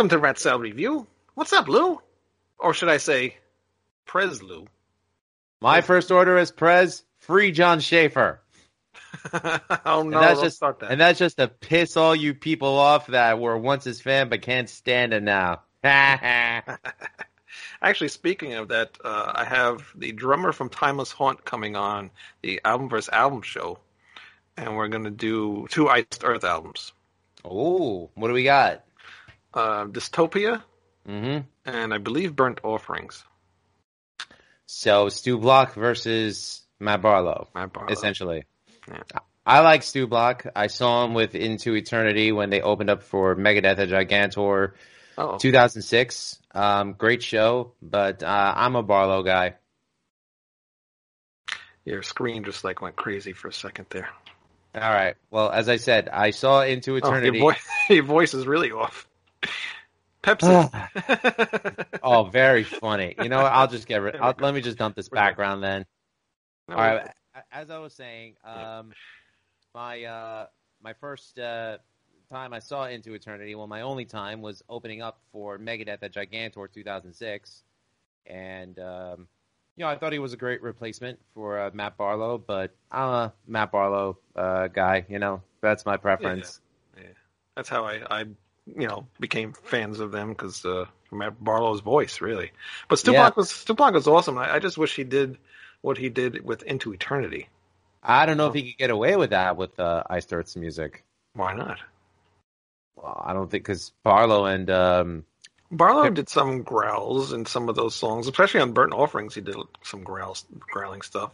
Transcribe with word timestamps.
Welcome 0.00 0.16
to 0.16 0.18
Rat 0.18 0.38
Salad 0.38 0.62
Review. 0.62 1.06
What's 1.34 1.52
up, 1.52 1.68
Lou? 1.68 2.00
Or 2.58 2.72
should 2.72 2.88
I 2.88 2.96
say, 2.96 3.36
Prez 4.06 4.42
Lou? 4.42 4.66
My 5.60 5.82
first 5.82 6.10
order 6.10 6.38
is 6.38 6.50
Prez, 6.50 7.04
free 7.18 7.52
Jon 7.52 7.80
Schaffer. 7.80 8.40
oh 9.84 10.00
And 10.00 10.08
no, 10.08 10.18
that's 10.18 10.38
don't 10.38 10.46
just 10.46 10.56
start 10.56 10.78
that. 10.78 10.90
and 10.90 10.98
that's 10.98 11.18
just 11.18 11.36
to 11.36 11.48
piss 11.48 11.98
all 11.98 12.16
you 12.16 12.32
people 12.32 12.78
off 12.78 13.08
that 13.08 13.38
were 13.38 13.58
once 13.58 13.84
his 13.84 14.00
fan 14.00 14.30
but 14.30 14.40
can't 14.40 14.70
stand 14.70 15.12
it 15.12 15.22
now. 15.22 15.60
Actually, 15.84 16.78
speaking 18.08 18.54
of 18.54 18.68
that, 18.68 18.96
uh, 19.04 19.32
I 19.34 19.44
have 19.44 19.84
the 19.94 20.12
drummer 20.12 20.52
from 20.52 20.70
Timeless 20.70 21.12
Haunt 21.12 21.44
coming 21.44 21.76
on 21.76 22.10
the 22.40 22.62
album 22.64 22.88
versus 22.88 23.10
album 23.12 23.42
show, 23.42 23.78
and 24.56 24.78
we're 24.78 24.88
gonna 24.88 25.10
do 25.10 25.66
two 25.68 25.90
Iced 25.90 26.22
Earth 26.24 26.44
albums, 26.44 26.94
oh, 27.44 28.08
what 28.14 28.28
do 28.28 28.32
we 28.32 28.44
got? 28.44 28.82
Uh, 29.52 29.84
Dystopia 29.86 30.62
hmm 31.06 31.38
and 31.64 31.94
I 31.94 31.98
believe 31.98 32.36
Burnt 32.36 32.60
Offerings. 32.62 33.24
So 34.66 35.08
Stu 35.08 35.38
Block 35.38 35.74
versus 35.74 36.62
Matt 36.78 37.02
Barlow, 37.02 37.48
Matt 37.54 37.72
Barlow. 37.72 37.90
essentially. 37.92 38.44
Yeah. 38.88 39.02
I 39.46 39.60
like 39.60 39.82
Stu 39.82 40.06
Block. 40.06 40.46
I 40.54 40.66
saw 40.68 41.04
him 41.04 41.14
with 41.14 41.34
Into 41.34 41.74
Eternity 41.74 42.30
when 42.30 42.50
they 42.50 42.60
opened 42.60 42.90
up 42.90 43.02
for 43.02 43.34
Megadeth 43.34 43.78
at 43.78 43.88
Gigantour 43.88 44.74
Oh, 45.18 45.36
2006. 45.38 46.38
Um, 46.52 46.92
great 46.92 47.22
show, 47.22 47.72
but 47.82 48.22
uh, 48.22 48.52
I'm 48.56 48.76
a 48.76 48.82
Barlow 48.82 49.22
guy. 49.22 49.54
your 51.84 52.02
screen 52.02 52.44
just 52.44 52.62
like 52.64 52.80
went 52.80 52.96
crazy 52.96 53.32
for 53.32 53.48
a 53.48 53.52
second 53.52 53.86
there. 53.90 54.08
All 54.74 54.80
right. 54.82 55.16
Well, 55.30 55.50
as 55.50 55.68
I 55.68 55.76
said, 55.76 56.08
I 56.08 56.30
saw 56.30 56.62
Into 56.62 56.92
Oh, 56.92 56.96
Eternity. 56.96 57.38
your, 57.38 57.52
voice, 57.52 57.66
your 57.90 58.04
voice 58.04 58.34
is 58.34 58.46
really 58.46 58.70
off. 58.70 59.08
Pepsi. 60.22 61.86
Oh, 62.02 62.24
very 62.24 62.64
funny. 62.64 63.14
You 63.22 63.28
know, 63.28 63.42
what? 63.42 63.52
I'll 63.52 63.68
just 63.68 63.86
get 63.86 64.00
rid. 64.00 64.16
I'll, 64.16 64.34
let 64.38 64.54
me 64.54 64.62
just 64.62 64.78
dump 64.78 64.96
this 64.96 65.08
background 65.08 65.62
then. 65.62 65.84
All 66.68 66.76
right. 66.76 67.10
As 67.52 67.70
I 67.70 67.78
was 67.78 67.92
saying, 67.92 68.36
um, 68.42 68.92
my 69.74 70.02
uh, 70.04 70.46
my 70.82 70.94
first 70.94 71.38
uh, 71.38 71.78
time 72.30 72.52
I 72.52 72.58
saw 72.58 72.86
Into 72.86 73.12
Eternity, 73.14 73.54
well, 73.54 73.66
my 73.66 73.82
only 73.82 74.04
time 74.04 74.40
was 74.40 74.62
opening 74.68 75.02
up 75.02 75.20
for 75.30 75.58
Megadeth 75.58 76.02
at 76.02 76.12
Gigantour 76.12 76.68
2006, 76.68 77.62
and 78.26 78.78
um, 78.78 79.28
you 79.76 79.84
know, 79.84 79.90
I 79.90 79.96
thought 79.96 80.12
he 80.12 80.18
was 80.18 80.32
a 80.32 80.36
great 80.36 80.62
replacement 80.62 81.18
for 81.34 81.58
uh, 81.58 81.70
Matt 81.72 81.96
Barlow, 81.96 82.38
but 82.38 82.74
I'm 82.90 83.08
a 83.08 83.32
Matt 83.46 83.72
Barlow 83.72 84.18
uh, 84.36 84.68
guy. 84.68 85.04
You 85.08 85.18
know, 85.18 85.42
that's 85.60 85.86
my 85.86 85.96
preference. 85.96 86.60
Yeah, 86.96 87.04
That's 87.56 87.68
how 87.68 87.84
I, 87.84 88.00
I 88.10 88.24
you 88.76 88.88
know, 88.88 89.06
became 89.18 89.52
fans 89.52 90.00
of 90.00 90.12
them 90.12 90.30
because 90.30 90.64
uh, 90.64 90.86
Matt 91.12 91.42
Barlow's 91.42 91.80
voice, 91.80 92.20
really. 92.20 92.52
But 92.88 92.98
Stu 92.98 93.12
Yeah. 93.12 93.30
Was 93.36 93.50
Stu 93.50 93.74
Block 93.74 93.94
was 93.94 94.06
awesome. 94.06 94.38
I, 94.38 94.54
I 94.54 94.58
just 94.58 94.78
wish 94.78 94.94
he 94.94 95.04
did 95.04 95.38
what 95.80 95.98
he 95.98 96.08
did 96.08 96.44
with 96.44 96.62
Into 96.62 96.92
Eternity. 96.92 97.48
I 98.02 98.26
don't 98.26 98.36
know 98.36 98.48
if 98.48 98.54
he 98.54 98.72
could 98.72 98.78
get 98.78 98.90
away 98.90 99.16
with 99.16 99.30
that 99.30 99.56
with 99.56 99.78
uh, 99.78 100.04
Iced 100.08 100.32
Earth's 100.32 100.56
music. 100.56 101.04
Why 101.34 101.54
not? 101.54 101.78
Well, 102.96 103.22
I 103.24 103.32
don't 103.32 103.50
think 103.50 103.64
because 103.64 103.92
Barlow 104.02 104.46
and 104.46 104.70
um, 104.70 105.24
Barlow 105.70 106.10
did 106.10 106.28
some 106.28 106.62
growls 106.62 107.32
in 107.32 107.46
some 107.46 107.68
of 107.68 107.76
those 107.76 107.94
songs, 107.94 108.26
especially 108.26 108.60
on 108.60 108.72
Burnt 108.72 108.92
Offerings. 108.92 109.34
He 109.34 109.40
did 109.40 109.56
some 109.82 110.02
growls, 110.02 110.44
growling 110.58 111.02
stuff, 111.02 111.30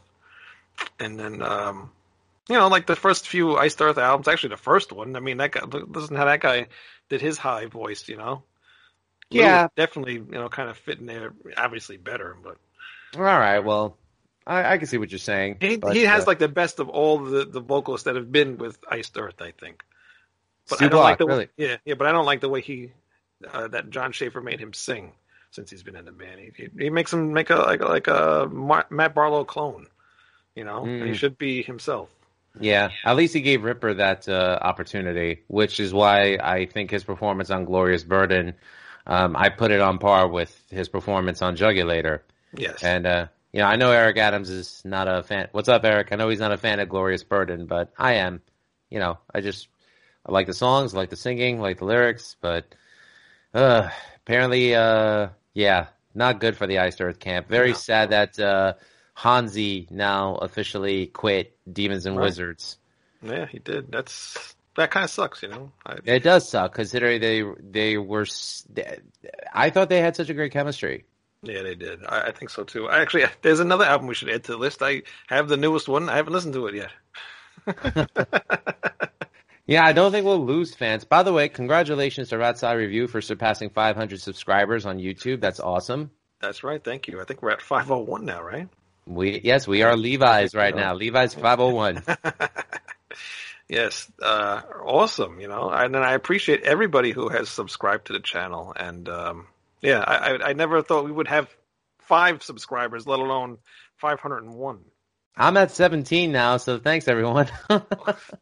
and 0.98 1.18
then 1.18 1.42
um, 1.42 1.90
you 2.48 2.56
know, 2.56 2.68
like 2.68 2.86
the 2.86 2.96
first 2.96 3.28
few 3.28 3.56
Iced 3.56 3.80
Earth 3.80 3.98
albums. 3.98 4.28
Actually, 4.28 4.50
the 4.50 4.56
first 4.58 4.92
one. 4.92 5.16
I 5.16 5.20
mean, 5.20 5.38
that 5.38 5.52
guy. 5.52 5.62
Listen 5.64 6.16
how 6.16 6.26
that 6.26 6.40
guy 6.40 6.66
did 7.08 7.20
his 7.20 7.38
high 7.38 7.66
voice. 7.66 8.08
You 8.08 8.16
know. 8.16 8.42
Lou 9.30 9.40
Yeah. 9.40 9.68
definitely. 9.76 10.14
You 10.14 10.24
know, 10.30 10.48
kind 10.48 10.70
of 10.70 10.76
fit 10.76 10.98
in 11.00 11.06
there. 11.06 11.32
Obviously 11.56 11.96
better, 11.96 12.36
but 12.42 12.56
all 13.16 13.22
right, 13.22 13.60
well, 13.60 13.96
I, 14.46 14.74
I 14.74 14.78
can 14.78 14.86
see 14.86 14.98
what 14.98 15.10
you're 15.10 15.18
saying. 15.18 15.56
he 15.60 15.76
but, 15.76 15.94
he 15.96 16.02
has 16.02 16.24
uh, 16.24 16.26
like 16.26 16.38
the 16.38 16.48
best 16.48 16.78
of 16.80 16.88
all 16.88 17.18
the 17.18 17.44
the 17.44 17.60
vocalists 17.60 18.04
that 18.04 18.14
have 18.16 18.30
been 18.30 18.58
with 18.58 18.78
Iced 18.88 19.16
Earth. 19.18 19.40
I 19.40 19.50
think. 19.52 19.82
But 20.68 20.76
Stu 20.76 20.86
I 20.86 20.88
don't 20.88 21.00
like 21.02 21.18
Block, 21.18 21.28
the 21.28 21.34
really. 21.34 21.48
yeah 21.56 21.76
yeah. 21.84 21.94
But 21.94 22.06
I 22.08 22.12
don't 22.12 22.26
like 22.26 22.40
the 22.40 22.48
way 22.48 22.60
he 22.60 22.92
uh, 23.52 23.68
that 23.68 23.90
Jon 23.90 24.12
Schaffer 24.12 24.40
made 24.40 24.60
him 24.60 24.72
sing 24.72 25.12
since 25.50 25.70
he's 25.70 25.82
been 25.82 25.96
in 25.96 26.04
the 26.04 26.12
band. 26.12 26.40
He, 26.40 26.50
he, 26.56 26.68
he 26.84 26.90
makes 26.90 27.12
him 27.12 27.32
make 27.32 27.50
a 27.50 27.56
like 27.56 27.80
a- 27.80 27.86
like 27.86 28.06
a 28.08 28.48
Mar- 28.52 28.86
Matt 28.90 29.14
Barlow 29.14 29.44
clone. 29.44 29.86
You 30.54 30.64
know, 30.64 30.84
and 30.84 31.04
he 31.04 31.10
Mm. 31.10 31.14
should 31.16 31.36
be 31.38 31.62
himself. 31.62 32.08
Yeah, 32.60 32.90
at 33.04 33.16
least 33.16 33.34
he 33.34 33.40
gave 33.40 33.64
Ripper 33.64 33.94
that 33.94 34.28
uh, 34.28 34.58
opportunity, 34.60 35.42
which 35.48 35.80
is 35.80 35.92
why 35.92 36.38
I 36.42 36.66
think 36.66 36.90
his 36.90 37.04
performance 37.04 37.50
on 37.50 37.64
Glorious 37.64 38.04
Burden, 38.04 38.54
um, 39.06 39.36
I 39.36 39.48
put 39.48 39.70
it 39.70 39.80
on 39.80 39.98
par 39.98 40.28
with 40.28 40.58
his 40.70 40.88
performance 40.88 41.42
on 41.42 41.56
Jugulator. 41.56 42.20
Yes. 42.54 42.82
And 42.82 43.06
uh, 43.06 43.26
you 43.52 43.60
know, 43.60 43.66
I 43.66 43.76
know 43.76 43.92
Eric 43.92 44.16
Adams 44.18 44.50
is 44.50 44.82
not 44.84 45.08
a 45.08 45.22
fan. 45.22 45.48
What's 45.52 45.68
up, 45.68 45.84
Eric? 45.84 46.08
I 46.12 46.16
know 46.16 46.28
he's 46.28 46.40
not 46.40 46.52
a 46.52 46.58
fan 46.58 46.80
of 46.80 46.88
Glorious 46.88 47.24
Burden, 47.24 47.66
but 47.66 47.92
I 47.98 48.14
am. 48.14 48.40
You 48.90 49.00
know, 49.00 49.18
I 49.34 49.40
just 49.40 49.68
I 50.24 50.32
like 50.32 50.46
the 50.46 50.54
songs, 50.54 50.94
I 50.94 50.98
like 50.98 51.10
the 51.10 51.16
singing, 51.16 51.58
I 51.58 51.62
like 51.62 51.78
the 51.78 51.84
lyrics, 51.84 52.36
but 52.40 52.64
uh, 53.54 53.88
apparently, 54.16 54.74
uh, 54.74 55.28
yeah, 55.54 55.86
not 56.14 56.40
good 56.40 56.56
for 56.56 56.66
the 56.66 56.78
Iced 56.78 57.00
Earth 57.00 57.18
camp. 57.18 57.48
Very 57.48 57.74
sad 57.74 58.10
that 58.10 58.38
Hansi 59.16 59.88
now 59.90 60.36
officially 60.36 61.06
quit 61.06 61.56
Demons 61.70 62.04
and 62.06 62.16
Right. 62.16 62.24
Wizards. 62.24 62.76
yeah, 63.22 63.46
he 63.46 63.58
did. 63.58 63.90
That's 63.90 64.54
that 64.76 64.90
kind 64.90 65.04
of 65.04 65.10
sucks. 65.10 65.42
You 65.42 65.48
know. 65.48 65.72
I, 65.86 65.96
It 66.04 66.22
does 66.22 66.48
suck 66.48 66.74
considering 66.74 67.20
they 67.20 67.42
they 67.58 67.96
were. 67.98 68.26
I 69.54 69.70
thought 69.70 69.88
they 69.88 70.00
had 70.02 70.16
such 70.16 70.28
a 70.28 70.34
great 70.34 70.52
chemistry. 70.52 71.04
yeah, 71.42 71.62
they 71.62 71.74
did. 71.74 72.04
I, 72.06 72.28
I 72.28 72.32
think 72.32 72.50
so 72.50 72.62
too. 72.64 72.88
I 72.88 73.00
actually, 73.00 73.24
there's 73.42 73.60
another 73.60 73.84
album 73.86 74.06
we 74.06 74.14
should 74.14 74.28
add 74.28 74.44
to 74.44 74.52
the 74.52 74.58
list. 74.58 74.82
I 74.82 75.02
have 75.28 75.48
the 75.48 75.56
newest 75.56 75.88
one. 75.88 76.08
I 76.10 76.16
haven't 76.16 76.34
listened 76.34 76.54
to 76.54 76.66
it 76.66 76.74
yet. 76.74 76.90
Yeah, 79.68 79.84
I 79.84 79.92
don't 79.92 80.12
think 80.12 80.24
we'll 80.24 80.46
lose 80.46 80.76
fans. 80.76 81.04
By 81.04 81.24
the 81.24 81.32
way, 81.32 81.48
congratulations 81.48 82.28
to 82.28 82.38
Rat 82.38 82.56
Salad 82.56 82.78
Review 82.78 83.08
for 83.08 83.20
surpassing 83.20 83.68
500 83.70 84.20
subscribers 84.20 84.86
on 84.86 84.98
YouTube. 84.98 85.40
That's 85.40 85.58
awesome. 85.58 86.12
That's 86.40 86.62
right. 86.62 86.82
Thank 86.84 87.08
you. 87.08 87.20
I 87.20 87.24
think 87.24 87.42
we're 87.42 87.50
at 87.50 87.60
501 87.60 88.24
now, 88.24 88.42
right? 88.44 88.68
We 89.06 89.40
yes, 89.42 89.68
we 89.68 89.82
are 89.82 89.96
Levi's 89.96 90.54
right 90.54 90.74
now. 90.74 90.94
Levi's 90.94 91.34
501. 91.34 92.02
yes, 93.68 94.10
uh, 94.20 94.62
awesome. 94.84 95.40
You 95.40 95.48
know, 95.48 95.70
and 95.70 95.94
then 95.94 96.02
I 96.02 96.14
appreciate 96.14 96.62
everybody 96.62 97.12
who 97.12 97.28
has 97.28 97.48
subscribed 97.48 98.08
to 98.08 98.12
the 98.14 98.20
channel. 98.20 98.74
And 98.76 99.08
um, 99.08 99.46
yeah, 99.80 100.00
I, 100.00 100.16
I, 100.16 100.48
I 100.48 100.52
never 100.54 100.82
thought 100.82 101.04
we 101.04 101.12
would 101.12 101.28
have 101.28 101.48
five 102.00 102.42
subscribers, 102.42 103.06
let 103.06 103.20
alone 103.20 103.58
501. 103.98 104.80
I'm 105.36 105.56
at 105.56 105.70
17 105.70 106.32
now, 106.32 106.56
so 106.56 106.78
thanks 106.78 107.08
everyone. 107.08 107.48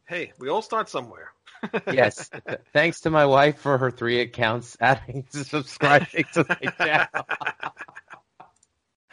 Hey, 0.07 0.33
we 0.39 0.49
all 0.49 0.61
start 0.61 0.87
somewhere. 0.87 1.33
yes, 1.91 2.29
thanks 2.73 3.01
to 3.01 3.09
my 3.09 3.25
wife 3.25 3.59
for 3.59 3.77
her 3.77 3.89
three 3.89 4.21
accounts 4.21 4.77
adding 4.79 5.25
to 5.31 5.43
subscribing 5.43 6.25
to 6.33 6.45
my 6.47 6.71
channel. 6.77 7.25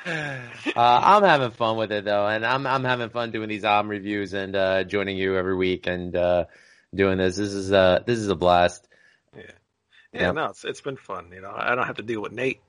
Uh, 0.74 1.00
I'm 1.04 1.22
having 1.22 1.50
fun 1.50 1.76
with 1.76 1.92
it 1.92 2.04
though, 2.04 2.26
and 2.26 2.46
I'm 2.46 2.66
I'm 2.66 2.84
having 2.84 3.10
fun 3.10 3.30
doing 3.30 3.48
these 3.48 3.64
album 3.64 3.90
reviews 3.90 4.32
and 4.32 4.54
uh, 4.56 4.84
joining 4.84 5.16
you 5.16 5.36
every 5.36 5.54
week 5.56 5.86
and 5.86 6.14
uh, 6.16 6.44
doing 6.94 7.18
this. 7.18 7.36
This 7.36 7.52
is 7.52 7.72
uh 7.72 8.00
this 8.06 8.18
is 8.18 8.28
a 8.28 8.34
blast. 8.36 8.88
Yeah, 9.36 9.42
Yeah. 10.12 10.32
no, 10.32 10.46
it's 10.46 10.64
it's 10.64 10.80
been 10.80 10.96
fun. 10.96 11.30
You 11.32 11.40
know, 11.42 11.52
I 11.54 11.74
don't 11.74 11.86
have 11.86 11.96
to 11.96 12.02
deal 12.02 12.22
with 12.22 12.32
Nate. 12.32 12.60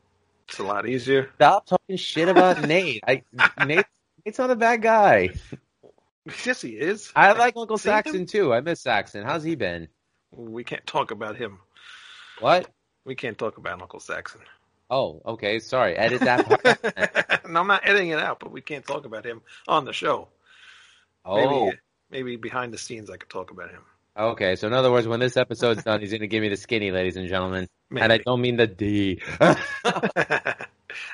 It's 0.50 0.60
a 0.60 0.64
lot 0.64 0.88
easier. 0.88 1.30
Stop 1.36 1.66
talking 1.66 1.98
shit 1.98 2.28
about 2.30 2.62
Nate. 2.68 3.04
I 3.08 3.24
Nate 3.66 3.86
It's 4.26 4.40
not 4.40 4.52
a 4.52 4.56
bad 4.56 4.82
guy. 4.82 5.30
Yes, 6.46 6.62
he 6.62 6.72
is. 6.72 7.12
I 7.16 7.34
like 7.34 7.56
Uncle 7.58 7.78
Seen 7.78 7.94
him? 7.94 8.04
Saxon 8.04 8.26
too. 8.26 8.54
I 8.54 8.62
miss 8.62 8.82
Saxon. 8.82 9.24
How's 9.24 9.44
he 9.44 9.56
been? 9.56 9.88
We 10.32 10.64
can't 10.64 10.86
talk 10.86 11.12
about 11.12 11.36
him. 11.36 11.60
What? 12.40 12.70
We 13.06 13.16
can't 13.16 13.38
talk 13.38 13.58
about 13.58 13.82
Uncle 13.82 14.00
Saxon. 14.00 14.42
Oh, 14.94 15.24
okay. 15.26 15.58
Sorry. 15.58 15.96
Edit 15.96 16.22
that 16.22 16.46
part. 16.46 17.46
no, 17.50 17.62
I'm 17.62 17.68
not 17.68 17.82
editing 17.84 18.10
it 18.10 18.20
out, 18.20 18.40
but 18.40 18.52
we 18.52 18.62
can't 18.62 18.86
talk 18.86 19.06
about 19.06 19.26
him 19.26 19.42
on 19.68 19.86
the 19.86 19.94
show. 19.94 20.28
Oh, 21.26 21.66
Maybe, 21.66 21.78
maybe 22.12 22.36
behind 22.36 22.72
the 22.72 22.78
scenes 22.78 23.10
I 23.10 23.18
could 23.18 23.30
talk 23.32 23.50
about 23.50 23.72
him. 23.72 23.82
okay. 24.16 24.56
So 24.56 24.68
in 24.68 24.74
other 24.74 24.92
words, 24.92 25.08
when 25.08 25.20
this 25.20 25.36
episode's 25.36 25.84
done, 25.84 26.00
he's 26.00 26.12
going 26.12 26.22
to 26.22 26.28
give 26.28 26.42
me 26.44 26.50
the 26.50 26.58
skinny, 26.58 26.92
ladies 26.92 27.18
and 27.18 27.28
gentlemen. 27.28 27.68
And 27.90 28.14
I 28.14 28.20
don't 28.20 28.40
mean 28.40 28.58
the 28.58 28.68
D. 28.68 29.20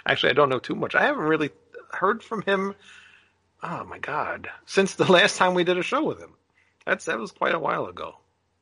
Actually, 0.05 0.31
I 0.31 0.33
don't 0.33 0.49
know 0.49 0.59
too 0.59 0.75
much. 0.75 0.93
I 0.93 1.03
haven't 1.05 1.23
really 1.23 1.51
heard 1.93 2.21
from 2.21 2.41
him. 2.41 2.75
Oh 3.63 3.85
my 3.85 3.99
god! 3.99 4.49
Since 4.65 4.95
the 4.95 5.09
last 5.11 5.37
time 5.37 5.53
we 5.53 5.63
did 5.63 5.77
a 5.77 5.83
show 5.83 6.03
with 6.03 6.19
him, 6.19 6.33
that's 6.85 7.05
that 7.05 7.17
was 7.19 7.31
quite 7.31 7.55
a 7.55 7.59
while 7.59 7.85
ago. 7.85 8.15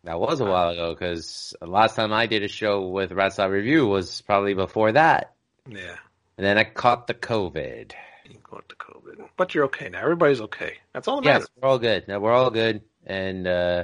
That 0.08 0.22
was 0.22 0.40
a 0.40 0.46
while 0.46 0.70
ago 0.70 0.96
because 0.96 1.54
the 1.60 1.68
last 1.68 1.98
time 1.98 2.14
I 2.14 2.28
did 2.28 2.42
a 2.42 2.48
show 2.48 2.88
with 2.88 3.12
Rat 3.12 3.34
Salad 3.34 3.52
Review 3.52 3.86
was 3.88 4.22
probably 4.22 4.54
before 4.54 4.94
that. 4.94 5.34
Yeah, 5.70 5.98
And 6.38 6.48
then 6.48 6.58
I 6.58 6.64
caught 6.64 7.08
the 7.08 7.14
COVID. 7.14 7.92
you 8.30 8.38
got 8.42 8.70
the 8.70 8.76
COVID, 8.76 9.28
but 9.36 9.54
you're 9.54 9.66
okay 9.66 9.90
now. 9.90 10.00
Everybody's 10.00 10.40
okay. 10.40 10.76
That's 10.94 11.10
all 11.10 11.20
that 11.20 11.26
Yes, 11.26 11.48
we're 11.62 11.68
all 11.68 11.78
good. 11.78 12.08
No, 12.08 12.22
we're 12.22 12.32
all 12.32 12.52
good. 12.52 12.84
And 13.06 13.46
uh, 13.46 13.84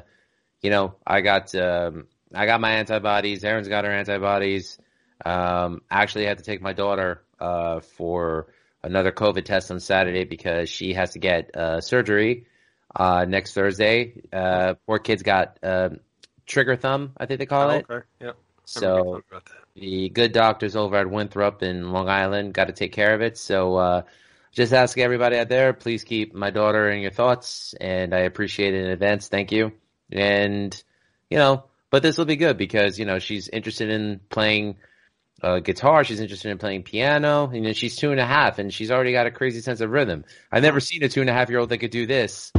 you 0.62 0.70
know, 0.70 0.96
I 1.06 1.20
got 1.20 1.54
um, 1.56 2.08
I 2.34 2.46
got 2.46 2.62
my 2.62 2.72
antibodies. 2.72 3.44
Aaron's 3.44 3.68
got 3.68 3.84
her 3.84 3.92
antibodies. 3.92 4.80
Um, 5.26 5.82
actually, 5.92 6.28
I 6.28 6.30
had 6.30 6.38
to 6.38 6.46
take 6.46 6.62
my 6.62 6.72
daughter 6.72 7.22
uh, 7.38 7.82
for 7.82 8.48
another 8.82 9.12
COVID 9.12 9.44
test 9.44 9.72
on 9.72 9.82
Saturday 9.82 10.24
because 10.24 10.70
she 10.70 10.94
has 10.94 11.12
to 11.12 11.20
get 11.20 11.54
uh, 11.54 11.82
surgery 11.82 12.46
uh, 12.96 13.26
next 13.28 13.54
Thursday. 13.56 14.22
Uh, 14.32 14.76
poor 14.88 15.00
kid's 15.00 15.24
got 15.24 15.60
um 15.64 16.00
trigger 16.46 16.76
thumb, 16.76 17.14
I 17.18 17.26
think 17.26 17.40
they 17.40 17.46
call 17.46 17.70
Oh, 17.70 17.76
it. 17.76 17.86
okay. 17.90 18.06
Yep. 18.22 18.36
I 18.76 18.80
remember 18.80 19.18
you 19.18 19.22
So 19.22 19.22
the 19.76 20.10
good 20.10 20.32
doctors 20.32 20.76
over 20.76 20.96
at 20.96 21.10
Winthrop 21.10 21.64
in 21.64 21.92
Long 21.92 22.08
Island 22.10 22.54
got 22.54 22.66
to 22.66 22.74
take 22.74 22.92
care 22.94 23.14
of 23.14 23.22
it. 23.22 23.38
So 23.38 23.76
uh, 23.76 24.02
just 24.52 24.72
ask 24.74 24.98
everybody 24.98 25.38
out 25.38 25.50
there, 25.50 25.74
please 25.74 26.04
keep 26.04 26.34
my 26.34 26.50
daughter 26.50 26.90
in 26.90 27.02
your 27.02 27.12
thoughts, 27.12 27.74
and 27.82 28.14
I 28.14 28.20
appreciate 28.20 28.74
it 28.74 28.86
in 28.86 28.92
advance. 28.92 29.28
Thank 29.28 29.52
you. 29.52 29.72
And 30.12 30.82
you 31.30 31.38
know, 31.38 31.66
but 31.90 32.04
this 32.04 32.18
will 32.18 32.26
be 32.26 32.36
good 32.36 32.58
because 32.58 33.00
you 33.00 33.06
know 33.06 33.20
she's 33.20 33.48
interested 33.50 33.90
in 33.90 34.20
playing 34.30 34.78
uh, 35.42 35.60
guitar. 35.60 36.04
She's 36.04 36.20
interested 36.22 36.52
in 36.52 36.58
playing 36.58 36.84
piano. 36.84 37.52
You 37.52 37.62
know, 37.62 37.74
she's 37.74 37.96
two 37.96 38.12
and 38.12 38.20
a 38.20 38.26
half, 38.26 38.60
and 38.60 38.72
she's 38.74 38.92
already 38.92 39.12
got 39.12 39.26
a 39.28 39.32
crazy 39.32 39.60
sense 39.62 39.82
of 39.82 39.90
rhythm. 39.90 40.24
I've 40.52 40.64
never 40.64 40.80
seen 40.80 41.04
a 41.04 41.10
two 41.10 41.22
and 41.22 41.30
a 41.30 41.34
half 41.34 41.50
year 41.50 41.60
old 41.60 41.70
that 41.70 41.80
could 41.80 41.92
do 41.92 42.06
this 42.06 42.54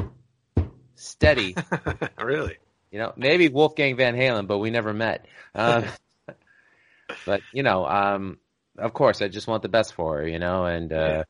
steady. 0.96 1.56
really? 2.20 2.58
You 2.94 3.00
know, 3.00 3.12
maybe 3.16 3.48
Wolfgang 3.48 3.96
Van 3.96 4.14
Halen, 4.14 4.46
but 4.46 4.58
we 4.58 4.70
never 4.70 4.92
met. 4.92 5.26
Um, 5.52 5.84
but 7.26 7.40
you 7.52 7.64
know, 7.64 7.84
um, 7.84 8.38
of 8.78 8.92
course, 8.94 9.20
I 9.20 9.26
just 9.26 9.48
want 9.48 9.64
the 9.64 9.68
best 9.68 9.94
for 9.94 10.18
her. 10.18 10.28
You 10.28 10.38
know, 10.38 10.64
and 10.66 10.92
uh, 10.92 10.96
Yeah. 10.96 11.22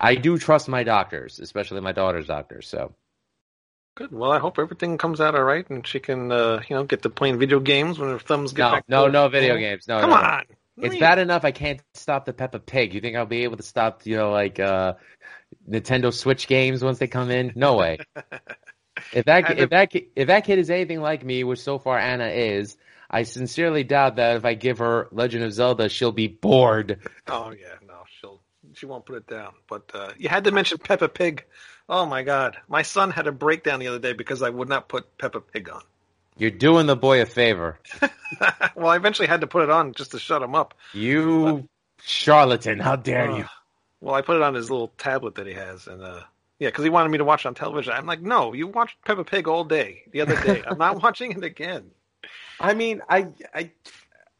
I 0.00 0.14
do 0.14 0.38
trust 0.38 0.68
my 0.70 0.84
doctors, 0.84 1.38
especially 1.38 1.82
my 1.82 1.92
daughter's 1.92 2.28
doctors. 2.28 2.66
So 2.66 2.94
Good. 3.94 4.10
Well, 4.10 4.32
I 4.32 4.38
hope 4.38 4.58
everything 4.58 4.96
comes 4.96 5.20
out 5.20 5.34
all 5.34 5.42
right, 5.42 5.68
and 5.68 5.86
she 5.86 6.00
can, 6.00 6.32
uh, 6.32 6.62
you 6.66 6.74
know, 6.76 6.84
get 6.84 7.02
to 7.02 7.10
playing 7.10 7.38
video 7.38 7.60
games 7.60 7.98
when 7.98 8.08
her 8.08 8.18
thumbs 8.18 8.54
get 8.54 8.64
no, 8.64 8.70
back. 8.70 8.84
no, 8.88 9.06
no 9.08 9.28
video 9.28 9.58
games. 9.58 9.86
No, 9.86 10.00
Come 10.00 10.10
no. 10.10 10.16
on. 10.16 10.44
It's 10.78 10.96
bad 10.98 11.18
enough 11.18 11.44
I 11.44 11.50
can't 11.52 11.82
stop 11.92 12.24
the 12.24 12.32
Peppa 12.32 12.58
Pig. 12.58 12.94
You 12.94 13.02
think 13.02 13.16
I'll 13.16 13.26
be 13.26 13.44
able 13.44 13.58
to 13.58 13.62
stop, 13.62 14.06
you 14.06 14.16
know, 14.16 14.30
like 14.32 14.58
uh, 14.60 14.94
Nintendo 15.68 16.10
Switch 16.12 16.46
games 16.46 16.82
once 16.82 16.98
they 16.98 17.06
come 17.06 17.30
in? 17.30 17.52
No 17.54 17.76
way. 17.76 17.98
If 19.12 19.24
that 19.26 19.58
if 19.58 19.70
that 19.70 19.92
if 19.94 20.26
that 20.28 20.44
kid 20.44 20.58
is 20.58 20.70
anything 20.70 21.00
like 21.00 21.24
me, 21.24 21.44
which 21.44 21.60
so 21.60 21.78
far 21.78 21.98
Anna 21.98 22.26
is, 22.28 22.76
I 23.10 23.22
sincerely 23.22 23.84
doubt 23.84 24.16
that 24.16 24.36
if 24.36 24.44
I 24.44 24.54
give 24.54 24.78
her 24.78 25.08
Legend 25.12 25.44
of 25.44 25.52
Zelda, 25.52 25.88
she'll 25.88 26.12
be 26.12 26.28
bored. 26.28 26.98
Oh 27.28 27.50
yeah, 27.50 27.74
no, 27.86 28.02
she'll 28.20 28.40
she 28.74 28.86
won't 28.86 29.06
put 29.06 29.16
it 29.16 29.26
down. 29.26 29.52
But 29.68 29.90
uh, 29.94 30.12
you 30.18 30.28
had 30.28 30.44
to 30.44 30.50
mention 30.50 30.78
Peppa 30.78 31.08
Pig. 31.08 31.44
Oh 31.88 32.04
my 32.04 32.22
God, 32.24 32.56
my 32.68 32.82
son 32.82 33.10
had 33.10 33.26
a 33.26 33.32
breakdown 33.32 33.78
the 33.78 33.88
other 33.88 33.98
day 34.00 34.12
because 34.12 34.42
I 34.42 34.50
would 34.50 34.68
not 34.68 34.88
put 34.88 35.16
Peppa 35.18 35.40
Pig 35.40 35.70
on. 35.70 35.82
You're 36.38 36.50
doing 36.50 36.86
the 36.86 36.96
boy 36.96 37.22
a 37.22 37.26
favor. 37.26 37.78
well, 38.74 38.88
I 38.88 38.96
eventually 38.96 39.28
had 39.28 39.40
to 39.40 39.46
put 39.46 39.62
it 39.62 39.70
on 39.70 39.94
just 39.94 40.10
to 40.10 40.18
shut 40.18 40.42
him 40.42 40.54
up. 40.54 40.74
You 40.92 41.68
charlatan! 42.02 42.78
How 42.80 42.96
dare 42.96 43.30
Uh, 43.30 43.38
you? 43.38 43.44
Well, 44.00 44.14
I 44.14 44.20
put 44.20 44.36
it 44.36 44.42
on 44.42 44.54
his 44.54 44.70
little 44.70 44.88
tablet 44.98 45.36
that 45.36 45.46
he 45.46 45.54
has, 45.54 45.86
and 45.86 46.02
uh, 46.02 46.20
yeah, 46.58 46.68
because 46.68 46.84
he 46.84 46.90
wanted 46.90 47.10
me 47.10 47.18
to 47.18 47.24
watch 47.24 47.44
it 47.44 47.48
on 47.48 47.54
television. 47.54 47.92
I'm 47.92 48.06
like, 48.06 48.20
no, 48.22 48.52
you 48.52 48.66
watched 48.66 48.96
Peppa 49.04 49.24
Pig 49.24 49.48
all 49.48 49.64
day 49.64 50.02
the 50.12 50.20
other 50.22 50.40
day. 50.42 50.62
I'm 50.66 50.78
not 50.78 51.02
watching 51.02 51.32
it 51.32 51.44
again. 51.44 51.90
I 52.60 52.74
mean, 52.74 53.02
I 53.08 53.28
I 53.54 53.70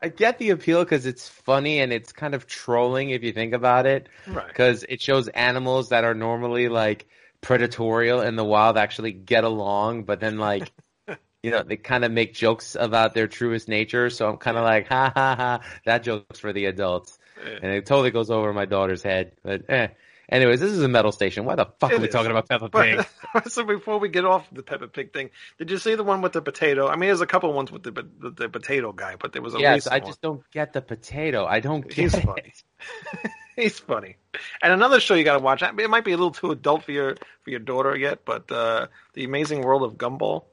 I 0.03 0.09
get 0.09 0.39
the 0.39 0.51
appeal 0.51 0.85
because 0.85 1.07
it's 1.07 1.29
funny 1.29 1.81
and 1.81 1.93
it's 1.93 2.13
kind 2.13 2.35
of 2.35 2.47
trolling 2.47 3.11
if 3.11 3.23
you 3.23 3.33
think 3.33 3.53
about 3.55 3.87
it. 3.87 4.09
Right. 4.27 4.47
because 4.49 4.85
it 4.89 5.01
shows 5.01 5.29
animals 5.29 5.91
that 5.91 6.05
are 6.05 6.15
normally 6.15 6.69
like 6.69 7.07
predatorial 7.43 8.27
in 8.27 8.37
the 8.37 8.45
wild 8.45 8.77
actually 8.77 9.13
get 9.13 9.45
along, 9.45 10.05
but 10.05 10.21
then 10.21 10.39
like 10.39 10.71
you 11.43 11.51
know 11.51 11.63
they 11.63 11.77
kind 11.77 12.05
of 12.05 12.13
make 12.13 12.35
jokes 12.35 12.77
about 12.79 13.15
their 13.15 13.27
truest 13.29 13.69
nature. 13.69 14.11
So 14.11 14.29
I'm 14.29 14.37
kind 14.39 14.57
of 14.57 14.65
like, 14.65 14.89
ha 14.89 15.13
ha 15.15 15.35
ha, 15.37 15.61
that 15.85 16.03
joke's 16.03 16.39
for 16.41 16.53
the 16.53 16.65
adults, 16.67 17.19
Yeah. 17.45 17.59
and 17.63 17.73
it 17.73 17.87
totally 17.87 18.11
goes 18.11 18.31
over 18.31 18.53
my 18.53 18.65
daughter's 18.65 19.03
head. 19.03 19.33
But 19.43 19.69
eh. 19.71 19.89
Anyways, 20.29 20.61
this 20.61 20.73
is 20.73 20.83
a 20.83 20.89
metal 20.89 21.13
station. 21.13 21.45
Why 21.45 21.55
the 21.55 21.67
fuck 21.79 21.93
It 21.93 21.97
are 21.97 22.01
we 22.01 22.09
is. 22.09 22.13
talking 22.13 22.31
about 22.31 22.49
Peppa 22.49 22.69
Pig? 22.69 23.07
But, 23.35 23.53
so 23.53 23.65
before 23.65 23.99
we 23.99 24.09
get 24.09 24.25
off 24.25 24.49
the 24.51 24.63
Peppa 24.63 24.89
Pig 24.89 25.13
thing, 25.13 25.31
did 25.59 25.71
you 25.71 25.79
see 25.79 25.95
the 25.95 26.05
one 26.05 26.23
with 26.23 26.33
the 26.33 26.41
potato? 26.41 26.89
I 26.89 26.97
mean, 26.97 27.09
there's 27.09 27.21
a 27.21 27.27
couple 27.27 27.53
ones 27.53 27.71
with 27.71 27.83
the 27.83 27.93
with 27.93 28.37
the 28.37 28.49
potato 28.49 28.93
guy, 28.93 29.17
but 29.21 29.33
there 29.33 29.43
was 29.43 29.55
a 29.55 29.59
yes, 29.59 29.87
I 29.87 29.99
one. 29.99 30.07
just 30.07 30.23
don't 30.23 30.51
get 30.51 30.73
the 30.73 30.81
potato. 30.81 31.45
I 31.45 31.61
don't 31.61 31.83
get 31.83 31.95
He's 31.95 32.19
funny. 32.19 32.53
He's 33.57 33.79
funny. 33.79 34.17
And 34.63 34.73
another 34.73 35.01
show 35.01 35.15
you 35.15 35.25
got 35.25 35.39
to 35.39 35.43
watch. 35.43 35.63
It 35.63 35.91
might 35.91 36.05
be 36.05 36.13
a 36.13 36.17
little 36.17 36.31
too 36.31 36.51
adult 36.51 36.85
for 36.85 36.93
your 36.93 37.17
for 37.43 37.51
your 37.51 37.61
daughter 37.61 37.97
yet, 37.97 38.25
but 38.25 38.51
uh, 38.51 38.87
the 39.15 39.25
Amazing 39.25 39.63
World 39.63 39.83
of 39.83 39.97
Gumball. 39.99 40.45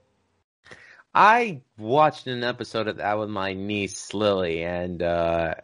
I 1.14 1.62
watched 1.78 2.26
an 2.28 2.44
episode 2.44 2.88
of 2.88 2.98
that 2.98 3.20
with 3.20 3.30
my 3.30 3.54
niece 3.54 4.14
Lily, 4.14 4.64
and 4.64 5.02
uh, 5.02 5.56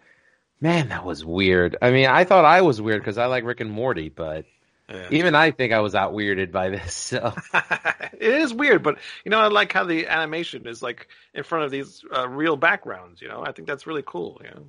man, 0.62 0.90
that 0.90 1.06
was 1.06 1.24
weird. 1.26 1.78
I 1.82 1.92
mean, 1.92 2.08
I 2.08 2.24
thought 2.24 2.46
I 2.46 2.62
was 2.62 2.82
weird 2.82 3.02
because 3.02 3.18
I 3.18 3.26
like 3.28 3.44
Rick 3.44 3.62
and 3.62 3.72
Morty, 3.72 4.10
but 4.10 4.46
Yeah. 4.90 5.08
even 5.12 5.36
I 5.36 5.52
think 5.52 5.72
I 5.74 5.80
was 5.80 5.96
out 5.96 6.14
weirded 6.14 6.52
by 6.52 6.70
this. 6.70 6.94
So 6.94 7.34
it 7.54 8.22
is 8.34 8.54
weird, 8.54 8.84
but 8.84 8.98
you 9.24 9.32
know, 9.32 9.40
I 9.40 9.48
like 9.48 9.72
how 9.72 9.84
the 9.86 10.08
animation 10.08 10.68
is 10.68 10.82
like 10.82 11.08
in 11.34 11.44
front 11.44 11.66
of 11.66 11.72
these 11.72 12.04
uh, 12.16 12.28
real 12.28 12.58
backgrounds. 12.58 13.22
You 13.22 13.28
know, 13.30 13.44
I 13.46 13.52
think 13.52 13.68
that's 13.68 13.88
really 13.88 14.04
cool. 14.06 14.42
You 14.44 14.50
know, 14.50 14.66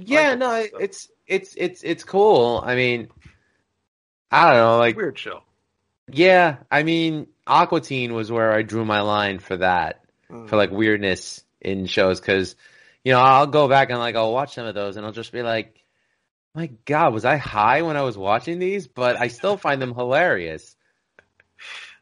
yeah, 0.00 0.30
like 0.30 0.38
no, 0.38 0.54
it- 0.54 0.72
it's 0.80 1.08
it's 1.26 1.54
it's 1.56 1.82
it's 1.82 2.04
cool. 2.04 2.62
I 2.64 2.74
mean, 2.76 3.08
I 4.30 4.48
don't 4.48 4.56
know, 4.56 4.78
like 4.78 4.96
weird 4.96 5.18
show. 5.18 5.42
yeah, 6.10 6.56
I 6.70 6.82
mean, 6.82 7.26
Aqua 7.46 7.80
Teen 7.80 8.14
was 8.14 8.30
where 8.30 8.52
I 8.52 8.62
drew 8.62 8.84
my 8.84 9.00
line 9.00 9.38
for 9.38 9.56
that. 9.58 9.96
Mm. 10.30 10.48
for 10.48 10.54
like 10.56 10.70
weirdness 10.70 11.42
in 11.60 11.86
shows 11.86 12.20
because 12.20 12.54
you 13.04 13.12
know 13.12 13.20
I'll 13.20 13.46
go 13.46 13.68
back 13.68 13.90
and 13.90 13.98
like 13.98 14.16
I'll 14.16 14.32
watch 14.32 14.54
some 14.54 14.66
of 14.66 14.74
those 14.74 14.96
and 14.96 15.04
I'll 15.06 15.12
just 15.12 15.32
be 15.32 15.42
like, 15.42 15.76
my 16.54 16.66
God, 16.84 17.14
was 17.14 17.24
I 17.24 17.36
high 17.36 17.82
when 17.82 17.96
I 17.96 18.02
was 18.02 18.18
watching 18.18 18.58
these? 18.58 18.86
But 18.88 19.16
I 19.20 19.28
still 19.28 19.56
find 19.56 19.80
them 19.80 19.94
hilarious. 19.94 20.76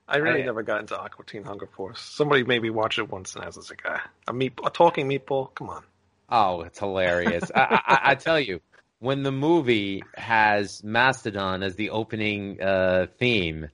I 0.07 0.19
really 0.19 0.43
I- 0.43 0.47
never 0.47 0.63
got 0.63 0.81
into 0.81 0.99
Aqua 0.99 1.25
Teen 1.25 1.45
Hunger 1.45 1.67
Force. 1.67 2.01
Somebody 2.01 2.45
made 2.45 2.63
me 2.63 2.71
watch 2.71 2.99
it 2.99 3.11
once, 3.11 3.35
and 3.35 3.45
I 3.45 3.47
was 3.49 3.69
like, 3.69 3.83
ah, 3.85 4.03
a 4.27 4.33
meat, 4.33 4.55
a 4.65 4.71
talking 4.71 5.09
meatball. 5.09 5.55
Come 5.55 5.69
on. 5.71 5.83
Oh, 6.31 6.63
it's 6.63 6.79
hilarious! 6.79 7.51
I, 7.55 7.81
I, 7.87 7.99
I 8.11 8.15
tell 8.15 8.39
you, 8.41 8.61
when 9.01 9.23
the 9.23 9.33
movie 9.33 10.03
has 10.15 10.83
Mastodon 10.85 11.63
as 11.63 11.75
the 11.75 11.91
opening 11.91 12.61
uh, 12.63 13.07
theme 13.19 13.69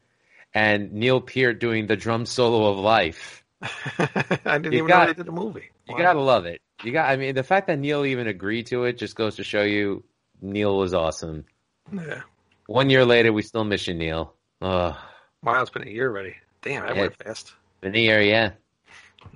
and 0.53 0.93
Neil 0.93 1.21
Peart 1.21 1.59
doing 1.61 1.87
the 1.87 1.97
drum 1.97 2.27
solo 2.27 2.71
of 2.71 2.79
life. 2.79 3.43
I 3.63 4.59
didn't 4.59 4.75
even 4.75 4.87
got- 4.87 5.01
know 5.01 5.07
they 5.13 5.15
did 5.15 5.29
a 5.29 5.33
movie. 5.33 5.71
You 5.87 5.95
Wow. 5.95 6.01
gotta 6.03 6.21
love 6.21 6.47
it. 6.47 6.61
You 6.85 6.93
got. 6.93 7.11
I 7.11 7.17
mean, 7.17 7.35
the 7.35 7.43
fact 7.43 7.67
that 7.69 7.79
Neil 7.79 8.05
even 8.05 8.27
agreed 8.27 8.67
to 8.67 8.85
it 8.85 8.99
just 8.99 9.17
goes 9.17 9.37
to 9.37 9.45
show 9.45 9.63
you 9.63 10.05
Neil 10.41 10.77
was 10.77 10.95
awesome. 10.95 11.45
Yeah. 11.93 12.23
One 12.67 12.91
year 12.91 13.05
later, 13.05 13.33
we 13.33 13.43
still 13.43 13.65
miss 13.65 13.87
you, 13.87 13.95
Neil. 13.95 14.35
Ugh. 14.63 14.95
Wow, 15.43 15.61
it's 15.61 15.71
been 15.71 15.87
a 15.87 15.91
year 15.91 16.09
already. 16.09 16.37
Damn, 16.63 16.87
that 16.87 16.95
Yeah. 16.97 17.03
went 17.03 17.17
fast. 17.17 17.53
Been 17.81 17.95
a 17.95 17.99
year, 17.99 18.23
yeah. 18.23 18.53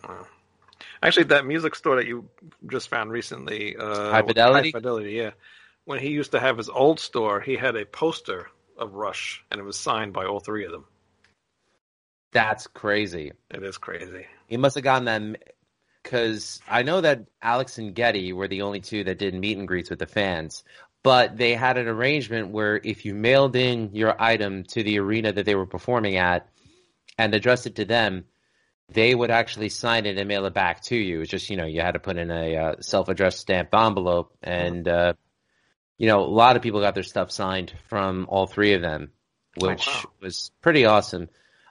Wow. 0.07 0.27
Actually, 1.03 1.25
that 1.25 1.47
music 1.47 1.75
store 1.75 1.97
that 1.97 2.07
you 2.07 2.29
just 2.67 2.89
found 2.89 3.11
recently, 3.11 3.77
uh, 3.77 4.11
High 4.11 4.23
Fidelity? 4.23 4.69
High 4.71 4.79
Fidelity, 4.79 5.13
yeah. 5.13 5.31
When 5.85 5.99
he 6.01 6.09
used 6.09 6.33
to 6.33 6.41
have 6.41 6.57
his 6.57 6.69
old 6.69 6.99
store, 7.01 7.41
he 7.41 7.57
had 7.57 7.77
a 7.77 7.85
poster 7.85 8.51
of 8.77 8.95
Rush, 8.95 9.45
and 9.51 9.61
it 9.61 9.65
was 9.65 9.79
signed 9.79 10.13
by 10.13 10.25
all 10.25 10.41
three 10.41 10.65
of 10.65 10.73
them. 10.73 10.87
That's 12.33 12.67
crazy. 12.67 13.33
It 13.51 13.63
is 13.63 13.79
crazy. 13.79 14.27
He 14.47 14.57
must 14.57 14.75
have 14.75 14.85
gotten 14.85 15.05
that 15.07 15.55
because 16.03 16.61
I 16.69 16.83
know 16.83 17.01
that 17.01 17.27
Alex 17.43 17.79
and 17.79 17.95
Geddy 17.95 18.33
were 18.33 18.49
the 18.49 18.63
only 18.63 18.81
two 18.81 19.05
that 19.05 19.19
did 19.19 19.35
meet 19.35 19.59
and 19.59 19.69
greets 19.69 19.91
with 19.91 19.99
the 19.99 20.07
fans. 20.07 20.65
but 21.03 21.37
they 21.37 21.55
had 21.55 21.79
an 21.79 21.87
arrangement 21.87 22.51
where 22.51 22.77
if 22.83 23.05
you 23.05 23.15
mailed 23.15 23.55
in 23.57 23.95
your 23.95 24.21
item 24.21 24.65
to 24.65 24.83
the 24.83 24.99
arena 24.99 25.33
that 25.33 25.47
they 25.47 25.55
were 25.55 25.67
performing 25.67 26.17
at 26.17 26.49
and 27.17 27.35
addressed 27.35 27.67
it 27.67 27.77
to 27.77 27.85
them, 27.85 28.25
they 28.91 29.15
would 29.15 29.31
actually 29.31 29.69
sign 29.69 30.07
it 30.07 30.19
and 30.19 30.29
mail 30.29 30.47
it 30.47 30.55
back 30.55 30.83
to 30.83 30.97
you. 30.97 31.21
It's 31.21 31.31
just 31.31 31.51
you 31.51 31.57
know 31.57 31.67
you 31.67 31.81
had 31.81 31.93
to 31.93 32.01
put 32.01 32.17
in 32.17 32.31
a 32.31 32.57
uh, 32.57 32.75
self-addressed 32.81 33.39
stamped 33.39 33.75
envelope, 33.75 34.35
and 34.43 34.89
uh, 34.89 35.13
you 35.99 36.09
know 36.09 36.21
a 36.21 36.27
lot 36.27 36.57
of 36.57 36.63
people 36.63 36.81
got 36.81 36.95
their 36.95 37.03
stuff 37.03 37.31
signed 37.31 37.73
from 37.89 38.27
all 38.29 38.47
three 38.47 38.75
of 38.75 38.83
them, 38.83 39.13
which 39.61 39.87
wow. 39.87 40.11
was 40.21 40.51
pretty 40.63 40.87
awesome. 40.87 41.29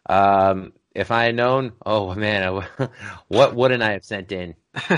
Um, 0.08 0.74
if 0.98 1.12
I 1.12 1.26
had 1.26 1.36
known, 1.36 1.74
oh 1.86 2.16
man, 2.16 2.44
I 2.44 2.90
what 3.28 3.56
wouldn't 3.56 3.84
I 3.84 3.92
have 3.92 4.04
sent 4.04 4.32
in? 4.32 4.56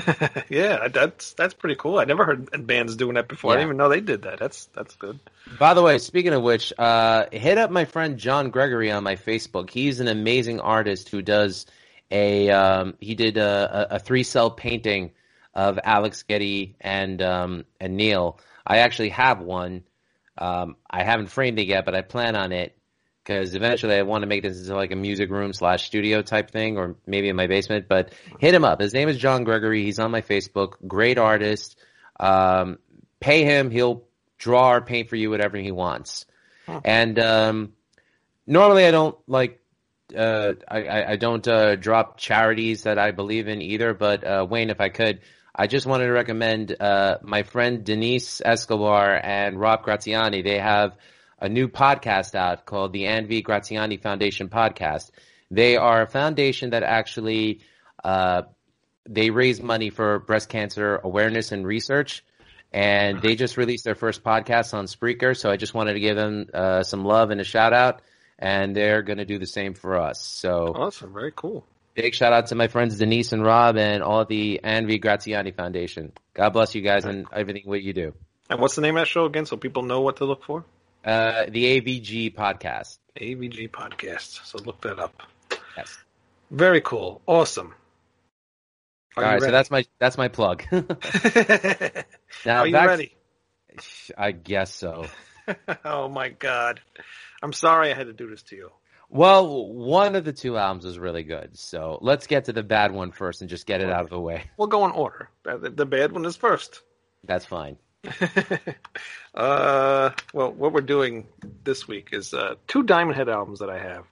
yeah, 0.49 0.87
that's 0.87 1.33
that's 1.33 1.53
pretty 1.53 1.75
cool. 1.75 1.99
I 1.99 2.05
never 2.05 2.23
heard 2.23 2.65
bands 2.65 2.95
doing 2.95 3.15
that 3.15 3.27
before. 3.27 3.51
I 3.51 3.55
didn't 3.55 3.67
even 3.67 3.77
know 3.77 3.89
they 3.89 3.99
did 3.99 4.21
that. 4.21 4.39
That's 4.39 4.67
that's 4.67 4.95
good. 4.95 5.19
By 5.59 5.73
the 5.73 5.81
way, 5.81 5.97
speaking 5.97 6.31
of 6.31 6.41
which, 6.41 6.71
uh, 6.77 7.25
hit 7.33 7.57
up 7.57 7.69
my 7.69 7.83
friend 7.83 8.17
John 8.17 8.49
Gregory 8.49 8.91
on 8.91 9.03
my 9.03 9.17
Facebook. 9.17 9.69
He's 9.69 9.99
an 9.99 10.07
amazing 10.07 10.61
artist 10.61 11.09
who 11.09 11.21
does 11.21 11.65
a 12.09 12.49
um, 12.49 12.95
he 13.01 13.15
did 13.15 13.35
a, 13.35 13.91
a, 13.91 13.95
a 13.95 13.99
three 13.99 14.23
cell 14.23 14.49
painting 14.49 15.11
of 15.53 15.79
Alex 15.83 16.23
Geddy 16.23 16.77
and 16.79 17.21
um, 17.21 17.65
and 17.81 17.97
Neil. 17.97 18.39
I 18.65 18.77
actually 18.77 19.09
have 19.09 19.41
one. 19.41 19.83
Um, 20.37 20.77
I 20.89 21.03
haven't 21.03 21.27
framed 21.27 21.59
it 21.59 21.67
yet, 21.67 21.83
but 21.83 21.93
I 21.93 22.01
plan 22.01 22.37
on 22.37 22.53
it 22.53 22.78
because 23.29 23.53
eventually 23.53 23.93
I 23.93 24.01
want 24.01 24.23
to 24.23 24.27
make 24.27 24.41
this 24.41 24.59
into 24.59 24.75
like 24.75 24.91
a 24.91 24.95
music 24.95 25.29
room 25.29 25.53
slash 25.53 25.85
studio 25.85 26.23
type 26.23 26.49
thing, 26.49 26.79
or 26.79 26.95
maybe 27.05 27.29
in 27.29 27.35
my 27.35 27.45
basement. 27.45 27.85
But 27.87 28.11
hit 28.39 28.55
him 28.55 28.65
up. 28.65 28.81
His 28.81 28.91
name 28.91 29.07
is 29.07 29.17
John 29.17 29.43
Gregory. 29.43 29.83
He's 29.83 29.99
on 29.99 30.09
my 30.09 30.21
Facebook. 30.21 30.73
Great 30.87 31.19
artist. 31.19 31.77
Um, 32.19 32.79
pay 33.19 33.43
him. 33.43 33.69
He'll 33.69 34.05
draw 34.39 34.71
or 34.71 34.81
paint 34.81 35.09
for 35.09 35.15
you 35.15 35.29
whatever 35.29 35.57
he 35.57 35.71
wants. 35.71 36.25
Huh. 36.65 36.81
And 36.83 37.19
um, 37.19 37.73
normally 38.47 38.85
I 38.85 38.91
don't 38.91 39.15
like 39.27 39.61
uh, 40.17 40.53
I, 40.67 40.83
I 40.85 41.11
I 41.11 41.15
don't 41.15 41.47
uh, 41.47 41.75
drop 41.75 42.17
charities 42.17 42.83
that 42.83 42.97
I 42.97 43.11
believe 43.11 43.47
in 43.47 43.61
either. 43.61 43.93
But 43.93 44.23
uh, 44.23 44.47
Wayne, 44.49 44.71
if 44.71 44.81
I 44.81 44.89
could, 44.89 45.19
I 45.55 45.67
just 45.67 45.85
wanted 45.85 46.05
to 46.05 46.13
recommend 46.13 46.75
uh, 46.79 47.17
my 47.21 47.43
friend 47.43 47.83
Denise 47.83 48.41
Escobar 48.43 49.19
and 49.21 49.59
Rob 49.59 49.83
Graziani. 49.83 50.41
They 50.41 50.57
have 50.57 50.97
a 51.39 51.49
new 51.49 51.67
podcast 51.67 52.35
out 52.35 52.65
called 52.65 52.93
the 52.93 53.03
Anvi 53.03 53.43
Graziani 53.43 53.97
Foundation 53.97 54.49
Podcast. 54.49 55.11
They 55.51 55.77
are 55.77 56.01
a 56.03 56.07
foundation 56.07 56.71
that 56.71 56.83
actually 56.83 57.61
uh, 58.03 58.43
they 59.07 59.29
raise 59.29 59.61
money 59.61 59.89
for 59.89 60.19
breast 60.19 60.49
cancer 60.49 60.99
awareness 61.03 61.51
and 61.51 61.65
research. 61.65 62.23
And 62.71 63.19
they 63.21 63.35
just 63.35 63.57
released 63.57 63.83
their 63.83 63.95
first 63.95 64.23
podcast 64.23 64.75
on 64.75 64.85
Spreaker, 64.85 65.35
so 65.35 65.49
I 65.49 65.57
just 65.57 65.73
wanted 65.73 65.93
to 65.93 65.99
give 65.99 66.15
them 66.15 66.49
uh, 66.53 66.83
some 66.83 67.03
love 67.03 67.31
and 67.31 67.41
a 67.41 67.43
shout 67.43 67.73
out. 67.73 68.03
And 68.37 68.75
they're 68.75 69.01
going 69.01 69.17
to 69.17 69.25
do 69.25 69.39
the 69.39 69.47
same 69.47 69.73
for 69.73 69.97
us. 69.97 70.21
So 70.21 70.73
Awesome, 70.75 71.11
very 71.11 71.33
cool. 71.35 71.65
big 71.95 72.13
shout 72.13 72.31
out 72.31 72.47
to 72.47 72.55
my 72.55 72.67
friends 72.67 72.97
Denise 72.99 73.33
and 73.33 73.43
Rob 73.43 73.75
and 73.75 74.03
all 74.03 74.23
the 74.23 74.61
Anvi 74.63 75.01
Graziani 75.01 75.51
Foundation. 75.51 76.11
God 76.35 76.51
bless 76.51 76.75
you 76.75 76.81
guys 76.81 77.05
and 77.05 77.25
everything 77.33 77.63
what 77.65 77.81
you 77.81 77.91
do. 77.93 78.13
And 78.51 78.59
what's 78.61 78.75
the 78.75 78.81
name 78.81 78.97
of 78.97 79.01
that 79.01 79.07
show 79.07 79.25
again, 79.25 79.45
so 79.47 79.57
people 79.57 79.81
know 79.83 80.01
what 80.01 80.17
to 80.17 80.25
look 80.25 80.43
for? 80.43 80.63
Uh, 81.03 81.45
the 81.47 81.81
AVG 81.81 82.35
podcast. 82.35 82.97
AVG 83.19 83.69
Podcast. 83.69 84.45
So 84.45 84.59
look 84.59 84.81
that 84.81 84.99
up. 84.99 85.23
Yes. 85.77 85.97
Very 86.51 86.81
cool. 86.81 87.21
Awesome. 87.25 87.73
Are 89.15 89.25
all 89.25 89.33
you 89.35 89.39
so 89.39 89.51
that's 89.51 89.71
my 89.71 89.85
that's 89.99 90.17
my 90.17 90.27
plug. 90.27 90.63
now 90.71 92.59
Are 92.59 92.67
you 92.67 92.75
ready? 92.75 93.15
I 94.17 94.31
guess 94.31 94.73
so. 94.73 95.05
oh 95.85 96.09
my 96.09 96.29
god. 96.29 96.81
I'm 97.41 97.53
sorry 97.53 97.91
I 97.91 97.95
had 97.95 98.07
to 98.07 98.13
do 98.13 98.29
this 98.29 98.43
to 98.43 98.55
you. 98.55 98.71
Well, 99.09 99.67
one 99.73 100.15
of 100.15 100.23
the 100.23 100.33
two 100.33 100.57
albums 100.57 100.85
is 100.85 100.99
really 100.99 101.23
good, 101.23 101.57
so 101.57 101.97
let's 102.01 102.27
get 102.27 102.45
to 102.45 102.53
the 102.53 102.61
bad 102.61 102.91
one 102.91 103.11
first 103.11 103.41
and 103.41 103.49
just 103.49 103.65
get 103.65 103.81
it 103.81 103.89
out 103.89 104.03
of 104.03 104.11
the 104.11 104.19
way. 104.19 104.43
We'll 104.55 104.67
go 104.67 104.85
in 104.85 104.91
order. 104.91 105.29
The 105.43 105.85
bad 105.85 106.11
one 106.11 106.25
is 106.25 106.35
first. 106.35 106.81
That's 107.23 107.45
fine. 107.45 107.77
uh, 109.35 110.11
well, 110.33 110.51
what 110.51 110.73
we're 110.73 110.81
doing 110.81 111.27
this 111.63 111.87
week 111.87 112.09
is 112.11 112.33
uh, 112.33 112.55
two 112.67 112.83
Diamond 112.83 113.17
Head 113.17 113.29
albums 113.29 113.59
that 113.59 113.69
I 113.69 113.79
have. 113.79 114.05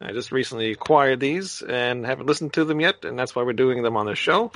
I 0.00 0.12
just 0.12 0.32
recently 0.32 0.72
acquired 0.72 1.20
these 1.20 1.62
and 1.62 2.04
haven't 2.04 2.26
listened 2.26 2.52
to 2.54 2.64
them 2.64 2.80
yet, 2.80 3.04
and 3.04 3.18
that's 3.18 3.34
why 3.34 3.42
we're 3.42 3.52
doing 3.52 3.82
them 3.82 3.96
on 3.96 4.06
the 4.06 4.14
show. 4.14 4.52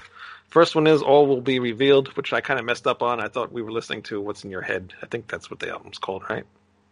First 0.49 0.75
one 0.75 0.87
is 0.87 1.03
All 1.03 1.27
Will 1.27 1.41
Be 1.41 1.59
Revealed, 1.59 2.09
which 2.17 2.33
I 2.33 2.41
kind 2.41 2.59
of 2.59 2.67
messed 2.67 2.87
up 2.87 3.03
on. 3.03 3.21
I 3.21 3.29
thought 3.29 3.53
we 3.53 3.63
were 3.63 3.73
listening 3.73 4.03
to 4.05 4.21
What's 4.21 4.45
in 4.45 4.51
Your 4.51 4.63
Head. 4.63 4.95
I 5.03 5.07
think 5.07 5.29
that's 5.29 5.51
what 5.51 5.61
the 5.61 5.71
album's 5.71 5.99
called, 5.99 6.25
right? 6.29 6.45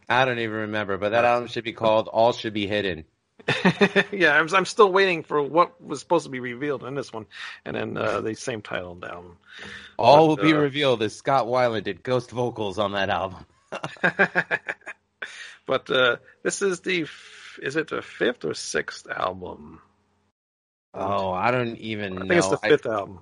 I 0.08 0.24
don't 0.24 0.38
even 0.38 0.56
remember, 0.56 0.98
but 0.98 1.10
that 1.10 1.24
album 1.24 1.48
should 1.48 1.64
be 1.64 1.72
called 1.72 2.08
All 2.08 2.32
Should 2.32 2.52
Be 2.52 2.66
Hidden. 2.66 3.04
yeah, 4.12 4.32
I'm, 4.32 4.52
I'm 4.54 4.64
still 4.64 4.90
waiting 4.90 5.22
for 5.22 5.40
what 5.42 5.80
was 5.80 6.00
supposed 6.00 6.24
to 6.24 6.30
be 6.30 6.40
revealed 6.40 6.82
in 6.84 6.94
this 6.94 7.12
one, 7.12 7.26
and 7.64 7.76
then 7.76 7.96
uh, 7.96 8.20
the 8.20 8.34
same 8.34 8.62
title 8.62 8.98
album. 9.02 9.36
All 9.96 10.16
But, 10.16 10.26
will 10.26 10.50
be 10.50 10.54
uh, 10.54 10.60
revealed 10.60 11.02
as 11.02 11.14
Scott 11.14 11.46
Weiland 11.46 11.84
did 11.84 12.02
ghost 12.02 12.30
vocals 12.30 12.78
on 12.78 12.92
that 12.92 13.08
album. 13.08 13.46
but 15.66 15.90
uh, 15.90 16.16
this 16.42 16.62
is 16.62 16.80
the 16.80 17.02
f- 17.02 17.58
is 17.62 17.76
it 17.76 17.88
the 17.88 18.02
fifth 18.02 18.44
or 18.44 18.54
sixth 18.54 19.06
album? 19.08 19.80
Oh, 20.92 21.30
I 21.30 21.50
don't 21.50 21.76
even 21.76 22.14
know. 22.14 22.16
I 22.16 22.20
think 22.20 22.30
know. 22.30 22.38
it's 22.38 22.48
the 22.48 22.58
fifth 22.58 22.86
album. 22.86 23.20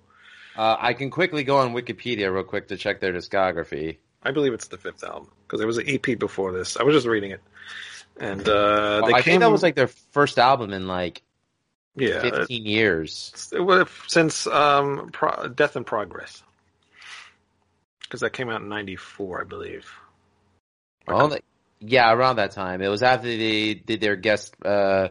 Uh, 0.56 0.76
I 0.78 0.94
can 0.94 1.10
quickly 1.10 1.42
go 1.42 1.58
on 1.58 1.74
Wikipedia 1.74 2.32
real 2.32 2.44
quick 2.44 2.68
to 2.68 2.76
check 2.76 3.00
their 3.00 3.12
discography. 3.12 3.98
I 4.22 4.30
believe 4.30 4.54
it's 4.54 4.68
the 4.68 4.78
fifth 4.78 5.04
album 5.04 5.30
because 5.42 5.58
there 5.58 5.66
was 5.66 5.78
an 5.78 5.88
EP 5.88 6.18
before 6.18 6.52
this. 6.52 6.76
I 6.76 6.84
was 6.84 6.94
just 6.94 7.06
reading 7.06 7.32
it, 7.32 7.42
and 8.18 8.49
uh, 8.49 9.02
they 9.06 9.12
I 9.12 9.23
came. 9.23 9.33
think 9.35 9.40
that 9.40 9.50
was 9.50 9.62
like 9.62 9.75
their 9.75 9.88
first 10.12 10.38
album 10.38 10.73
in 10.73 10.87
like 10.87 11.23
yeah, 11.97 12.21
15 12.21 12.64
years. 12.66 13.50
it 13.52 13.61
was 13.61 13.88
since 14.09 14.47
um, 14.47 15.11
Pro- 15.12 15.49
Death 15.49 15.76
in 15.76 15.85
Progress 15.85 16.42
because 18.00 18.21
that 18.21 18.33
came 18.33 18.49
out 18.50 18.61
in 18.62 18.68
'94, 18.68 19.40
I 19.40 19.44
believe. 19.44 19.90
Oh, 21.09 21.26
like- 21.26 21.44
yeah, 21.80 22.12
around 22.12 22.37
that 22.37 22.52
time. 22.52 22.80
It 22.80 22.88
was 22.88 23.02
after 23.02 23.26
they 23.28 23.75
did 23.75 24.00
their 24.00 24.16
guest 24.16 24.54
uh, 24.64 25.09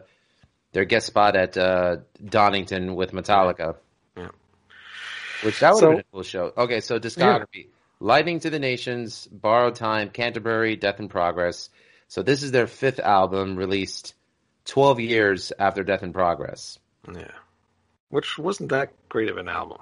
their 0.72 0.86
guest 0.86 1.06
spot 1.08 1.36
at 1.36 1.56
uh, 1.58 1.98
Donington 2.24 2.96
with 2.96 3.12
Metallica. 3.12 3.76
Yeah. 4.18 4.30
Which 5.44 5.60
that 5.60 5.74
would 5.74 5.80
So- 5.80 5.86
have 5.90 5.98
been 5.98 6.06
a 6.10 6.12
cool 6.14 6.24
show. 6.24 6.52
Okay, 6.58 6.80
so 6.82 7.00
discography: 7.00 7.68
Lightning 8.00 8.40
to 8.42 8.50
the 8.50 8.60
Nations, 8.60 9.28
Borrowed 9.32 9.76
Time, 9.76 10.10
Canterbury, 10.10 10.76
Death 10.76 11.00
in 11.00 11.10
Progress. 11.10 11.70
So 12.14 12.22
this 12.22 12.44
is 12.44 12.52
their 12.52 12.68
fifth 12.68 13.00
album, 13.00 13.56
released 13.56 14.14
12 14.66 15.00
years 15.00 15.52
after 15.58 15.84
Death 15.84 16.04
in 16.04 16.14
Progress. 16.14 16.78
Yeah, 17.12 17.32
which 18.10 18.38
wasn't 18.38 18.70
that 18.70 18.92
great 19.10 19.30
of 19.30 19.38
an 19.38 19.50
album. 19.50 19.80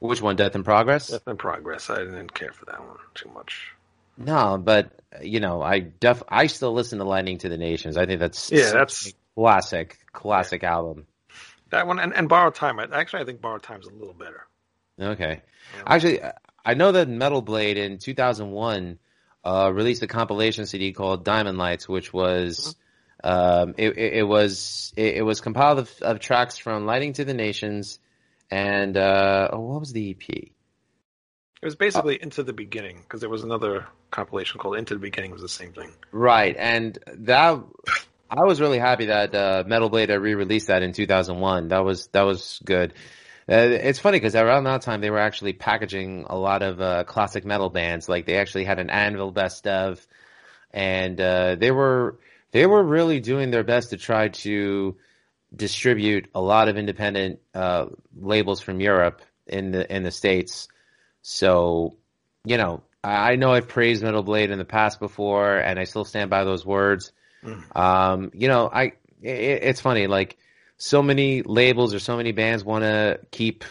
Which 0.00 0.20
one, 0.20 0.34
Death 0.34 0.56
in 0.56 0.64
Progress? 0.64 1.10
Death 1.10 1.28
in 1.28 1.36
Progress. 1.36 1.88
I 1.88 1.98
didn't 1.98 2.34
care 2.34 2.50
for 2.52 2.64
that 2.64 2.80
one 2.80 2.96
too 3.14 3.30
much. 3.32 3.70
No, 4.18 4.58
but 4.58 4.90
you 5.22 5.38
know, 5.38 5.62
I 5.62 5.78
def 5.78 6.24
I 6.28 6.48
still 6.48 6.72
listen 6.72 6.98
to 6.98 7.04
Lightning 7.04 7.38
to 7.38 7.48
the 7.48 7.56
Nations. 7.56 7.96
I 7.96 8.04
think 8.04 8.18
that's 8.18 8.50
Yeah, 8.50 8.72
that's- 8.72 9.06
a 9.06 9.12
classic, 9.36 9.96
classic 10.12 10.64
album. 10.64 11.06
That 11.70 11.86
one 11.86 12.00
and, 12.00 12.12
and 12.12 12.28
Borrowed 12.28 12.56
Time. 12.56 12.80
Actually, 12.80 13.22
I 13.22 13.26
think 13.26 13.40
Borrowed 13.40 13.62
Time's 13.62 13.86
a 13.86 13.92
little 13.92 14.12
better. 14.12 14.44
Okay. 15.00 15.40
Yeah. 15.76 15.82
Actually, 15.86 16.20
I 16.64 16.74
know 16.74 16.90
that 16.90 17.08
Metal 17.08 17.42
Blade 17.42 17.76
in 17.78 17.98
2001 17.98 18.98
uh, 19.44 19.70
released 19.72 20.02
a 20.02 20.06
compilation 20.06 20.66
CD 20.66 20.92
called 20.92 21.24
Diamond 21.24 21.58
Lights, 21.58 21.88
which 21.88 22.12
was 22.12 22.76
um, 23.22 23.74
it, 23.78 23.96
it, 23.96 24.12
it 24.14 24.22
was 24.22 24.92
it, 24.96 25.16
it 25.16 25.22
was 25.22 25.40
compiled 25.40 25.78
of, 25.78 25.90
of 26.02 26.20
tracks 26.20 26.58
from 26.58 26.86
Lightning 26.86 27.12
to 27.14 27.24
the 27.24 27.34
Nations 27.34 27.98
and 28.50 28.96
uh, 28.96 29.48
oh, 29.52 29.60
what 29.60 29.80
was 29.80 29.92
the 29.92 30.10
EP? 30.10 30.28
It 31.62 31.66
was 31.66 31.76
basically 31.76 32.20
Into 32.20 32.42
the 32.42 32.52
Beginning 32.52 32.98
because 33.02 33.20
there 33.20 33.30
was 33.30 33.44
another 33.44 33.86
compilation 34.10 34.58
called 34.58 34.76
Into 34.76 34.94
the 34.94 35.00
Beginning. 35.00 35.30
Was 35.30 35.42
the 35.42 35.48
same 35.48 35.72
thing. 35.72 35.92
Right, 36.10 36.56
and 36.58 36.98
that 37.06 37.62
I 38.30 38.44
was 38.44 38.60
really 38.60 38.78
happy 38.78 39.06
that 39.06 39.34
uh, 39.34 39.64
Metal 39.66 39.88
Blade 39.88 40.10
re-released 40.10 40.68
that 40.68 40.82
in 40.82 40.92
2001. 40.92 41.68
That 41.68 41.84
was 41.84 42.08
that 42.08 42.22
was 42.22 42.60
good. 42.64 42.94
Uh, 43.50 43.66
it's 43.82 43.98
funny 43.98 44.16
because 44.16 44.36
around 44.36 44.64
that 44.64 44.82
time 44.82 45.00
they 45.00 45.10
were 45.10 45.18
actually 45.18 45.52
packaging 45.52 46.24
a 46.28 46.36
lot 46.36 46.62
of 46.62 46.80
uh, 46.80 47.02
classic 47.02 47.44
metal 47.44 47.68
bands. 47.68 48.08
Like 48.08 48.24
they 48.24 48.36
actually 48.36 48.64
had 48.64 48.78
an 48.78 48.90
Anvil 48.90 49.32
best 49.32 49.66
of, 49.66 50.06
and 50.72 51.20
uh, 51.20 51.56
they 51.56 51.72
were 51.72 52.20
they 52.52 52.66
were 52.66 52.82
really 52.82 53.18
doing 53.18 53.50
their 53.50 53.64
best 53.64 53.90
to 53.90 53.96
try 53.96 54.28
to 54.28 54.96
distribute 55.54 56.28
a 56.32 56.40
lot 56.40 56.68
of 56.68 56.76
independent 56.76 57.40
uh, 57.52 57.86
labels 58.16 58.60
from 58.60 58.80
Europe 58.80 59.20
in 59.48 59.72
the 59.72 59.94
in 59.94 60.04
the 60.04 60.12
states. 60.12 60.68
So, 61.22 61.96
you 62.44 62.56
know, 62.56 62.84
I 63.02 63.32
I 63.32 63.36
know 63.36 63.52
I've 63.52 63.66
praised 63.66 64.04
Metal 64.04 64.22
Blade 64.22 64.52
in 64.52 64.58
the 64.58 64.64
past 64.64 65.00
before, 65.00 65.56
and 65.56 65.76
I 65.76 65.84
still 65.84 66.04
stand 66.04 66.30
by 66.30 66.44
those 66.44 66.64
words. 66.64 67.12
Mm. 67.44 67.76
Um, 67.76 68.30
you 68.32 68.46
know, 68.46 68.70
I 68.72 68.92
it, 69.22 69.64
it's 69.64 69.80
funny 69.80 70.06
like 70.06 70.36
so 70.80 71.02
many 71.02 71.42
labels 71.42 71.92
or 71.92 71.98
so 71.98 72.16
many 72.16 72.32
bands 72.32 72.64
want 72.64 72.84
to 72.84 73.20
keep 73.30 73.64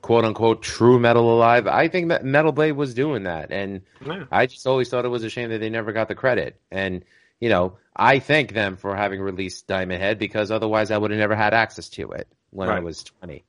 quote 0.00 0.24
unquote 0.24 0.62
true 0.62 0.98
metal 0.98 1.34
alive. 1.34 1.66
I 1.66 1.88
think 1.88 2.08
that 2.08 2.24
Metal 2.24 2.52
Blade 2.52 2.72
was 2.72 2.94
doing 2.94 3.24
that, 3.24 3.50
and 3.50 3.82
Yeah. 4.04 4.24
I 4.30 4.46
just 4.46 4.66
always 4.66 4.88
thought 4.88 5.04
it 5.04 5.08
was 5.08 5.24
a 5.24 5.30
shame 5.30 5.50
that 5.50 5.58
they 5.58 5.70
never 5.70 5.92
got 5.92 6.08
the 6.08 6.14
credit. 6.14 6.60
And 6.70 7.04
you 7.40 7.48
know, 7.48 7.78
I 7.96 8.20
thank 8.20 8.52
them 8.54 8.76
for 8.76 8.94
having 8.94 9.20
released 9.20 9.66
Diamond 9.66 10.00
Head 10.00 10.18
because 10.20 10.52
otherwise 10.52 10.92
I 10.92 10.98
would 10.98 11.10
have 11.10 11.18
never 11.18 11.34
had 11.34 11.52
access 11.52 11.88
to 11.90 12.12
it 12.12 12.28
when 12.50 12.68
I 12.68 12.78
was 12.78 13.02
twenty. 13.02 13.44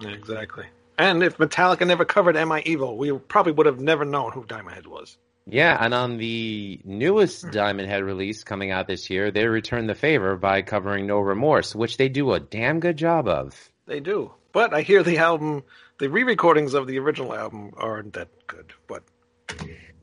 Exactly. 0.00 0.66
And 0.98 1.22
if 1.24 1.38
Metallica 1.38 1.84
never 1.84 2.04
covered 2.04 2.36
"Am 2.36 2.52
I 2.52 2.62
Evil," 2.64 2.96
we 2.96 3.12
probably 3.12 3.52
would 3.52 3.66
have 3.66 3.80
never 3.80 4.04
known 4.04 4.30
who 4.30 4.44
Diamond 4.44 4.76
Head 4.76 4.86
was. 4.86 5.18
Yeah, 5.46 5.76
and 5.80 5.92
on 5.92 6.18
the 6.18 6.80
newest 6.84 7.50
Diamond 7.50 7.88
Head 7.88 8.04
release 8.04 8.44
coming 8.44 8.70
out 8.70 8.86
this 8.86 9.10
year, 9.10 9.30
they 9.30 9.46
return 9.46 9.86
the 9.86 9.94
favor 9.94 10.36
by 10.36 10.62
covering 10.62 11.06
No 11.06 11.18
Remorse, 11.18 11.74
which 11.74 11.96
they 11.96 12.08
do 12.08 12.32
a 12.32 12.40
damn 12.40 12.78
good 12.80 12.96
job 12.96 13.26
of. 13.26 13.70
They 13.86 13.98
do, 14.00 14.32
but 14.52 14.72
I 14.72 14.82
hear 14.82 15.02
the 15.02 15.18
album, 15.18 15.64
the 15.98 16.08
re-recordings 16.08 16.74
of 16.74 16.86
the 16.86 16.98
original 17.00 17.34
album 17.34 17.72
aren't 17.76 18.12
that 18.12 18.28
good. 18.46 18.72
But 18.86 19.02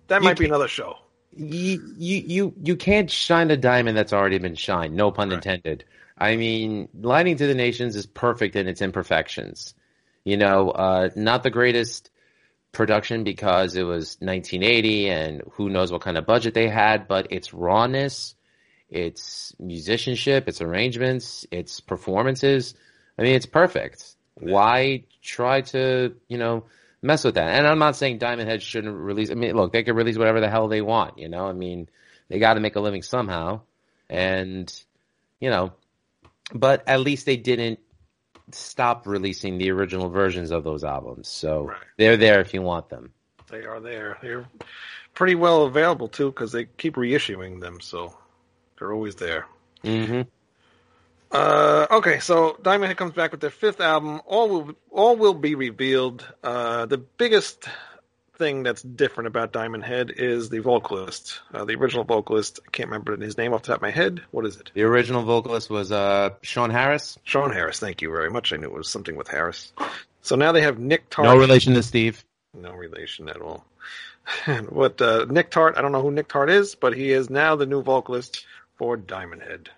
that 0.08 0.22
You 0.22 0.26
might 0.28 0.38
be 0.38 0.46
another 0.46 0.68
show. 0.68 0.98
you 1.36 1.94
you 1.98 2.18
you 2.28 2.54
you 2.62 2.76
can't 2.76 3.10
shine 3.10 3.50
a 3.50 3.58
diamond 3.58 3.96
that's 3.98 4.12
already 4.14 4.40
been 4.40 4.56
shined. 4.56 4.96
No 4.96 5.10
pun 5.12 5.32
intended. 5.32 5.86
I 6.18 6.36
mean, 6.36 6.90
Lightning 7.00 7.38
to 7.38 7.48
the 7.48 7.56
Nations 7.56 7.96
is 7.96 8.06
perfect 8.06 8.58
in 8.58 8.68
its 8.68 8.82
imperfections. 8.82 9.74
You 10.26 10.36
know, 10.36 10.72
uh, 10.72 11.10
not 11.16 11.44
the 11.44 11.50
greatest 11.50 12.12
production 12.72 13.24
because 13.24 13.76
it 13.76 13.84
was 13.84 14.18
1980 14.20 15.10
and 15.10 15.42
who 15.54 15.70
knows 15.70 15.92
what 15.92 16.02
kind 16.02 16.18
of 16.18 16.26
budget 16.26 16.54
they 16.54 16.70
had, 16.70 17.08
but 17.08 17.32
its 17.32 17.54
rawness, 17.54 18.36
its 18.90 19.54
musicianship, 19.60 20.48
its 20.48 20.62
arrangements, 20.62 21.46
its 21.52 21.80
performances. 21.80 22.76
I 23.18 23.24
mean, 23.24 23.36
it's 23.36 23.46
perfect. 23.46 24.16
Why 24.36 25.04
try 25.22 25.62
to, 25.62 26.16
you 26.28 26.38
know, 26.38 26.66
mess 27.02 27.24
with 27.24 27.36
that? 27.36 27.54
And 27.54 27.68
I'm 27.68 27.80
not 27.80 27.96
saying 27.96 28.20
Diamond 28.20 28.50
Head 28.50 28.62
shouldn't 28.62 28.96
release. 28.96 29.32
I 29.32 29.34
mean, 29.34 29.56
look, 29.56 29.74
they 29.74 29.84
could 29.84 29.96
release 29.96 30.18
whatever 30.18 30.40
the 30.40 30.50
hell 30.50 30.68
they 30.68 30.82
want. 30.82 31.18
You 31.18 31.30
know, 31.30 31.46
I 31.46 31.54
mean, 31.54 31.90
they 32.30 32.40
got 32.40 32.54
to 32.54 32.60
make 32.60 32.76
a 32.76 32.80
living 32.80 33.02
somehow, 33.02 33.62
and 34.10 34.72
you 35.40 35.50
know, 35.50 35.74
but 36.54 36.88
at 36.88 37.02
least 37.02 37.26
they 37.26 37.38
didn't 37.38 37.80
stop 38.54 39.08
releasing 39.08 39.58
the 39.58 39.72
original 39.72 40.10
versions 40.10 40.52
of 40.52 40.64
those 40.64 40.84
albums. 40.84 41.28
So 41.28 41.66
Right. 41.66 41.78
they're 41.98 42.18
there 42.18 42.40
if 42.42 42.54
you 42.54 42.62
want 42.62 42.90
them. 42.90 43.14
They 43.50 43.66
are 43.66 43.80
there. 43.80 44.18
They're 44.22 44.46
pretty 45.14 45.36
well 45.36 45.64
available 45.64 46.08
too 46.08 46.32
because 46.32 46.52
they 46.52 46.66
keep 46.66 46.96
reissuing 46.96 47.60
them, 47.60 47.80
so 47.82 48.16
they're 48.78 48.94
always 48.94 49.16
there. 49.16 49.46
hmm 49.84 50.22
Uh, 51.32 51.86
okay, 51.92 52.20
so 52.20 52.58
Diamond 52.64 52.88
Head 52.88 52.98
comes 52.98 53.14
back 53.14 53.32
with 53.32 53.40
their 53.40 53.50
fifth 53.52 53.82
album. 53.82 54.22
All 54.26 54.50
will 54.50 54.76
all 54.92 55.16
will 55.16 55.36
be 55.36 55.54
revealed. 55.56 56.26
Uh, 56.44 56.86
the 56.88 56.98
biggest 56.98 57.68
thing 58.40 58.64
that's 58.64 58.82
different 58.82 59.28
about 59.28 59.52
Diamond 59.52 59.84
Head 59.84 60.12
is 60.16 60.50
the 60.50 60.60
vocalist. 60.60 61.42
Uh, 61.54 61.66
the 61.66 61.76
original 61.76 62.06
vocalist. 62.06 62.60
I 62.66 62.72
can't 62.72 62.90
remember 62.90 63.16
his 63.18 63.38
name 63.38 63.54
off 63.54 63.62
the 63.64 63.68
top 63.68 63.76
of 63.76 63.82
my 63.84 63.92
head. 63.92 64.22
What 64.32 64.46
is 64.46 64.58
it? 64.58 64.72
The 64.74 64.84
original 64.84 65.24
vocalist 65.24 65.70
was 65.70 65.92
uh, 65.92 66.32
Sean 66.42 66.72
Harris. 66.72 67.20
Sean 67.24 67.52
Harris. 67.52 67.80
Thank 67.80 68.02
you 68.02 68.10
very 68.10 68.32
much. 68.32 68.52
I 68.52 68.56
knew 68.56 68.68
it 68.68 68.74
was 68.74 68.90
something 68.90 69.16
with 69.16 69.28
Harris. 69.28 69.74
So 70.22 70.36
now 70.36 70.54
they 70.54 70.62
have 70.62 70.80
Nick 70.80 71.10
Tart. 71.10 71.28
No 71.28 71.38
relation 71.38 71.74
to 71.76 71.84
Steve. 71.84 72.24
No 72.54 72.72
relation 72.72 73.30
at 73.30 73.42
all. 73.42 73.66
What 74.70 75.02
uh, 75.02 75.26
Nick 75.30 75.52
Tart? 75.52 75.76
I 75.78 75.82
don't 75.82 75.92
know 75.92 76.02
who 76.02 76.12
Nick 76.12 76.30
Tart 76.30 76.50
is, 76.50 76.76
but 76.76 76.96
he 76.96 77.12
is 77.12 77.30
now 77.30 77.56
the 77.56 77.66
new 77.66 77.84
vocalist 77.84 78.46
for 78.78 78.96
Diamond 78.96 79.42
Head. 79.42 79.70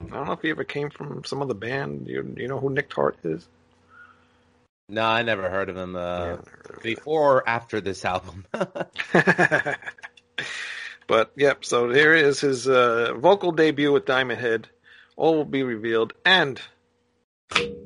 I 0.00 0.14
don't 0.14 0.26
know 0.26 0.32
if 0.32 0.42
he 0.42 0.50
ever 0.50 0.64
came 0.64 0.90
from 0.90 1.24
some 1.24 1.42
other 1.42 1.54
band. 1.54 2.06
You 2.08 2.34
you 2.36 2.48
know 2.48 2.58
who 2.58 2.70
Nick 2.70 2.88
Tart 2.88 3.18
is? 3.24 3.46
No, 4.90 5.02
I 5.04 5.22
never 5.22 5.48
heard 5.48 5.68
of 5.68 5.76
him. 5.76 5.94
Uh, 5.96 6.26
Yeah. 6.26 6.36
before 6.82 7.36
or 7.38 7.48
after 7.48 7.80
this 7.80 8.04
album. 8.04 8.44
but 11.06 11.32
yep, 11.36 11.64
so 11.64 11.90
here 11.90 12.14
is 12.14 12.40
his 12.40 12.68
uh, 12.68 13.14
vocal 13.16 13.52
debut 13.52 13.92
with 13.92 14.04
Diamond 14.06 14.40
Head. 14.40 14.68
All 15.16 15.36
will 15.36 15.44
be 15.44 15.62
revealed, 15.62 16.12
and 16.24 16.60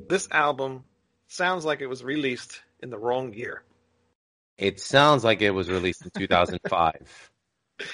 this 0.09 0.27
album 0.31 0.83
sounds 1.27 1.65
like 1.65 1.81
it 1.81 1.87
was 1.87 2.03
released 2.03 2.61
in 2.81 2.89
the 2.89 2.97
wrong 2.97 3.33
year. 3.33 3.63
it 4.57 4.79
sounds 4.79 5.23
like 5.23 5.41
it 5.41 5.51
was 5.51 5.69
released 5.69 6.03
in 6.03 6.11
2005. 6.11 7.31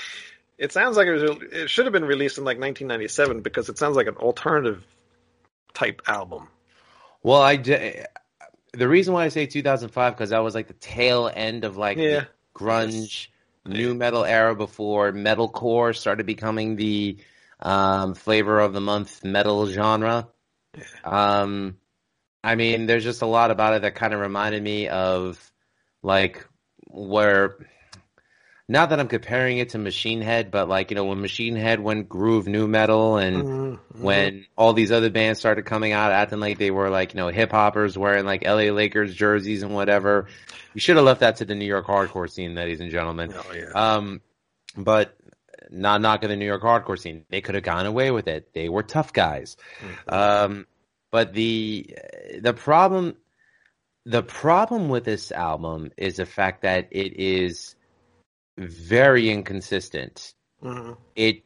It 0.57 0.71
sounds 0.71 0.95
like 0.95 1.07
it 1.07 1.13
was. 1.13 1.23
It 1.51 1.71
should 1.71 1.87
have 1.87 1.91
been 1.93 2.05
released 2.05 2.37
in 2.37 2.43
like 2.43 2.59
1997 2.59 3.41
because 3.41 3.67
it 3.69 3.79
sounds 3.79 3.95
like 3.95 4.05
an 4.05 4.17
alternative 4.17 4.85
type 5.73 6.03
album. 6.07 6.49
well, 7.23 7.41
I 7.41 7.55
the 8.73 8.87
reason 8.87 9.13
why 9.13 9.25
I 9.25 9.29
say 9.29 9.45
2005 9.45 10.13
because 10.13 10.29
that 10.29 10.39
was 10.39 10.55
like 10.55 10.67
the 10.67 10.73
tail 10.73 11.29
end 11.33 11.63
of 11.65 11.77
like 11.77 11.99
Yeah. 11.99 12.21
the 12.21 12.27
grunge 12.55 13.27
new 13.65 13.93
metal 13.93 14.25
era 14.25 14.55
before 14.55 15.11
metalcore 15.11 15.95
started 15.95 16.25
becoming 16.25 16.75
the 16.75 17.17
um, 17.59 18.13
flavor 18.15 18.59
of 18.59 18.73
the 18.73 18.81
month 18.81 19.23
metal 19.23 19.67
genre. 19.67 20.27
Um, 21.03 21.77
I 22.43 22.55
mean, 22.55 22.85
there's 22.87 23.03
just 23.03 23.21
a 23.21 23.27
lot 23.27 23.51
about 23.51 23.75
it 23.75 23.81
that 23.83 23.95
kind 23.95 24.13
of 24.13 24.19
reminded 24.19 24.63
me 24.63 24.87
of 24.87 25.51
like 26.01 26.47
where. 26.87 27.57
Not 28.71 28.89
that 28.89 28.99
I'm 29.01 29.09
comparing 29.09 29.57
it 29.57 29.69
to 29.69 29.77
Machine 29.77 30.21
Head, 30.21 30.49
but 30.49 30.69
like 30.69 30.91
you 30.91 30.95
know 30.95 31.03
when 31.03 31.19
Machine 31.19 31.57
Head 31.57 31.81
went 31.81 32.07
groove 32.07 32.47
new 32.47 32.67
metal 32.69 33.17
and 33.17 33.43
Mhm. 33.43 33.79
when 33.99 34.45
all 34.55 34.71
these 34.71 34.93
other 34.93 35.09
bands 35.09 35.39
started 35.39 35.65
coming 35.65 35.91
out 35.91 36.13
acting 36.13 36.39
like 36.39 36.57
they 36.57 36.71
were 36.71 36.89
like 36.89 37.13
you 37.13 37.19
know 37.19 37.27
hip 37.27 37.51
hoppers 37.51 37.97
wearing 37.97 38.23
like 38.25 38.45
LA 38.45 38.71
Lakers 38.71 39.13
jerseys 39.13 39.61
and 39.61 39.75
whatever. 39.75 40.27
You 40.73 40.79
should 40.79 40.95
have 40.95 41.03
left 41.03 41.19
that 41.19 41.35
to 41.37 41.45
the 41.45 41.53
New 41.53 41.65
York 41.65 41.85
hardcore 41.85 42.29
scene, 42.29 42.55
ladies 42.55 42.79
and 42.79 42.89
gentlemen. 42.91 43.33
Oh 43.35 43.53
yeah. 43.53 43.71
Um, 43.73 44.21
but 44.77 45.17
not 45.69 45.99
knocking 45.99 46.29
the 46.29 46.37
New 46.37 46.45
York 46.45 46.61
hardcore 46.63 46.97
scene. 46.97 47.25
They 47.29 47.41
could 47.41 47.55
have 47.55 47.65
gone 47.65 47.85
away 47.85 48.09
with 48.11 48.29
it. 48.29 48.53
They 48.53 48.69
were 48.69 48.83
tough 48.83 49.11
guys. 49.11 49.57
Um, 50.07 50.65
but 51.11 51.33
the 51.33 51.93
the 52.39 52.53
problem 52.53 53.17
the 54.05 54.23
problem 54.23 54.87
with 54.87 55.03
this 55.03 55.31
album 55.33 55.91
is 55.97 56.15
the 56.15 56.25
fact 56.25 56.61
that 56.61 56.87
it 56.91 57.19
is 57.19 57.75
very 58.57 59.29
inconsistent. 59.29 60.33
Mhm. 60.63 60.97
It 61.15 61.43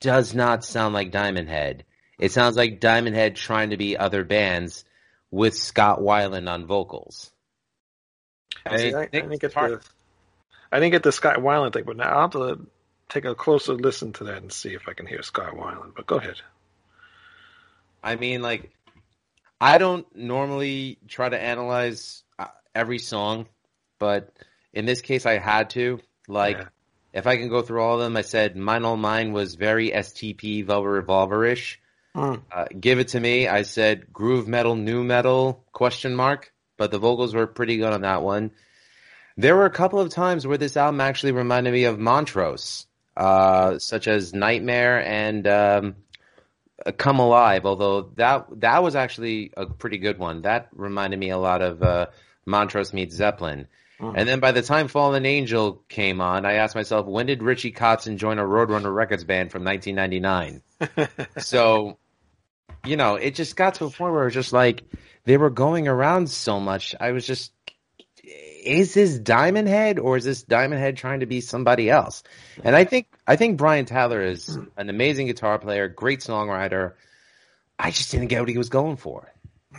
does 0.00 0.34
not 0.34 0.64
sound 0.64 0.94
like 0.94 1.10
Diamond 1.10 1.48
Head. 1.48 1.84
It 2.18 2.32
sounds 2.32 2.56
like 2.56 2.80
Diamond 2.80 3.16
Head 3.16 3.36
trying 3.36 3.70
to 3.70 3.76
be 3.76 3.96
other 3.96 4.24
bands 4.24 4.84
with 5.30 5.56
Scott 5.56 5.98
Weiland 6.00 6.48
on 6.50 6.66
vocals. 6.66 7.32
See, 8.76 8.94
I, 8.94 9.02
I 9.02 9.06
think 9.06 9.10
didn't 9.12 9.40
get 9.40 9.52
Tar- 9.52 9.70
the 9.70 9.80
I 10.70 10.78
didn't 10.78 10.92
get 10.92 11.02
the 11.02 11.12
Scott 11.12 11.38
Weiland 11.38 11.72
thing, 11.72 11.84
but 11.84 11.96
now 11.96 12.08
I'll 12.08 12.20
have 12.22 12.30
to 12.32 12.66
take 13.08 13.24
a 13.24 13.34
closer 13.34 13.74
listen 13.74 14.12
to 14.14 14.24
that 14.24 14.38
and 14.38 14.52
see 14.52 14.74
if 14.74 14.88
I 14.88 14.94
can 14.94 15.06
hear 15.06 15.22
Scott 15.22 15.54
Weiland. 15.54 15.94
But 15.94 16.06
go 16.06 16.16
ahead. 16.16 16.40
I 18.02 18.16
mean, 18.16 18.42
like, 18.42 18.70
I 19.60 19.78
don't 19.78 20.06
normally 20.16 20.98
try 21.08 21.28
to 21.28 21.38
analyze 21.40 22.22
uh, 22.38 22.46
every 22.74 22.98
song, 22.98 23.46
but 23.98 24.32
in 24.72 24.86
this 24.86 25.02
case, 25.02 25.26
I 25.26 25.38
had 25.38 25.70
to. 25.70 26.00
Like, 26.28 26.58
Yeah. 26.58 26.68
if 27.12 27.26
I 27.26 27.36
can 27.36 27.48
go 27.48 27.62
through 27.62 27.82
all 27.82 27.94
of 27.94 28.00
them, 28.00 28.16
I 28.16 28.22
said 28.22 28.56
Mine 28.56 28.84
All 28.84 28.96
Mine 28.96 29.32
was 29.32 29.54
very 29.54 29.90
STP 29.90 30.64
Velvet 30.64 30.88
Revolver 30.88 31.44
ish. 31.44 31.80
Mm. 32.16 32.42
Uh, 32.52 32.66
Give 32.78 32.98
It 32.98 33.08
to 33.08 33.20
Me, 33.20 33.48
I 33.48 33.62
said 33.62 34.12
groove 34.12 34.46
metal, 34.46 34.74
new 34.76 35.02
metal, 35.02 35.64
question 35.72 36.14
mark, 36.14 36.52
but 36.76 36.90
the 36.90 36.98
vocals 36.98 37.34
were 37.34 37.46
pretty 37.46 37.78
good 37.78 37.92
on 37.92 38.02
that 38.02 38.22
one. 38.22 38.50
There 39.38 39.56
were 39.56 39.64
a 39.64 39.70
couple 39.70 39.98
of 39.98 40.10
times 40.10 40.46
where 40.46 40.58
this 40.58 40.76
album 40.76 41.00
actually 41.00 41.32
reminded 41.32 41.72
me 41.72 41.84
of 41.84 41.98
Montrose, 41.98 42.86
uh, 43.16 43.78
such 43.78 44.06
as 44.08 44.34
Nightmare 44.34 45.02
and 45.02 45.46
um, 45.46 45.96
Come 46.98 47.18
Alive, 47.18 47.64
although 47.64 48.10
that 48.16 48.46
that 48.60 48.82
was 48.82 48.94
actually 48.94 49.52
a 49.56 49.64
pretty 49.66 49.96
good 49.98 50.18
one. 50.18 50.42
That 50.42 50.68
reminded 50.72 51.18
me 51.18 51.30
a 51.30 51.38
lot 51.38 51.62
of 51.62 51.82
uh, 51.82 52.06
Montrose 52.44 52.92
meets 52.92 53.14
Zeppelin. 53.14 53.68
Mm. 54.02 54.14
And 54.16 54.28
then 54.28 54.40
by 54.40 54.50
the 54.50 54.62
time 54.62 54.88
Fallen 54.88 55.24
Angel 55.24 55.82
came 55.88 56.20
on, 56.20 56.44
I 56.44 56.54
asked 56.54 56.74
myself, 56.74 57.06
when 57.06 57.26
did 57.26 57.42
Richie 57.42 57.72
Kotzen 57.72 58.16
join 58.16 58.40
a 58.40 58.42
Roadrunner 58.42 58.92
Records 58.92 59.22
band 59.22 59.52
from 59.52 59.64
1999? 59.64 61.38
so, 61.38 61.98
you 62.84 62.96
know, 62.96 63.14
it 63.14 63.36
just 63.36 63.54
got 63.54 63.74
to 63.74 63.84
a 63.84 63.90
point 63.90 64.12
where 64.12 64.22
it 64.22 64.26
was 64.26 64.34
just 64.34 64.52
like 64.52 64.82
they 65.24 65.36
were 65.36 65.50
going 65.50 65.86
around 65.86 66.28
so 66.28 66.58
much. 66.58 66.96
I 66.98 67.12
was 67.12 67.24
just, 67.24 67.52
is 68.24 68.92
this 68.92 69.18
Diamond 69.18 69.68
Head 69.68 70.00
or 70.00 70.16
is 70.16 70.24
this 70.24 70.42
Diamond 70.42 70.80
Head 70.80 70.96
trying 70.96 71.20
to 71.20 71.26
be 71.26 71.40
somebody 71.40 71.88
else? 71.88 72.24
And 72.64 72.74
I 72.74 72.84
think 72.84 73.06
I 73.26 73.36
think 73.36 73.56
Brian 73.56 73.84
Tatler 73.84 74.20
is 74.20 74.56
mm. 74.56 74.68
an 74.76 74.90
amazing 74.90 75.28
guitar 75.28 75.60
player, 75.60 75.86
great 75.86 76.20
songwriter. 76.20 76.94
I 77.78 77.92
just 77.92 78.10
didn't 78.10 78.28
get 78.28 78.40
what 78.40 78.48
he 78.48 78.58
was 78.58 78.68
going 78.68 78.96
for. 78.96 79.32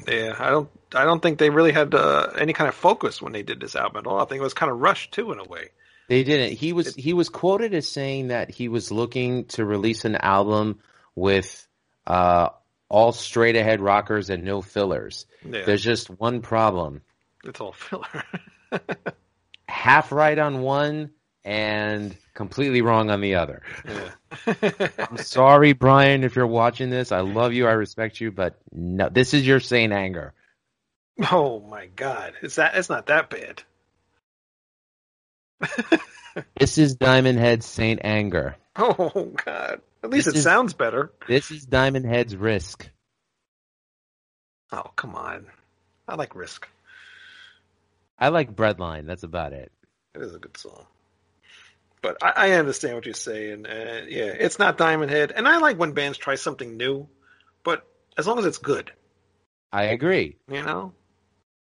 Yeah, 0.08 0.36
I 0.40 0.50
don't. 0.50 0.70
I 0.96 1.06
don't 1.06 1.22
think 1.22 1.40
they 1.40 1.50
really 1.50 1.72
had 1.72 1.94
uh, 1.94 2.32
any 2.38 2.54
kind 2.54 2.68
of 2.68 2.76
focus 2.76 3.22
when 3.22 3.34
they 3.34 3.44
did 3.44 3.60
this 3.60 3.76
album 3.76 3.98
at 4.00 4.08
all. 4.08 4.20
I 4.22 4.26
think 4.26 4.40
it 4.40 4.44
was 4.44 4.54
kind 4.54 4.72
of 4.72 4.80
rushed 4.80 5.14
too, 5.14 5.32
in 5.32 5.40
a 5.40 5.44
way. 5.44 5.70
They 6.08 6.24
didn't. 6.24 6.58
He 6.58 6.74
was 6.74 6.96
he 6.96 7.14
was 7.14 7.30
quoted 7.30 7.74
as 7.74 7.88
saying 7.90 8.28
that 8.28 8.52
he 8.52 8.68
was 8.68 8.92
looking 8.92 9.46
to 9.46 9.66
release 9.66 10.06
an 10.06 10.16
album 10.16 10.80
with 11.16 11.68
uh, 12.06 12.50
all 12.90 13.12
straight 13.12 13.56
ahead 13.56 13.82
rockers 13.82 14.30
and 14.30 14.44
no 14.44 14.62
fillers. 14.62 15.26
Yeah. 15.44 15.64
There's 15.66 15.84
just 15.84 16.10
one 16.10 16.42
problem. 16.42 17.02
It's 17.44 17.60
all 17.60 17.74
filler. 17.74 18.24
Half 19.68 20.12
right 20.12 20.38
on 20.38 20.62
one 20.62 21.12
and 21.46 22.16
completely 22.34 22.82
wrong 22.82 23.10
on 23.10 23.22
the 23.22 23.36
other. 23.36 23.62
yeah. 23.86 24.88
I'm 25.00 25.18
sorry, 25.18 25.74
Brian, 25.74 26.24
if 26.24 26.36
you're 26.36 26.48
watching 26.48 26.90
this. 26.90 27.12
I 27.12 27.22
love 27.22 27.54
you. 27.54 27.68
I 27.68 27.74
respect 27.74 28.20
you, 28.22 28.32
but 28.32 28.58
no, 28.72 29.10
this 29.10 29.34
is 29.34 29.46
your 29.46 29.60
Saint 29.60 29.94
Anger. 29.94 30.34
Oh 31.32 31.60
my 31.62 31.88
god. 31.88 32.34
It's 32.42 32.56
that 32.56 32.76
it's 32.76 32.90
not 32.90 33.08
that 33.08 33.30
bad. 33.30 33.64
This 36.60 36.80
is 36.80 36.96
Diamond 36.96 37.38
Head's 37.38 37.66
Saint 37.68 38.00
Anger. 38.04 38.56
Oh 38.76 39.32
god. 39.46 39.82
At 40.04 40.10
least 40.10 40.26
This 40.26 40.34
it 40.34 40.38
is- 40.40 40.44
sounds 40.44 40.74
better. 40.74 41.12
This 41.28 41.52
is 41.52 41.64
Diamond 41.64 42.08
Head's 42.08 42.36
Risk. 42.36 42.90
Oh, 44.72 44.90
come 44.96 45.14
on. 45.14 45.46
I 46.08 46.16
like 46.16 46.36
Risk. 46.36 46.68
I 48.18 48.30
like 48.30 48.56
Breadline. 48.56 49.06
That's 49.06 49.22
about 49.22 49.54
it. 49.54 49.72
It 50.16 50.24
is 50.24 50.34
a 50.34 50.40
good 50.40 50.58
song. 50.58 50.88
But 52.02 52.18
I, 52.24 52.32
I 52.36 52.52
understand 52.54 52.96
what 52.96 53.06
you're 53.06 53.14
saying. 53.14 53.68
Uh, 53.68 54.02
yeah, 54.10 54.26
it's 54.34 54.58
not 54.58 54.80
Diamond 54.80 55.12
Head, 55.12 55.32
and 55.36 55.48
I 55.48 55.58
like 55.58 55.78
when 55.78 55.92
bands 55.92 56.18
try 56.18 56.34
something 56.34 56.78
new, 56.78 57.08
but 57.64 57.86
as 58.18 58.26
long 58.26 58.40
as 58.40 58.46
it's 58.46 58.58
good, 58.58 58.92
I 59.72 59.84
agree, 59.84 60.38
you 60.50 60.64
know. 60.64 60.94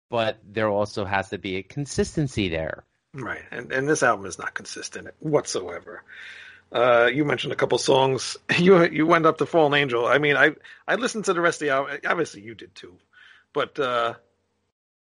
But 0.10 0.38
there 0.46 0.70
also 0.70 1.06
has 1.06 1.30
to 1.30 1.38
be 1.38 1.58
a 1.58 1.64
consistency 1.64 2.50
there. 2.50 2.84
Right, 3.14 3.42
and 3.52 3.72
and 3.72 3.88
this 3.88 4.04
album 4.04 4.26
is 4.26 4.38
not 4.38 4.54
consistent 4.54 5.08
whatsoever. 5.20 6.04
Uh, 6.72 7.10
you 7.12 7.24
mentioned 7.24 7.54
a 7.54 7.56
couple 7.56 7.78
songs. 7.78 8.38
You 8.60 8.84
you 8.86 9.06
went 9.08 9.26
up 9.26 9.38
to 9.38 9.46
Fallen 9.46 9.74
Angel. 9.74 10.06
I 10.06 10.18
mean, 10.18 10.36
I 10.36 10.52
I 10.88 10.96
listened 10.96 11.26
to 11.26 11.34
the 11.34 11.42
rest 11.42 11.62
of 11.62 11.68
the 11.68 11.74
album. 11.74 12.00
Obviously, 12.06 12.42
you 12.42 12.54
did 12.56 12.76
too, 12.76 12.98
but 13.54 13.80
uh, 13.80 14.16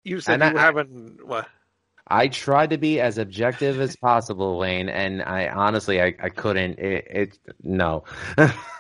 you 0.05 0.21
said 0.21 0.41
And 0.43 0.55
you 0.55 0.59
I- 0.59 0.63
haven't. 0.63 1.27
What? 1.27 1.49
I 2.11 2.29
tried 2.29 2.71
to 2.71 2.79
be 2.79 3.01
as 3.03 3.19
objective 3.19 3.79
as 3.83 3.95
possible, 3.95 4.59
Wayne, 4.59 4.89
and 4.89 5.21
I 5.23 5.49
honestly 5.49 6.01
I, 6.01 6.15
I 6.23 6.31
couldn't. 6.31 6.79
It, 6.79 7.07
it 7.11 7.39
no. 7.63 8.05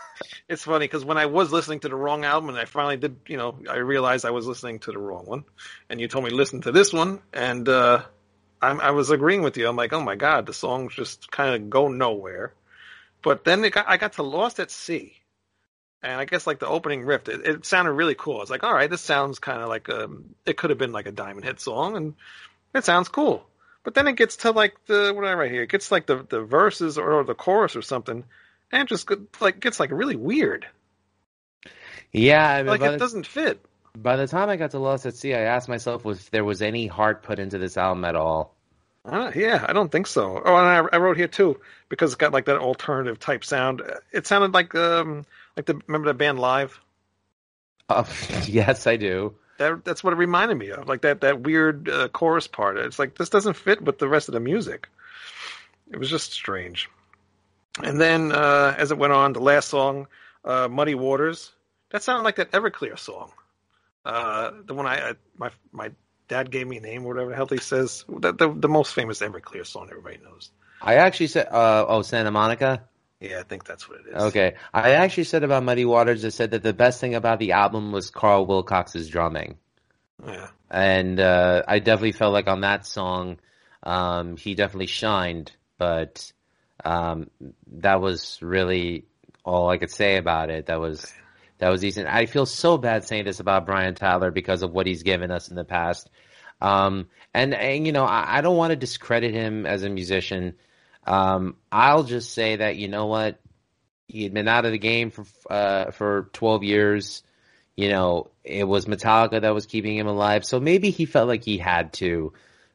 It's 0.48 0.64
funny 0.64 0.84
because 0.86 1.04
when 1.04 1.18
I 1.18 1.26
was 1.26 1.52
listening 1.52 1.80
to 1.80 1.88
the 1.90 1.94
wrong 1.94 2.24
album, 2.24 2.48
and 2.48 2.58
I 2.58 2.64
finally 2.64 2.96
did, 2.96 3.16
you 3.26 3.36
know, 3.36 3.58
I 3.68 3.76
realized 3.76 4.24
I 4.24 4.30
was 4.30 4.46
listening 4.46 4.78
to 4.80 4.92
the 4.92 4.98
wrong 4.98 5.26
one, 5.26 5.44
and 5.90 6.00
you 6.00 6.08
told 6.08 6.24
me 6.24 6.30
listen 6.30 6.62
to 6.62 6.72
this 6.72 6.90
one, 6.90 7.20
and 7.34 7.68
uh, 7.68 8.02
I'm, 8.62 8.80
I 8.80 8.92
was 8.92 9.10
agreeing 9.10 9.42
with 9.42 9.58
you. 9.58 9.68
I'm 9.68 9.76
like, 9.76 9.92
oh 9.92 10.00
my 10.00 10.16
god, 10.16 10.46
the 10.46 10.54
songs 10.54 10.94
just 10.94 11.30
kind 11.30 11.54
of 11.54 11.68
go 11.68 11.88
nowhere. 11.88 12.54
But 13.22 13.44
then 13.44 13.60
got, 13.68 13.88
I 13.88 13.98
got 13.98 14.14
to 14.14 14.22
Lost 14.22 14.58
at 14.58 14.70
Sea, 14.70 15.12
and 16.02 16.18
I 16.18 16.24
guess 16.24 16.46
like 16.46 16.60
the 16.60 16.66
opening 16.68 17.04
riff, 17.04 17.28
it, 17.28 17.46
it 17.46 17.66
sounded 17.66 17.92
really 17.92 18.14
cool. 18.14 18.38
I 18.38 18.40
was 18.40 18.50
like, 18.50 18.64
all 18.64 18.72
right, 18.74 18.88
this 18.88 19.02
sounds 19.02 19.38
kind 19.38 19.60
of 19.60 19.68
like 19.68 19.90
um, 19.90 20.34
it 20.46 20.56
could 20.56 20.70
have 20.70 20.78
been 20.78 20.92
like 20.92 21.06
a 21.06 21.12
Diamond 21.12 21.44
Head 21.44 21.60
song, 21.60 21.94
and 21.94 22.14
it 22.74 22.86
sounds 22.86 23.08
cool. 23.08 23.46
But 23.84 23.94
then 23.94 24.06
it 24.06 24.16
gets 24.16 24.36
to 24.38 24.52
like 24.52 24.76
the 24.86 25.12
what 25.14 25.22
did 25.22 25.30
I 25.30 25.34
write 25.34 25.50
here? 25.50 25.64
It 25.64 25.70
gets 25.70 25.92
like 25.92 26.06
the 26.06 26.24
the 26.26 26.40
verses 26.40 26.96
or, 26.96 27.12
or 27.12 27.24
the 27.24 27.34
chorus 27.34 27.76
or 27.76 27.82
something, 27.82 28.24
and 28.72 28.82
it 28.82 28.88
just 28.88 29.10
like 29.40 29.60
gets 29.60 29.78
like 29.80 29.90
really 29.90 30.16
weird. 30.16 30.66
yeah, 32.12 32.48
I 32.48 32.58
mean, 32.62 32.66
Like 32.66 32.80
it 32.82 32.92
the, 32.92 32.98
doesn't 32.98 33.26
fit. 33.26 33.64
by 33.96 34.16
the 34.16 34.26
time 34.26 34.48
I 34.48 34.56
got 34.56 34.70
to 34.72 34.78
Lost 34.78 35.06
at 35.06 35.14
Sea, 35.14 35.34
I 35.34 35.40
asked 35.42 35.68
myself 35.68 36.06
if 36.06 36.30
there 36.30 36.44
was 36.44 36.62
any 36.62 36.86
heart 36.86 37.22
put 37.22 37.38
into 37.38 37.58
this 37.58 37.76
album 37.76 38.04
at 38.04 38.14
all. 38.14 38.54
Uh, 39.04 39.32
yeah, 39.34 39.64
I 39.66 39.72
don't 39.72 39.90
think 39.90 40.06
so. 40.06 40.42
Oh, 40.44 40.56
and 40.56 40.66
I, 40.66 40.96
I 40.96 40.98
wrote 40.98 41.16
here 41.16 41.28
too 41.28 41.60
because 41.88 42.10
it's 42.12 42.18
got 42.18 42.32
like 42.32 42.44
that 42.46 42.58
alternative 42.58 43.18
type 43.18 43.44
sound. 43.44 43.82
It 44.12 44.26
sounded 44.26 44.52
like 44.52 44.74
um 44.74 45.24
like 45.56 45.66
the 45.66 45.80
remember 45.86 46.08
that 46.08 46.18
band 46.18 46.38
Live. 46.38 46.78
Uh, 47.88 48.04
yes, 48.44 48.86
I 48.86 48.96
do. 48.96 49.34
That 49.58 49.84
that's 49.84 50.04
what 50.04 50.12
it 50.12 50.16
reminded 50.16 50.58
me 50.58 50.70
of. 50.70 50.88
Like 50.88 51.02
that 51.02 51.22
that 51.22 51.40
weird 51.40 51.88
uh, 51.88 52.08
chorus 52.08 52.46
part. 52.46 52.76
It's 52.76 52.98
like 52.98 53.16
this 53.16 53.30
doesn't 53.30 53.54
fit 53.54 53.80
with 53.82 53.98
the 53.98 54.08
rest 54.08 54.28
of 54.28 54.34
the 54.34 54.40
music. 54.40 54.88
It 55.90 55.98
was 55.98 56.10
just 56.10 56.32
strange. 56.32 56.90
And 57.82 58.00
then 58.00 58.32
uh, 58.32 58.74
as 58.76 58.90
it 58.90 58.98
went 58.98 59.12
on, 59.12 59.32
the 59.32 59.40
last 59.40 59.68
song, 59.68 60.08
uh, 60.44 60.68
"Muddy 60.68 60.94
Waters," 60.94 61.52
that 61.90 62.02
sounded 62.02 62.24
like 62.24 62.36
that 62.36 62.50
Everclear 62.52 62.98
song. 62.98 63.32
Uh, 64.04 64.52
the 64.64 64.74
one 64.74 64.86
I, 64.86 65.10
I 65.10 65.12
my 65.36 65.50
my 65.72 65.90
dad 66.28 66.50
gave 66.50 66.66
me 66.66 66.78
a 66.78 66.80
name 66.80 67.04
or 67.04 67.08
whatever 67.14 67.30
the 67.30 67.36
hell 67.36 67.46
he 67.46 67.58
says. 67.58 68.04
The, 68.08 68.32
the 68.32 68.52
the 68.52 68.68
most 68.68 68.94
famous 68.94 69.20
Everclear 69.20 69.66
song 69.66 69.88
everybody 69.90 70.18
knows. 70.22 70.50
I 70.80 70.96
actually 70.96 71.26
said, 71.26 71.48
uh, 71.50 71.86
oh, 71.88 72.02
Santa 72.02 72.30
Monica. 72.30 72.84
Yeah, 73.20 73.40
I 73.40 73.42
think 73.42 73.64
that's 73.64 73.88
what 73.88 73.98
it 74.00 74.14
is. 74.14 74.22
Okay, 74.24 74.54
I 74.72 74.92
actually 74.92 75.24
said 75.24 75.42
about 75.42 75.64
Muddy 75.64 75.84
Waters. 75.84 76.24
I 76.24 76.28
said 76.28 76.52
that 76.52 76.62
the 76.62 76.72
best 76.72 77.00
thing 77.00 77.16
about 77.16 77.40
the 77.40 77.52
album 77.52 77.90
was 77.90 78.10
Karl 78.10 78.46
Wilcox's 78.46 79.08
drumming. 79.08 79.56
Yeah. 80.24 80.48
and 80.68 81.20
uh, 81.20 81.62
I 81.68 81.78
definitely 81.78 82.12
felt 82.12 82.32
like 82.32 82.48
on 82.48 82.62
that 82.62 82.84
song, 82.86 83.38
um, 83.84 84.36
he 84.36 84.54
definitely 84.54 84.86
shined. 84.86 85.52
But 85.78 86.32
um, 86.84 87.30
that 87.78 88.00
was 88.00 88.38
really 88.40 89.04
all 89.44 89.68
I 89.70 89.78
could 89.78 89.90
say 89.90 90.16
about 90.16 90.50
it. 90.50 90.66
That 90.66 90.80
was 90.80 91.12
that 91.58 91.70
was 91.70 91.80
decent. 91.80 92.08
I 92.08 92.26
feel 92.26 92.46
so 92.46 92.78
bad 92.78 93.04
saying 93.04 93.24
this 93.24 93.40
about 93.40 93.66
Brian 93.66 93.94
Tatler 93.94 94.30
because 94.30 94.62
of 94.62 94.72
what 94.72 94.86
he's 94.86 95.02
given 95.02 95.30
us 95.30 95.48
in 95.48 95.56
the 95.56 95.64
past. 95.64 96.08
Um, 96.60 97.08
and, 97.34 97.54
and 97.54 97.86
you 97.86 97.92
know, 97.92 98.04
I, 98.04 98.38
I 98.38 98.40
don't 98.40 98.56
want 98.56 98.70
to 98.70 98.76
discredit 98.76 99.32
him 99.34 99.66
as 99.66 99.82
a 99.82 99.88
musician. 99.88 100.54
Um, 101.06 101.56
I'll 101.70 102.04
just 102.04 102.32
say 102.32 102.56
that 102.56 102.76
you 102.76 102.88
know 102.88 103.06
what, 103.06 103.40
he 104.06 104.22
had 104.22 104.34
been 104.34 104.48
out 104.48 104.64
of 104.64 104.72
the 104.72 104.78
game 104.78 105.10
for 105.10 105.24
uh, 105.50 105.90
for 105.90 106.30
twelve 106.32 106.62
years 106.62 107.22
you 107.78 107.88
know, 107.90 108.32
it 108.42 108.64
was 108.64 108.86
Metallica 108.86 109.40
that 109.40 109.54
was 109.54 109.66
keeping 109.66 109.96
him 109.96 110.08
alive. 110.08 110.44
So 110.44 110.58
maybe 110.58 110.90
he 110.90 111.04
felt 111.04 111.28
like 111.28 111.44
he 111.44 111.58
had 111.58 111.92
to 111.94 112.32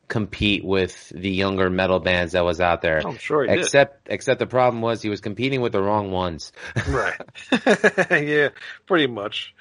compete 0.07 0.63
with 0.63 1.09
the 1.09 1.29
younger 1.29 1.69
metal 1.69 1.99
bands 1.99 2.33
that 2.33 2.43
was 2.43 2.59
out 2.61 2.81
there. 2.81 3.01
I'm 3.05 3.17
sure 3.17 3.43
he 3.43 3.49
did. 3.49 3.59
except 3.59 4.07
except 4.09 4.39
the 4.39 4.47
problem 4.47 4.81
was 4.81 5.01
he 5.01 5.09
was 5.09 5.21
competing 5.21 5.61
with 5.61 5.71
the 5.71 5.81
wrong 5.81 6.11
ones. 6.11 6.51
right. 6.87 7.19
yeah, 8.11 8.49
pretty 8.85 9.07
much. 9.07 9.55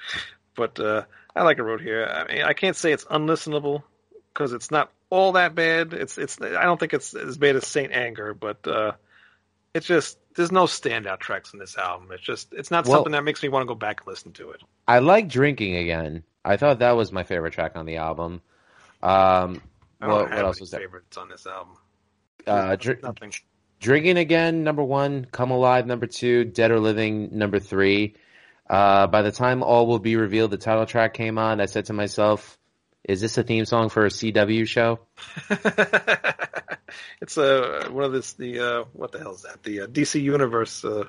But 0.55 0.79
uh, 0.79 1.03
I 1.35 1.43
like 1.43 1.57
it 1.57 1.63
wrote 1.63 1.81
here. 1.81 2.05
I 2.05 2.31
mean, 2.31 2.43
I 2.43 2.53
can't 2.53 2.75
say 2.75 2.91
it's 2.91 3.05
unlistenable 3.05 3.83
because 4.33 4.53
it's 4.53 4.69
not 4.69 4.91
all 5.09 5.33
that 5.33 5.55
bad. 5.55 5.93
It's 5.93 6.17
it's. 6.17 6.39
I 6.41 6.63
don't 6.63 6.79
think 6.79 6.93
it's 6.93 7.13
as 7.15 7.37
bad 7.37 7.55
as 7.55 7.65
Saint 7.65 7.91
Anger, 7.91 8.33
but 8.33 8.67
uh, 8.67 8.91
it's 9.73 9.87
just 9.87 10.17
there's 10.35 10.51
no 10.51 10.65
standout 10.65 11.19
tracks 11.19 11.53
in 11.53 11.59
this 11.59 11.77
album. 11.77 12.09
It's 12.11 12.23
just 12.23 12.53
it's 12.53 12.69
not 12.71 12.85
Well- 12.85 12.97
something 12.97 13.13
that 13.13 13.23
makes 13.23 13.41
me 13.41 13.49
want 13.49 13.63
to 13.63 13.67
go 13.67 13.75
back 13.75 14.01
and 14.01 14.07
listen 14.07 14.33
to 14.33 14.51
it. 14.51 14.61
I 14.87 14.99
like 14.99 15.29
drinking 15.29 15.75
again. 15.77 16.23
I 16.45 16.57
thought 16.57 16.79
that 16.79 16.91
was 16.97 17.11
my 17.11 17.23
favorite 17.23 17.53
track 17.53 17.71
on 17.75 17.85
the 17.85 17.97
album. 17.97 18.41
Um, 19.01 19.61
I 20.03 20.07
don't 20.07 20.15
what, 20.15 20.29
have 20.29 20.37
what 20.37 20.45
else 20.45 20.59
was 20.59 20.71
there? 20.71 20.81
favorites 20.81 21.17
on 21.17 21.29
this 21.29 21.47
album. 21.47 21.75
Uh, 22.45 22.75
dr- 22.75 23.01
Nothing. 23.01 23.33
Drinking 23.79 24.17
Again, 24.17 24.63
number 24.63 24.83
one. 24.83 25.25
Come 25.31 25.51
Alive, 25.51 25.87
number 25.87 26.07
two. 26.07 26.43
Dead 26.45 26.71
or 26.71 26.79
Living, 26.79 27.37
number 27.37 27.59
three. 27.59 28.15
Uh, 28.69 29.07
by 29.07 29.21
the 29.21 29.31
time 29.31 29.63
all 29.63 29.87
will 29.87 29.99
be 29.99 30.15
revealed, 30.15 30.51
the 30.51 30.57
title 30.57 30.85
track 30.85 31.13
came 31.13 31.37
on. 31.37 31.61
I 31.61 31.65
said 31.65 31.85
to 31.85 31.93
myself, 31.93 32.57
is 33.03 33.21
this 33.21 33.37
a 33.37 33.43
theme 33.43 33.65
song 33.65 33.89
for 33.89 34.05
a 34.05 34.09
CW 34.09 34.67
show? 34.67 34.99
it's 37.21 37.37
a 37.37 37.89
one 37.91 38.03
of 38.03 38.11
this 38.13 38.33
the 38.33 38.59
uh, 38.59 38.83
what 38.93 39.11
the 39.11 39.19
hell 39.19 39.35
is 39.35 39.41
that? 39.43 39.63
The 39.63 39.81
uh, 39.81 39.87
DC 39.87 40.21
Universe 40.21 40.83
uh, 40.85 41.05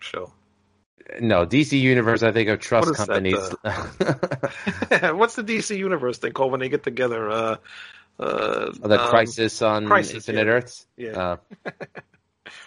show. 0.00 0.32
No, 1.20 1.46
DC 1.46 1.80
Universe, 1.80 2.22
I 2.22 2.32
think 2.32 2.48
of 2.48 2.60
trust 2.60 2.86
What 2.86 2.92
is 2.92 2.98
that, 3.06 3.08
companies. 3.08 3.36
What's 5.16 5.36
the 5.36 5.44
DC 5.44 5.76
Universe 5.76 6.18
thing 6.18 6.32
called 6.32 6.52
when 6.52 6.60
they 6.60 6.68
get 6.68 6.82
together? 6.82 7.30
Uh, 7.30 7.56
uh, 8.18 8.72
the 8.72 9.00
um, 9.00 9.08
Crisis 9.08 9.62
on 9.62 9.86
Crisis, 9.86 10.28
Infinite 10.28 10.46
yeah. 10.46 10.52
Earths. 10.52 10.86
Yeah. 10.96 11.10
Uh, 11.10 11.36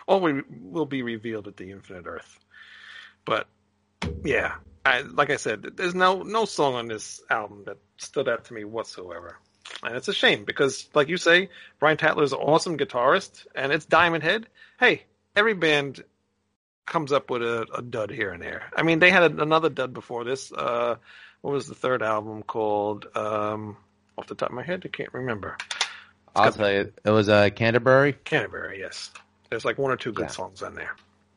all 0.07 0.21
we 0.21 0.41
will 0.49 0.85
be 0.85 1.03
revealed 1.03 1.47
at 1.47 1.57
the 1.57 1.71
Infinite 1.71 2.07
Earth. 2.07 2.39
But 3.25 3.47
yeah, 4.23 4.55
I, 4.85 5.01
like 5.01 5.29
I 5.29 5.35
said, 5.35 5.63
there's 5.75 5.95
no 5.95 6.23
no 6.23 6.45
song 6.45 6.75
on 6.75 6.87
this 6.87 7.21
album 7.29 7.63
that 7.65 7.77
stood 7.97 8.29
out 8.29 8.45
to 8.45 8.53
me 8.53 8.63
whatsoever, 8.63 9.37
and 9.83 9.95
it's 9.95 10.07
a 10.07 10.13
shame 10.13 10.45
because, 10.45 10.89
like 10.93 11.09
you 11.09 11.17
say, 11.17 11.49
Brian 11.79 11.97
Tatler 11.97 12.23
is 12.23 12.33
an 12.33 12.39
awesome 12.39 12.77
guitarist, 12.77 13.45
and 13.53 13.71
it's 13.71 13.85
Diamond 13.85 14.23
Head. 14.23 14.47
Hey, 14.79 15.03
every 15.35 15.53
band 15.53 16.03
comes 16.85 17.11
up 17.11 17.29
with 17.29 17.41
a, 17.41 17.65
a 17.75 17.81
dud 17.81 18.11
here 18.11 18.31
and 18.31 18.41
there. 18.41 18.63
I 18.75 18.83
mean, 18.83 18.99
they 18.99 19.11
had 19.11 19.23
a, 19.23 19.41
another 19.41 19.69
dud 19.69 19.93
before 19.93 20.23
this. 20.23 20.51
Uh, 20.51 20.95
what 21.41 21.51
was 21.53 21.67
the 21.67 21.75
third 21.75 22.01
album 22.03 22.43
called? 22.43 23.07
Um, 23.15 23.77
off 24.17 24.27
the 24.27 24.35
top 24.35 24.49
of 24.49 24.55
my 24.55 24.63
head, 24.63 24.81
I 24.85 24.89
can't 24.89 25.13
remember. 25.13 25.57
I'll 26.35 26.51
tell 26.51 26.71
you, 26.71 26.93
it 27.03 27.09
was 27.09 27.29
uh, 27.29 27.49
Canterbury. 27.49 28.13
Canterbury, 28.13 28.79
yes. 28.79 29.11
There's 29.49 29.65
like 29.65 29.77
one 29.77 29.91
or 29.91 29.97
two 29.97 30.11
good 30.11 30.23
Yeah. 30.25 30.31
songs 30.31 30.61
on 30.61 30.75
there. 30.75 30.95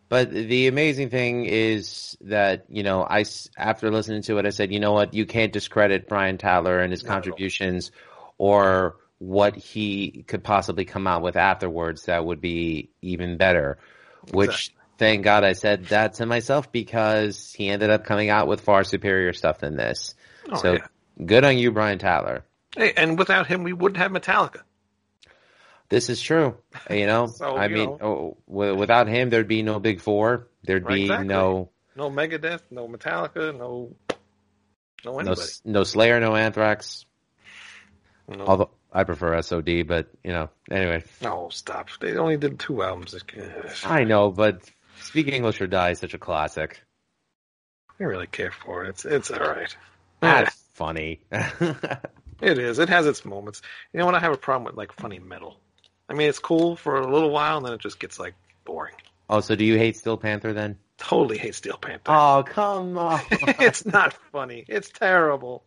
But 0.08 0.30
the 0.30 0.68
amazing 0.68 1.10
thing 1.10 1.46
is 1.46 2.16
that 2.20 2.66
you 2.68 2.82
know, 2.82 3.02
I 3.08 3.24
after 3.56 3.90
listening 3.90 4.22
to 4.22 4.38
it, 4.38 4.46
I 4.46 4.50
said, 4.50 4.72
you 4.72 4.78
know 4.78 4.92
what, 4.92 5.14
you 5.14 5.26
can't 5.26 5.52
discredit 5.52 6.08
Brian 6.08 6.38
Tatler 6.38 6.78
and 6.80 6.92
his 6.92 7.02
Not 7.02 7.10
contributions, 7.12 7.90
or 8.38 8.96
what 9.18 9.56
he 9.56 10.24
could 10.28 10.44
possibly 10.44 10.84
come 10.84 11.06
out 11.06 11.22
with 11.22 11.36
afterwards 11.36 12.04
that 12.04 12.24
would 12.24 12.40
be 12.40 12.90
even 13.00 13.36
better. 13.38 13.78
Which, 14.32 14.50
Exactly. 14.50 14.83
Thank 14.96 15.24
God, 15.24 15.42
I 15.44 15.54
said 15.54 15.86
that 15.86 16.14
to 16.14 16.26
myself 16.26 16.70
because 16.70 17.52
he 17.52 17.68
ended 17.68 17.90
up 17.90 18.04
coming 18.04 18.30
out 18.30 18.46
with 18.46 18.60
far 18.60 18.84
superior 18.84 19.32
stuff 19.32 19.58
than 19.58 19.76
this. 19.76 20.14
Oh, 20.50 20.56
so 20.56 20.72
yeah. 20.74 20.86
good 21.24 21.44
on 21.44 21.58
you, 21.58 21.72
Brian 21.72 21.98
Tatler. 21.98 22.42
Hey, 22.76 22.92
and 22.96 23.18
without 23.18 23.46
him, 23.46 23.64
we 23.64 23.72
wouldn't 23.72 23.98
have 23.98 24.12
Metallica. 24.12 24.62
This 25.88 26.08
is 26.08 26.20
true. 26.20 26.56
You 26.90 27.06
know, 27.06 27.26
So, 27.34 27.56
I 27.56 27.66
you 27.66 27.74
mean, 27.74 27.88
know. 27.88 27.98
oh, 28.00 28.36
wi- 28.48 28.72
without 28.72 29.08
him, 29.08 29.30
there'd 29.30 29.48
be 29.48 29.62
no 29.62 29.80
Big 29.80 30.00
Four. 30.00 30.48
There'd 30.62 30.84
Right, 30.84 30.94
be 30.94 31.02
exactly. 31.02 31.26
no 31.26 31.70
No 31.96 32.10
Megadeth, 32.10 32.62
no 32.70 32.88
Metallica, 32.88 33.56
no 33.56 33.94
no 35.04 35.12
no 35.12 35.18
anybody. 35.18 35.40
S- 35.42 35.60
no 35.64 35.84
Slayer, 35.84 36.20
no 36.20 36.34
Anthrax. 36.34 37.04
No, 38.26 38.44
Although 38.46 38.70
I 38.92 39.04
prefer 39.04 39.40
SOD, 39.42 39.86
but 39.86 40.08
you 40.24 40.32
know, 40.32 40.48
anyway, 40.70 41.04
no, 41.20 41.48
stop. 41.50 41.90
They 42.00 42.16
only 42.16 42.38
did 42.38 42.58
two 42.58 42.82
albums. 42.82 43.14
I 43.84 44.04
know. 44.04 44.30
But 44.30 44.62
Speak 45.14 45.28
English 45.28 45.60
or 45.60 45.68
Die 45.68 45.90
is 45.90 46.00
such 46.00 46.12
a 46.14 46.18
classic. 46.18 46.82
I 48.00 48.02
really 48.02 48.26
care 48.26 48.50
for 48.50 48.84
it. 48.84 48.88
It's 48.88 49.04
it's 49.04 49.30
all 49.30 49.38
right. 49.38 49.76
That's 50.18 50.56
funny. 50.72 51.20
It 52.42 52.58
is. 52.58 52.80
It 52.80 52.88
has 52.88 53.06
its 53.06 53.24
moments. 53.24 53.62
You 53.92 54.00
know 54.00 54.06
what? 54.06 54.16
I 54.16 54.18
have 54.18 54.32
a 54.32 54.36
problem 54.36 54.64
with 54.64 54.74
like 54.74 54.92
funny 54.92 55.20
metal. 55.20 55.60
I 56.08 56.14
mean, 56.14 56.28
it's 56.28 56.40
cool 56.40 56.74
for 56.74 57.00
a 57.00 57.08
little 57.08 57.30
while, 57.30 57.58
and 57.58 57.64
then 57.64 57.72
it 57.74 57.80
just 57.80 58.00
gets 58.00 58.18
like 58.18 58.34
boring. 58.64 58.96
oh, 59.30 59.40
so 59.40 59.54
do 59.54 59.64
you 59.64 59.78
hate 59.78 59.96
Steel 59.96 60.16
Panther 60.16 60.52
then? 60.52 60.76
Totally 60.98 61.38
hate 61.38 61.54
Steel 61.54 61.76
Panther. 61.76 62.02
Oh, 62.08 62.42
come 62.44 62.98
on. 62.98 63.20
it's 63.30 63.86
not 63.86 64.14
funny. 64.32 64.64
It's 64.66 64.90
terrible. 64.90 65.62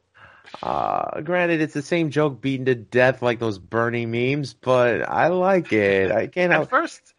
Uh, 0.61 1.21
granted, 1.21 1.61
it's 1.61 1.73
the 1.73 1.81
same 1.81 2.09
joke 2.11 2.41
beaten 2.41 2.65
to 2.65 2.75
death 2.75 3.21
like 3.21 3.39
those 3.39 3.59
Bernie 3.59 4.05
memes, 4.05 4.53
but 4.53 5.07
I 5.07 5.29
like 5.29 5.71
it. 5.71 6.11
I 6.11 6.27
can't 6.27 6.51
At 6.51 6.57
help. 6.57 6.69
first, 6.69 7.13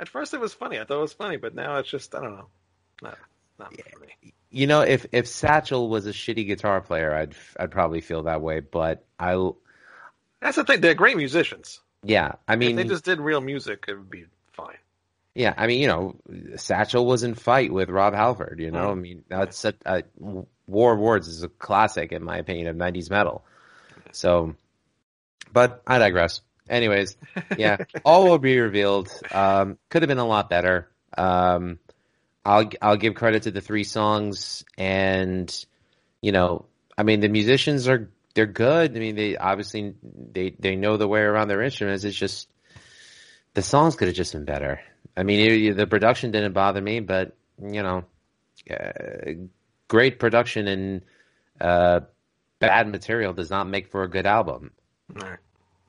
at 0.00 0.08
first 0.08 0.34
it 0.34 0.40
was 0.40 0.54
funny. 0.54 0.78
I 0.78 0.84
thought 0.84 0.98
it 0.98 1.02
was 1.02 1.12
funny, 1.12 1.36
but 1.36 1.54
now 1.54 1.76
it's 1.76 1.90
just 1.90 2.14
I 2.14 2.20
don't 2.20 2.36
know. 2.36 2.48
Not 3.02 3.18
not 3.58 3.74
for 3.76 4.00
me. 4.00 4.34
You 4.50 4.66
know, 4.66 4.80
if 4.80 5.06
if 5.12 5.28
Satchel 5.28 5.88
was 5.88 6.06
a 6.06 6.10
shitty 6.10 6.46
guitar 6.46 6.80
player, 6.80 7.14
I'd 7.14 7.34
I'd 7.58 7.70
probably 7.70 8.00
feel 8.00 8.24
that 8.24 8.40
way. 8.40 8.60
But 8.60 9.04
I, 9.18 9.50
That's 10.40 10.56
the 10.56 10.64
thing. 10.64 10.80
They're 10.80 10.94
great 10.94 11.16
musicians. 11.16 11.80
yeah, 12.02 12.32
I 12.48 12.56
mean, 12.56 12.70
if 12.70 12.76
they 12.76 12.88
just 12.88 13.04
did 13.04 13.20
real 13.20 13.40
music, 13.40 13.84
it 13.86 13.94
would 13.94 14.10
be 14.10 14.24
fine. 14.52 14.78
yeah, 15.34 15.54
I 15.56 15.66
mean, 15.66 15.80
you 15.80 15.86
know, 15.86 16.16
Satchel 16.56 17.06
was 17.06 17.22
in 17.22 17.34
fight 17.34 17.72
with 17.72 17.90
Rob 17.90 18.14
Halford. 18.14 18.58
You 18.58 18.70
know, 18.70 18.88
mm. 18.88 18.92
I 18.92 18.94
mean, 18.94 19.24
that's 19.28 19.64
a, 19.66 19.74
a 19.84 20.02
War 20.66 20.94
of 20.94 20.98
Words 20.98 21.28
is 21.28 21.42
a 21.42 21.48
classic 21.48 22.10
in 22.10 22.24
my 22.24 22.38
opinion 22.38 22.68
of 22.68 22.76
'90s 22.76 23.10
metal. 23.10 23.44
So, 24.12 24.56
but 25.52 25.82
I 25.86 25.98
digress. 25.98 26.40
Anyways, 26.70 27.16
yeah, 27.58 27.78
all 28.04 28.28
will 28.28 28.38
be 28.38 28.58
revealed. 28.58 29.10
Um, 29.32 29.76
could 29.88 30.02
have 30.02 30.08
been 30.08 30.18
a 30.18 30.26
lot 30.26 30.48
better. 30.48 30.88
Um, 31.18 31.80
I'll 32.44 32.70
I'll 32.80 32.96
give 32.96 33.14
credit 33.14 33.42
to 33.42 33.50
the 33.50 33.60
three 33.60 33.84
songs, 33.84 34.64
and 34.78 35.52
you 36.22 36.32
know, 36.32 36.66
I 36.96 37.02
mean, 37.02 37.20
the 37.20 37.28
musicians 37.28 37.88
are 37.88 38.08
they're 38.34 38.46
good. 38.46 38.96
I 38.96 39.00
mean, 39.00 39.16
they 39.16 39.36
obviously 39.36 39.94
they 40.02 40.50
they 40.58 40.76
know 40.76 40.96
the 40.96 41.08
way 41.08 41.20
around 41.20 41.48
their 41.48 41.60
instruments. 41.60 42.04
It's 42.04 42.16
just 42.16 42.48
the 43.54 43.62
songs 43.62 43.96
could 43.96 44.08
have 44.08 44.16
just 44.16 44.32
been 44.32 44.44
better. 44.44 44.80
I 45.16 45.24
mean, 45.24 45.40
it, 45.40 45.76
the 45.76 45.86
production 45.88 46.30
didn't 46.30 46.52
bother 46.52 46.80
me, 46.80 47.00
but 47.00 47.36
you 47.60 47.82
know, 47.82 48.04
uh, 48.70 49.32
great 49.88 50.20
production 50.20 50.68
and 50.68 51.02
uh, 51.60 52.00
bad 52.60 52.88
material 52.88 53.32
does 53.32 53.50
not 53.50 53.68
make 53.68 53.88
for 53.88 54.04
a 54.04 54.08
good 54.08 54.26
album. 54.26 54.70
Right. 55.12 55.38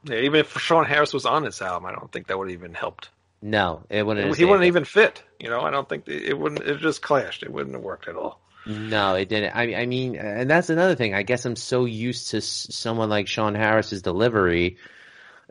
Yeah, 0.03 0.17
even 0.17 0.39
if 0.39 0.57
Sean 0.59 0.85
Harris 0.85 1.13
was 1.13 1.25
on 1.25 1.43
this 1.43 1.61
album, 1.61 1.85
I 1.85 1.91
don't 1.91 2.11
think 2.11 2.27
that 2.27 2.37
would 2.37 2.49
have 2.49 2.57
even 2.59 2.73
helped. 2.73 3.09
No, 3.41 3.83
it 3.89 4.05
wouldn't. 4.05 4.37
he 4.37 4.45
wouldn't 4.45 4.65
even 4.65 4.85
fit. 4.85 5.23
You 5.39 5.49
know, 5.49 5.61
I 5.61 5.71
don't 5.71 5.87
think 5.89 6.07
it 6.07 6.23
it 6.29 6.37
wouldn't. 6.37 6.61
It 6.61 6.79
just 6.79 7.01
clashed. 7.01 7.43
It 7.43 7.51
wouldn't 7.51 7.75
have 7.75 7.83
worked 7.83 8.07
at 8.07 8.15
all. 8.15 8.39
No, 8.67 9.15
it 9.15 9.27
didn't. 9.29 9.55
I, 9.55 9.81
I 9.81 9.85
mean, 9.87 10.15
and 10.15 10.47
that's 10.49 10.69
another 10.69 10.93
thing. 10.93 11.15
I 11.15 11.23
guess 11.23 11.45
I'm 11.45 11.55
so 11.55 11.85
used 11.85 12.29
to 12.31 12.37
s- 12.37 12.67
someone 12.69 13.09
like 13.09 13.27
Sean 13.27 13.55
Harris's 13.55 14.03
delivery 14.03 14.77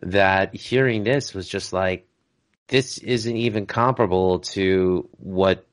that 0.03 0.55
hearing 0.55 1.03
this 1.03 1.35
was 1.35 1.49
just 1.49 1.73
like, 1.73 2.07
this 2.69 2.99
isn't 2.99 3.37
even 3.37 3.67
comparable 3.67 4.39
to 4.41 5.09
what. 5.19 5.67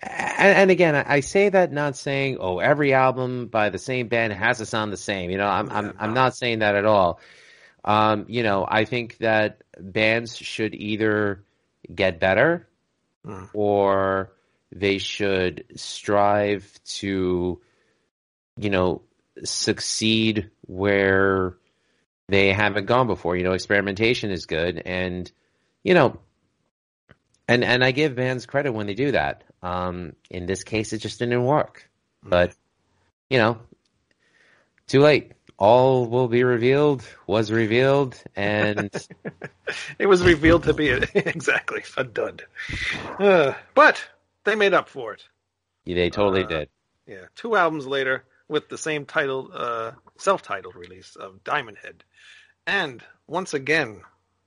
And, 0.00 0.56
and 0.56 0.70
again, 0.70 0.94
I 0.94 1.16
I 1.16 1.20
say 1.20 1.50
that 1.50 1.70
not 1.72 1.96
saying, 1.96 2.38
oh, 2.40 2.58
every 2.60 2.94
album 2.94 3.48
by 3.48 3.68
the 3.68 3.78
same 3.78 4.08
band 4.08 4.32
has 4.32 4.58
to 4.58 4.66
sound 4.66 4.90
the 4.92 4.96
same. 4.96 5.30
You 5.30 5.36
know, 5.36 5.46
I'm 5.48 5.68
I'm 5.68 5.94
I'm 5.98 6.14
not 6.14 6.34
saying 6.34 6.60
that 6.60 6.74
at 6.76 6.86
all. 6.86 7.20
Um, 7.84 8.26
you 8.28 8.42
know, 8.42 8.66
I 8.68 8.84
think 8.84 9.18
that 9.18 9.62
bands 9.78 10.36
should 10.36 10.74
either 10.74 11.44
get 11.94 12.20
better 12.20 12.66
Mm. 13.26 13.50
or 13.52 14.32
they 14.72 14.98
should 14.98 15.64
strive 15.76 16.80
to, 16.84 17.60
you 18.56 18.70
know, 18.70 19.02
succeed 19.44 20.50
where 20.62 21.56
they 22.28 22.52
haven't 22.52 22.86
gone 22.86 23.06
before. 23.06 23.36
You 23.36 23.44
know, 23.44 23.52
experimentation 23.52 24.30
is 24.30 24.46
good, 24.46 24.80
and 24.84 25.30
you 25.82 25.92
know, 25.94 26.18
and 27.46 27.62
and 27.64 27.84
I 27.84 27.90
give 27.90 28.14
bands 28.14 28.46
credit 28.46 28.72
when 28.72 28.86
they 28.86 28.94
do 28.94 29.12
that. 29.12 29.44
Um, 29.62 30.14
in 30.30 30.46
this 30.46 30.64
case, 30.64 30.92
it 30.92 30.98
just 30.98 31.18
didn't 31.18 31.44
work, 31.44 31.90
but 32.22 32.54
you 33.28 33.38
know, 33.38 33.58
too 34.86 35.00
late. 35.00 35.32
All 35.60 36.06
will 36.06 36.26
be 36.26 36.42
revealed. 36.42 37.04
Was 37.26 37.52
revealed, 37.52 38.20
and 38.34 38.90
It 39.98 40.06
was 40.06 40.22
revealed 40.24 40.64
to 40.64 40.72
be 40.74 40.88
exactly 41.14 41.84
a 41.98 42.02
dud. 42.04 42.44
Uh, 43.18 43.52
but 43.74 44.02
they 44.44 44.54
made 44.54 44.72
up 44.72 44.88
for 44.88 45.12
it. 45.12 45.22
they 45.84 46.08
totally 46.10 46.44
Uh, 46.44 46.48
did. 46.48 46.68
Yeah, 47.06 47.26
two 47.36 47.56
albums 47.56 47.86
later 47.86 48.24
with 48.48 48.68
the 48.70 48.78
same 48.78 49.04
title, 49.04 49.50
uh, 49.52 49.92
self-titled 50.16 50.74
release 50.76 51.14
of 51.16 51.44
Diamond 51.44 51.76
Head, 51.82 52.04
and 52.66 53.02
once 53.26 53.52
again 53.54 54.00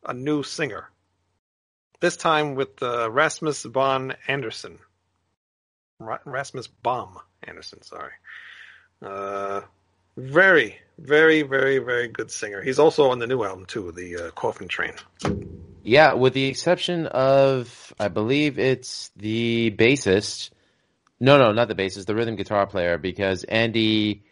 a 0.05 0.13
new 0.13 0.41
singer. 0.43 0.89
This 1.99 2.17
time 2.17 2.55
with 2.55 2.81
uh, 2.81 3.09
Rasmus 3.11 3.65
Bon 3.67 4.15
Andersen. 4.27 4.79
Ra- 5.99 6.19
Rasmus 6.25 6.67
Baum 6.67 7.19
Andersen, 7.43 7.81
sorry. 7.83 8.11
Uh, 9.01 9.61
very, 10.17 10.79
very, 10.97 11.41
very, 11.41 11.79
very 11.79 12.07
good 12.07 12.31
singer. 12.31 12.61
He's 12.61 12.79
also 12.79 13.09
on 13.11 13.19
the 13.19 13.27
new 13.27 13.43
album 13.43 13.65
too, 13.65 13.91
the 13.91 14.17
uh, 14.27 14.31
Coffin 14.31 14.67
Train. 14.67 14.93
Yeah, 15.83 16.13
with 16.13 16.33
the 16.33 16.45
exception 16.45 17.07
of, 17.07 17.93
I 17.99 18.07
believe 18.07 18.57
it's 18.57 19.11
the 19.17 19.75
bassist. 19.77 20.51
No, 21.19 21.37
no, 21.37 21.51
not 21.51 21.67
the 21.67 21.75
bassist, 21.75 22.05
the 22.05 22.15
rhythm 22.15 22.35
guitar 22.35 22.67
player, 22.67 22.97
because 22.97 23.43
Andy 23.43 24.23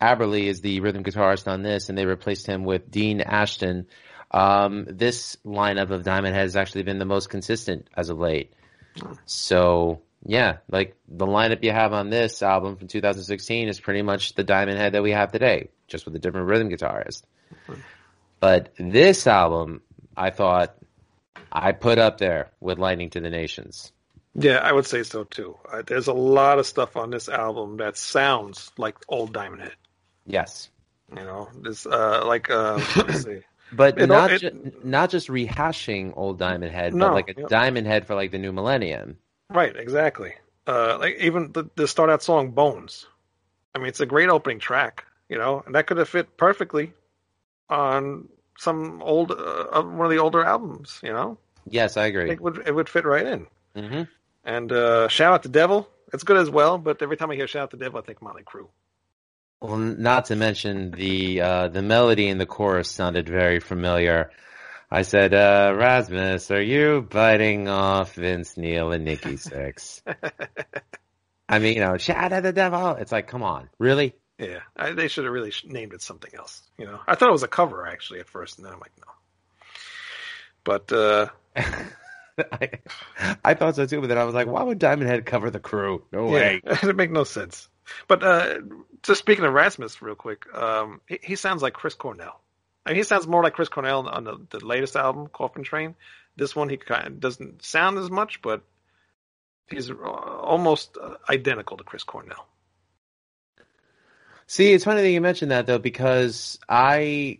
Abberley 0.00 0.44
is 0.44 0.60
the 0.60 0.80
rhythm 0.80 1.02
guitarist 1.02 1.48
on 1.48 1.62
this, 1.62 1.88
and 1.88 1.96
they 1.96 2.06
replaced 2.06 2.46
him 2.46 2.64
with 2.64 2.90
Dean 2.90 3.20
Ashton. 3.20 3.86
Um, 4.30 4.86
this 4.88 5.36
lineup 5.46 5.90
of 5.90 6.04
Diamond 6.04 6.34
Head 6.34 6.42
has 6.42 6.56
actually 6.56 6.82
been 6.82 6.98
the 6.98 7.06
most 7.06 7.30
consistent 7.30 7.88
as 7.96 8.10
of 8.10 8.18
late. 8.18 8.52
So, 9.24 10.02
yeah, 10.24 10.58
like 10.70 10.96
the 11.08 11.26
lineup 11.26 11.64
you 11.64 11.72
have 11.72 11.92
on 11.92 12.10
this 12.10 12.42
album 12.42 12.76
from 12.76 12.88
2016 12.88 13.68
is 13.68 13.80
pretty 13.80 14.02
much 14.02 14.34
the 14.34 14.44
Diamond 14.44 14.78
Head 14.78 14.92
that 14.92 15.02
we 15.02 15.12
have 15.12 15.32
today, 15.32 15.70
just 15.88 16.04
with 16.04 16.14
a 16.14 16.18
different 16.18 16.46
rhythm 16.46 16.68
guitarist. 16.70 17.22
But 18.40 18.72
this 18.78 19.26
album, 19.26 19.82
I 20.16 20.30
thought 20.30 20.76
I 21.50 21.72
put 21.72 21.98
up 21.98 22.18
there 22.18 22.50
with 22.60 22.78
Lightning 22.78 23.10
to 23.10 23.20
the 23.20 23.30
Nations. 23.30 23.92
Yeah, 24.34 24.58
I 24.58 24.70
would 24.72 24.86
say 24.86 25.02
so 25.02 25.24
too. 25.24 25.56
Uh, 25.70 25.82
there's 25.84 26.06
a 26.06 26.12
lot 26.12 26.58
of 26.60 26.66
stuff 26.66 26.96
on 26.96 27.10
this 27.10 27.28
album 27.28 27.78
that 27.78 27.96
sounds 27.96 28.70
like 28.78 28.96
old 29.08 29.32
Diamond 29.32 29.62
Head. 29.62 29.74
Yes. 30.26 30.68
You 31.10 31.24
know, 31.24 31.48
this 31.62 31.86
uh, 31.86 32.22
like 32.26 32.50
uh, 32.50 32.80
let's 32.96 33.24
see. 33.24 33.40
But 33.70 33.98
It- 33.98 34.06
not 34.06 34.30
it- 34.32 34.40
ju- 34.40 34.72
not 34.82 35.10
just 35.10 35.28
rehashing 35.28 36.14
old 36.16 36.38
Diamond 36.38 36.72
Head, 36.72 36.94
No, 36.94 37.08
but 37.08 37.14
like 37.14 37.36
a 37.36 37.40
yeah. 37.42 37.46
Diamond 37.50 37.86
Head 37.86 38.06
for 38.06 38.14
like 38.14 38.30
the 38.30 38.38
new 38.38 38.50
millennium. 38.52 39.18
Right, 39.50 39.76
exactly. 39.76 40.32
Uh, 40.66 40.96
like 40.98 41.16
even 41.20 41.52
the, 41.52 41.68
the 41.74 41.86
start 41.86 42.08
out 42.08 42.22
song 42.22 42.52
"Bones." 42.52 43.06
I 43.74 43.78
mean, 43.78 43.88
it's 43.88 44.00
a 44.00 44.06
great 44.06 44.30
opening 44.30 44.58
track, 44.58 45.04
you 45.28 45.38
know, 45.38 45.62
and 45.66 45.74
that 45.74 45.86
could 45.86 45.98
have 45.98 46.08
fit 46.08 46.36
perfectly 46.36 46.92
on 47.68 48.28
some 48.58 49.02
old 49.02 49.30
uh, 49.30 49.82
one 49.82 50.06
of 50.06 50.10
the 50.10 50.18
older 50.18 50.44
albums. 50.44 51.00
You 51.02 51.12
know, 51.12 51.38
Yes, 51.68 51.96
I 51.96 52.06
agree. 52.06 52.30
it 52.30 52.40
would 52.40 52.66
it 52.66 52.74
would 52.74 52.88
fit 52.88 53.04
right 53.04 53.26
in. 53.26 53.46
hmm 53.74 54.02
And 54.44 54.72
uh, 54.72 55.08
shout 55.08 55.32
out 55.34 55.42
to 55.44 55.48
Devil. 55.48 55.88
It's 56.12 56.24
good 56.24 56.38
as 56.38 56.48
well, 56.50 56.78
but 56.78 57.02
every 57.02 57.16
time 57.16 57.30
I 57.30 57.34
hear 57.34 57.46
shout 57.46 57.64
out 57.64 57.70
to 57.72 57.76
Devil, 57.76 58.00
I 58.00 58.02
think 58.02 58.22
Motley 58.22 58.42
Crue. 58.42 58.68
Well, 59.60 59.76
not 59.76 60.26
to 60.26 60.36
mention 60.36 60.92
the 60.92 61.40
uh, 61.40 61.68
the 61.68 61.82
melody 61.82 62.28
in 62.28 62.38
the 62.38 62.46
chorus 62.46 62.90
sounded 62.90 63.28
very 63.28 63.60
familiar. 63.60 64.30
I 64.90 65.02
said, 65.02 65.34
uh, 65.34 65.74
Rasmus, 65.76 66.50
are 66.50 66.62
you 66.62 67.06
biting 67.10 67.68
off 67.68 68.14
Vince 68.14 68.56
Neil 68.56 68.90
and 68.92 69.04
Nikki 69.04 69.34
Sixx? 69.34 70.00
I 71.48 71.58
mean, 71.58 71.74
you 71.74 71.80
know, 71.80 71.98
shout 71.98 72.32
out 72.32 72.42
the 72.42 72.52
devil. 72.52 72.94
It's 72.94 73.12
like, 73.12 73.26
come 73.28 73.42
on, 73.42 73.68
really? 73.78 74.14
Yeah, 74.38 74.60
I, 74.76 74.92
they 74.92 75.08
should 75.08 75.24
have 75.24 75.32
really 75.32 75.52
named 75.64 75.94
it 75.94 76.02
something 76.02 76.32
else. 76.36 76.62
You 76.78 76.86
know, 76.86 77.00
I 77.06 77.14
thought 77.16 77.28
it 77.28 77.32
was 77.32 77.42
a 77.42 77.48
cover 77.48 77.86
actually 77.86 78.20
at 78.20 78.28
first, 78.28 78.58
and 78.58 78.66
then 78.66 78.72
I'm 78.72 78.80
like, 78.80 78.92
no. 78.98 79.12
But 80.64 80.92
uh, 80.92 81.28
I, 82.52 82.70
I 83.44 83.54
thought 83.54 83.76
so 83.76 83.86
too, 83.86 84.00
but 84.00 84.08
then 84.08 84.18
I 84.18 84.24
was 84.24 84.34
like, 84.34 84.46
why 84.46 84.62
would 84.62 84.78
Diamond 84.78 85.08
Head 85.08 85.26
cover 85.26 85.50
the 85.50 85.58
crew? 85.58 86.04
No 86.12 86.26
yeah, 86.26 86.32
way. 86.32 86.60
it 86.64 86.96
make 86.96 87.10
no 87.10 87.24
sense. 87.24 87.68
But 88.06 88.22
uh, 88.22 88.58
just 89.02 89.18
speaking 89.18 89.44
of 89.44 89.52
Rasmus, 89.52 90.00
real 90.02 90.14
quick, 90.14 90.44
um, 90.54 91.00
he, 91.08 91.18
he 91.22 91.36
sounds 91.36 91.62
like 91.62 91.72
Chris 91.72 91.94
Cornell. 91.94 92.40
I 92.84 92.90
mean, 92.90 92.96
he 92.96 93.02
sounds 93.02 93.26
more 93.26 93.42
like 93.42 93.54
Chris 93.54 93.68
Cornell 93.68 94.08
on 94.08 94.24
the, 94.24 94.38
the 94.50 94.64
latest 94.64 94.96
album, 94.96 95.28
Coffin 95.28 95.62
Train. 95.62 95.94
This 96.36 96.54
one, 96.54 96.68
he 96.68 96.76
kind 96.76 97.06
of 97.06 97.20
doesn't 97.20 97.64
sound 97.64 97.98
as 97.98 98.10
much, 98.10 98.40
but 98.40 98.62
he's 99.68 99.90
uh, 99.90 99.94
almost 99.94 100.96
uh, 101.02 101.14
identical 101.28 101.76
to 101.76 101.84
Chris 101.84 102.04
Cornell. 102.04 102.46
See, 104.48 104.72
it's 104.72 104.84
funny 104.84 105.02
that 105.02 105.10
you 105.10 105.20
mentioned 105.20 105.50
that 105.50 105.66
though, 105.66 105.78
because 105.78 106.58
I 106.68 107.38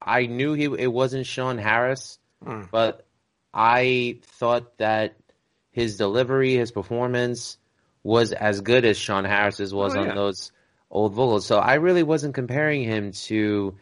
I 0.00 0.26
knew 0.26 0.52
he 0.52 0.64
it 0.64 0.92
wasn't 0.92 1.26
Sean 1.26 1.58
Harris, 1.58 2.18
Hmm. 2.44 2.62
but 2.70 3.04
I 3.52 4.18
thought 4.22 4.78
that 4.78 5.16
his 5.72 5.96
delivery, 5.96 6.54
his 6.54 6.70
performance 6.72 7.56
was 8.02 8.32
as 8.32 8.60
good 8.60 8.84
as 8.84 8.96
Sean 8.96 9.24
Harris's 9.24 9.74
was 9.74 9.96
Oh, 9.96 10.02
yeah. 10.02 10.10
on 10.10 10.14
those 10.16 10.52
old 10.90 11.14
vocals. 11.14 11.46
So 11.46 11.58
I 11.58 11.74
really 11.74 12.02
wasn't 12.02 12.34
comparing 12.34 12.82
him 12.84 13.12
to 13.12 13.76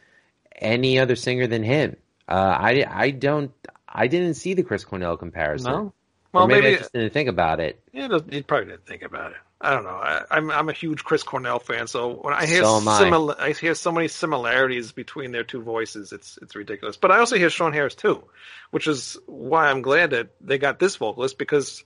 any 0.57 0.98
other 0.98 1.16
singer 1.16 1.46
than 1.46 1.62
him. 1.62 1.96
Uh, 2.29 2.33
I 2.61 2.85
I 2.88 3.11
don't 3.11 3.53
I 3.88 4.07
didn't 4.07 4.35
see 4.35 4.55
the 4.55 4.62
Chris 4.62 4.85
Cornell 4.85 5.16
comparison. 5.16 5.72
No? 5.72 5.79
Or 5.79 5.92
Well, 6.33 6.46
maybe, 6.46 6.61
maybe, 6.62 6.77
I 6.77 6.79
just 6.79 6.92
didn't 6.92 7.12
think 7.12 7.29
about 7.29 7.59
it. 7.61 7.81
yeah, 7.92 8.09
you 8.31 8.42
probably 8.44 8.66
didn't 8.70 8.87
think 8.87 9.03
about 9.03 9.33
it. 9.33 9.38
I 9.61 9.71
don't 9.73 9.83
know. 9.85 9.90
I, 9.90 10.23
I'm 10.31 10.51
I'm 10.53 10.68
a 10.68 10.73
huge 10.73 11.03
Chris 11.03 11.23
Cornell 11.25 11.59
fan, 11.59 11.88
so 11.88 12.14
when 12.14 12.33
I 12.33 12.47
hear 12.47 12.62
So 12.62 12.77
am 12.77 12.88
I. 12.88 13.35
I 13.40 13.53
hear 13.53 13.75
so 13.75 13.90
many 13.90 14.07
similarities 14.09 14.92
between 14.92 15.33
their 15.33 15.42
two 15.42 15.62
voices, 15.62 16.12
it's 16.12 16.38
it's 16.40 16.55
ridiculous. 16.55 16.97
But 16.97 17.11
I 17.11 17.18
also 17.18 17.37
hear 17.37 17.51
Sean 17.51 17.73
Harris 17.73 17.97
too, 17.97 18.23
which 18.71 18.87
is 18.87 19.16
why 19.27 19.68
I'm 19.68 19.83
glad 19.83 20.11
that 20.11 20.29
they 20.40 20.59
got 20.59 20.79
this 20.79 20.94
vocalist 20.97 21.38
because 21.38 21.83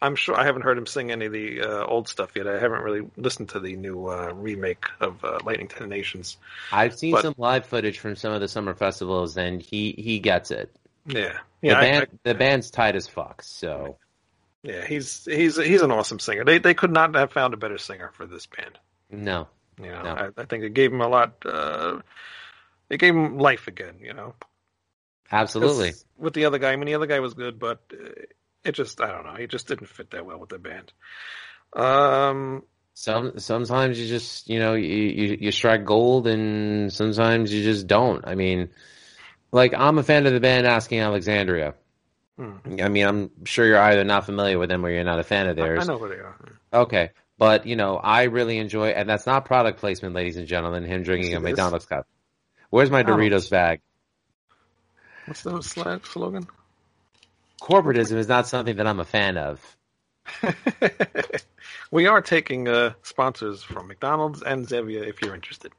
I'm 0.00 0.14
sure 0.14 0.38
I 0.38 0.44
haven't 0.44 0.62
heard 0.62 0.78
him 0.78 0.86
sing 0.86 1.10
any 1.10 1.26
of 1.26 1.32
the 1.32 1.62
uh, 1.62 1.84
old 1.86 2.06
stuff 2.08 2.30
yet. 2.36 2.46
I 2.46 2.60
haven't 2.60 2.82
really 2.82 3.08
listened 3.16 3.48
to 3.50 3.60
the 3.60 3.74
new 3.76 4.06
uh, 4.08 4.32
remake 4.34 4.84
of 5.00 5.24
uh, 5.24 5.38
Lightning 5.44 5.68
to 5.68 5.78
the 5.80 5.86
Nations. 5.88 6.36
I've 6.70 6.94
seen 6.96 7.12
But- 7.12 7.22
some 7.22 7.34
live 7.36 7.66
footage 7.66 7.98
from 7.98 8.14
some 8.14 8.32
of 8.32 8.40
the 8.40 8.48
summer 8.48 8.74
festivals, 8.74 9.36
and 9.36 9.60
he 9.60 9.92
he 9.98 10.20
gets 10.20 10.52
it. 10.52 10.72
Yeah, 11.06 11.38
The 11.62 11.68
yeah, 11.68 11.78
I- 11.78 11.80
band 11.80 12.06
I- 12.12 12.16
the 12.30 12.34
band's 12.36 12.70
tight 12.70 12.94
as 12.94 13.08
fuck. 13.08 13.42
So 13.42 13.96
yeah. 14.62 14.86
He's 14.86 15.24
he's 15.24 15.56
he's 15.56 15.82
an 15.82 15.90
awesome 15.90 16.18
singer. 16.18 16.44
They 16.44 16.58
they 16.58 16.74
could 16.74 16.92
not 16.92 17.14
have 17.14 17.32
found 17.32 17.54
a 17.54 17.56
better 17.56 17.78
singer 17.78 18.10
for 18.14 18.26
this 18.26 18.46
band. 18.46 18.78
no, 19.10 19.48
You 19.78 19.90
know, 19.90 20.02
No. 20.02 20.10
I, 20.10 20.42
I 20.42 20.44
think 20.44 20.64
it 20.64 20.74
gave 20.74 20.92
him 20.92 21.00
a 21.00 21.08
lot. 21.08 21.34
Uh, 21.44 22.00
it 22.88 22.98
gave 22.98 23.14
him 23.14 23.38
life 23.38 23.68
again. 23.68 23.96
You 24.00 24.14
know, 24.14 24.34
absolutely. 25.30 25.92
With 26.16 26.34
the 26.34 26.44
other 26.44 26.58
guy, 26.58 26.72
I 26.72 26.76
mean, 26.76 26.86
the 26.86 26.94
other 26.94 27.06
guy 27.06 27.20
was 27.20 27.34
good, 27.34 27.58
but 27.58 27.80
it 28.64 28.72
just, 28.72 29.00
I 29.00 29.08
don't 29.10 29.24
know, 29.24 29.34
he 29.34 29.46
just 29.46 29.66
didn't 29.66 29.88
fit 29.88 30.10
that 30.10 30.24
well 30.24 30.38
with 30.38 30.50
the 30.50 30.58
band. 30.58 30.92
Um, 31.72 32.62
Some 32.94 33.38
sometimes 33.38 33.98
you 33.98 34.06
just 34.06 34.48
you 34.48 34.58
know 34.58 34.74
you, 34.74 34.86
you 34.86 35.38
you 35.40 35.52
strike 35.52 35.84
gold, 35.84 36.26
and 36.26 36.92
sometimes 36.92 37.52
you 37.52 37.62
just 37.62 37.86
don't. 37.86 38.26
I 38.26 38.34
mean, 38.34 38.68
like 39.50 39.72
I'm 39.74 39.98
a 39.98 40.02
fan 40.02 40.26
of 40.26 40.32
the 40.34 40.40
band 40.40 40.66
Asking 40.66 41.00
Alexandria. 41.00 41.74
Hmm. 42.36 42.80
I 42.80 42.88
mean, 42.88 43.06
I'm 43.06 43.44
sure 43.44 43.66
you're 43.66 43.78
either 43.78 44.04
not 44.04 44.26
familiar 44.26 44.58
with 44.58 44.68
them 44.68 44.84
or 44.84 44.90
you're 44.90 45.04
not 45.04 45.18
a 45.18 45.24
fan 45.24 45.48
of 45.48 45.56
theirs. 45.56 45.88
I 45.88 45.92
know 45.92 45.98
who 45.98 46.08
they 46.08 46.16
are. 46.16 46.36
Okay. 46.72 47.10
But, 47.38 47.66
you 47.66 47.76
know, 47.76 47.96
I 47.96 48.24
really 48.24 48.58
enjoy, 48.58 48.88
and 48.90 49.08
that's 49.08 49.26
not 49.26 49.44
product 49.44 49.80
placement, 49.80 50.14
ladies 50.14 50.36
and 50.36 50.46
gentlemen, 50.46 50.84
him 50.84 51.02
drinking 51.02 51.34
a. 51.34 51.40
McDonald's 51.40 51.86
cup. 51.86 52.06
Where's 52.70 52.90
my 52.90 53.02
Doritos 53.02 53.50
bag? 53.50 53.80
What's 55.26 55.42
the 55.42 55.60
slogan? 56.04 56.46
Corporatism 57.60 58.16
is 58.16 58.28
not 58.28 58.48
something 58.48 58.76
that 58.76 58.86
I'm 58.86 59.00
a 59.00 59.04
fan 59.04 59.36
of. 59.36 59.76
we 61.90 62.06
are 62.06 62.20
taking 62.20 62.68
uh, 62.68 62.92
sponsors 63.02 63.62
from 63.62 63.88
McDonald's 63.88 64.42
and 64.42 64.66
Zevia 64.66 65.06
if 65.06 65.20
you're 65.20 65.34
interested. 65.34 65.72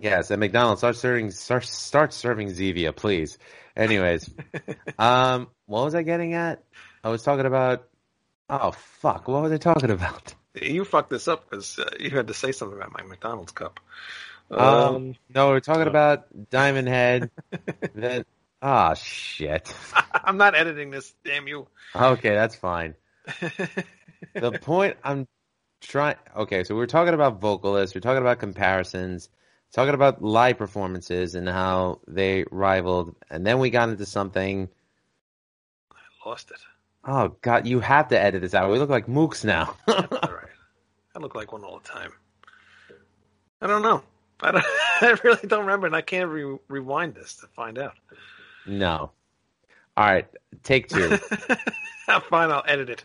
Yes, 0.00 0.30
at 0.30 0.38
McDonald's, 0.38 0.80
start 0.80 0.96
serving, 0.96 1.30
start, 1.30 1.64
start 1.64 2.12
serving 2.12 2.48
Zevia, 2.48 2.94
please. 2.94 3.38
Anyways, 3.76 4.30
um, 4.98 5.48
what 5.66 5.84
was 5.84 5.94
I 5.94 6.02
getting 6.02 6.34
at? 6.34 6.62
I 7.02 7.08
was 7.08 7.22
talking 7.22 7.46
about, 7.46 7.88
oh, 8.48 8.72
fuck, 8.72 9.28
what 9.28 9.42
was 9.42 9.52
I 9.52 9.58
talking 9.58 9.90
about? 9.90 10.34
You 10.60 10.84
fucked 10.84 11.10
this 11.10 11.28
up 11.28 11.48
because 11.48 11.78
uh, 11.78 11.90
you 11.98 12.10
had 12.10 12.28
to 12.28 12.34
say 12.34 12.52
something 12.52 12.76
about 12.76 12.92
my 12.92 13.02
McDonald's 13.02 13.52
cup. 13.52 13.80
Um, 14.50 15.14
no, 15.34 15.46
we 15.46 15.52
we're 15.54 15.60
talking 15.60 15.86
uh, 15.86 15.90
about 15.90 16.50
Diamond 16.50 16.88
Head. 16.88 17.30
then, 17.94 18.24
ah, 18.60 18.94
shit. 18.94 19.74
I'm 20.12 20.36
not 20.36 20.54
editing 20.54 20.90
this, 20.90 21.14
damn 21.24 21.48
you. 21.48 21.66
Okay, 21.96 22.34
that's 22.34 22.54
fine. 22.54 22.94
the 24.34 24.58
point 24.60 24.96
I'm 25.02 25.26
trying 25.82 26.16
okay 26.36 26.64
so 26.64 26.74
we're 26.74 26.86
talking 26.86 27.12
about 27.12 27.40
vocalists 27.40 27.94
we're 27.94 28.00
talking 28.00 28.22
about 28.22 28.38
comparisons 28.38 29.28
talking 29.72 29.94
about 29.94 30.22
live 30.22 30.58
performances 30.58 31.34
and 31.34 31.48
how 31.48 32.00
they 32.06 32.44
rivaled 32.50 33.14
and 33.30 33.46
then 33.46 33.58
we 33.58 33.70
got 33.70 33.88
into 33.88 34.06
something 34.06 34.68
I 35.92 36.28
Lost 36.28 36.50
it. 36.50 36.58
oh 37.04 37.34
god 37.42 37.66
you 37.66 37.80
have 37.80 38.08
to 38.08 38.20
edit 38.20 38.42
this 38.42 38.54
out 38.54 38.70
we 38.70 38.78
look 38.78 38.90
like 38.90 39.06
mooks 39.06 39.44
now 39.44 39.76
That's 39.86 40.12
all 40.12 40.34
right. 40.34 40.48
I 41.14 41.18
look 41.18 41.34
like 41.34 41.52
one 41.52 41.62
all 41.64 41.78
the 41.78 41.88
time. 41.88 42.10
I 43.60 43.66
don't 43.66 43.82
know. 43.82 44.02
I 44.40 44.50
don't. 44.50 44.64
I 45.02 45.16
really 45.22 45.46
don't 45.46 45.60
remember, 45.60 45.86
and 45.86 45.94
I 45.94 46.00
can't 46.00 46.28
re- 46.30 46.58
rewind 46.68 47.14
this 47.14 47.36
to 47.36 47.46
find 47.48 47.78
out. 47.78 47.94
no 48.66 49.10
all 49.96 50.04
right 50.06 50.26
take 50.62 50.88
two 50.88 51.16
Fine, 52.28 52.50
I'll 52.50 52.64
edit 52.66 52.88
it. 52.90 53.04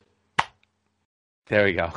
there 1.48 1.66
we 1.66 1.74
go 1.74 1.92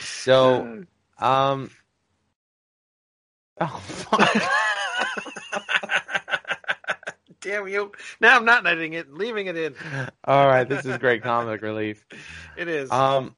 so 0.00 0.84
um 1.18 1.70
oh 3.60 3.66
fuck 3.84 4.20
Damn 7.40 7.68
you! 7.68 7.92
Now 8.20 8.36
I'm 8.36 8.46
not 8.46 8.66
editing 8.66 8.94
it, 8.94 9.12
leaving 9.12 9.48
it 9.48 9.56
in. 9.56 9.74
all 10.24 10.46
right 10.46 10.66
this 10.66 10.86
is 10.86 10.96
great 10.96 11.22
comic 11.22 11.60
relief 11.60 12.04
It 12.56 12.68
is. 12.68 12.90
Um. 12.90 13.36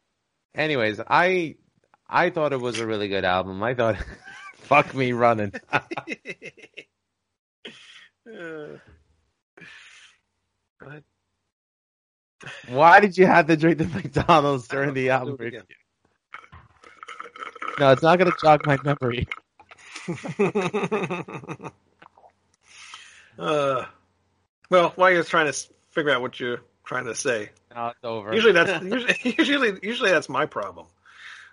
Anyways, 0.54 1.00
I 1.06 1.56
I 2.08 2.30
thought 2.30 2.52
it 2.52 2.60
was 2.60 2.78
a 2.78 2.86
really 2.86 3.08
good 3.08 3.24
album. 3.24 3.62
I 3.62 3.74
thought, 3.74 3.96
fuck 4.56 4.94
me 4.94 5.12
running. 5.12 5.52
Uh, 5.70 5.80
go. 8.26 8.78
Why 12.68 13.00
did 13.00 13.16
you 13.16 13.26
have 13.26 13.46
to 13.46 13.56
drink 13.56 13.78
the 13.78 13.86
McDonald's 13.86 14.68
during 14.68 14.94
the 14.94 15.10
album? 15.10 15.36
No, 17.78 17.92
it's 17.92 18.02
not 18.02 18.18
going 18.18 18.30
to 18.30 18.36
jog 18.40 18.66
my 18.66 18.78
memory. 18.84 19.26
Uh, 23.38 23.84
well, 24.70 24.92
while 24.96 25.10
you're 25.10 25.24
trying 25.24 25.52
to 25.52 25.58
figure 25.90 26.10
out 26.12 26.20
what 26.22 26.38
you're 26.40 26.60
trying 26.84 27.06
to 27.06 27.14
say, 27.14 27.50
No, 27.74 27.88
it's 27.88 27.98
over. 28.04 28.34
usually 28.34 28.52
that's 28.52 28.82
usually, 28.84 29.34
usually 29.38 29.78
usually 29.82 30.10
that's 30.10 30.28
my 30.28 30.46
problem. 30.46 30.86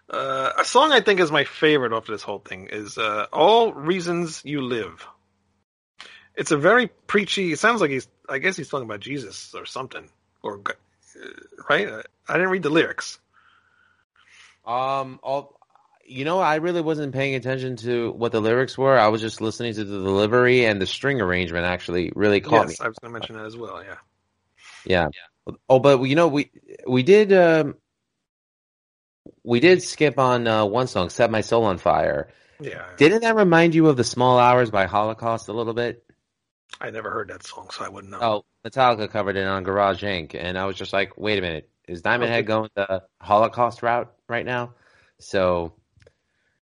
Uh, 0.09 0.51
a 0.59 0.65
song 0.65 0.91
I 0.91 0.99
think 0.99 1.19
is 1.19 1.31
my 1.31 1.45
favorite 1.45 1.93
off 1.93 2.05
this 2.07 2.21
whole 2.21 2.39
thing 2.39 2.67
is 2.71 2.97
uh, 2.97 3.25
"All 3.31 3.73
Reasons 3.73 4.41
You 4.43 4.61
Live." 4.61 5.07
It's 6.35 6.51
a 6.51 6.57
very 6.57 6.87
preachy. 7.07 7.51
It 7.53 7.59
sounds 7.59 7.81
like 7.81 7.91
he's. 7.91 8.07
I 8.27 8.39
guess 8.39 8.57
he's 8.57 8.69
talking 8.69 8.85
about 8.85 8.99
Jesus 8.99 9.53
or 9.55 9.65
something, 9.65 10.09
or 10.41 10.59
uh, 10.65 10.71
right? 11.69 11.87
I 12.27 12.33
didn't 12.33 12.49
read 12.49 12.63
the 12.63 12.69
lyrics. 12.69 13.19
um. 14.65 15.19
All, 15.23 15.57
you 16.13 16.25
know, 16.25 16.39
I 16.39 16.55
really 16.55 16.81
wasn't 16.81 17.13
paying 17.13 17.35
attention 17.35 17.75
to 17.77 18.11
what 18.11 18.31
the 18.31 18.39
lyrics 18.39 18.77
were. 18.77 18.97
I 18.97 19.07
was 19.07 19.21
just 19.21 19.41
listening 19.41 19.73
to 19.73 19.83
the 19.83 19.97
delivery 19.97 20.65
and 20.65 20.81
the 20.81 20.85
string 20.85 21.21
arrangement. 21.21 21.65
Actually, 21.65 22.11
really 22.15 22.39
caught 22.39 22.69
yes, 22.69 22.79
me. 22.79 22.85
I 22.85 22.87
was 22.87 22.97
going 22.99 23.13
to 23.13 23.19
mention 23.19 23.35
that 23.37 23.45
as 23.45 23.57
well. 23.57 23.83
Yeah. 23.83 23.95
Yeah. 24.85 25.07
Oh, 25.67 25.79
but 25.79 26.01
you 26.03 26.15
know, 26.15 26.27
we 26.27 26.51
we 26.87 27.03
did 27.03 27.33
um, 27.33 27.75
we 29.43 29.59
did 29.59 29.81
skip 29.81 30.19
on 30.19 30.47
uh, 30.47 30.65
one 30.65 30.87
song, 30.87 31.09
"Set 31.09 31.31
My 31.31 31.41
Soul 31.41 31.65
on 31.65 31.77
Fire." 31.77 32.29
Yeah. 32.59 32.85
Didn't 32.97 33.21
that 33.21 33.35
remind 33.35 33.75
you 33.75 33.87
of 33.87 33.97
the 33.97 34.03
Small 34.03 34.37
Hours 34.37 34.69
by 34.69 34.85
Holocaust 34.85 35.49
a 35.49 35.53
little 35.53 35.73
bit? 35.73 36.05
I 36.79 36.91
never 36.91 37.09
heard 37.09 37.29
that 37.29 37.43
song, 37.43 37.69
so 37.71 37.83
I 37.83 37.89
wouldn't 37.89 38.11
know. 38.11 38.19
Oh, 38.21 38.45
Metallica 38.65 39.09
covered 39.09 39.35
it 39.35 39.45
on 39.45 39.63
Garage 39.63 40.03
Inc. 40.03 40.35
And 40.35 40.57
I 40.57 40.65
was 40.65 40.75
just 40.75 40.93
like, 40.93 41.17
wait 41.17 41.37
a 41.37 41.41
minute, 41.41 41.69
is 41.87 42.01
Diamond 42.01 42.25
Okay. 42.25 42.33
Head 42.35 42.47
going 42.47 42.69
the 42.75 43.03
Holocaust 43.19 43.83
route 43.83 44.13
right 44.29 44.45
now? 44.45 44.73
So, 45.19 45.73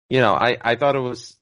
you 0.10 0.20
know, 0.20 0.34
I, 0.34 0.58
I 0.62 0.76
thought 0.76 0.96
it 0.96 1.00
was 1.00 1.38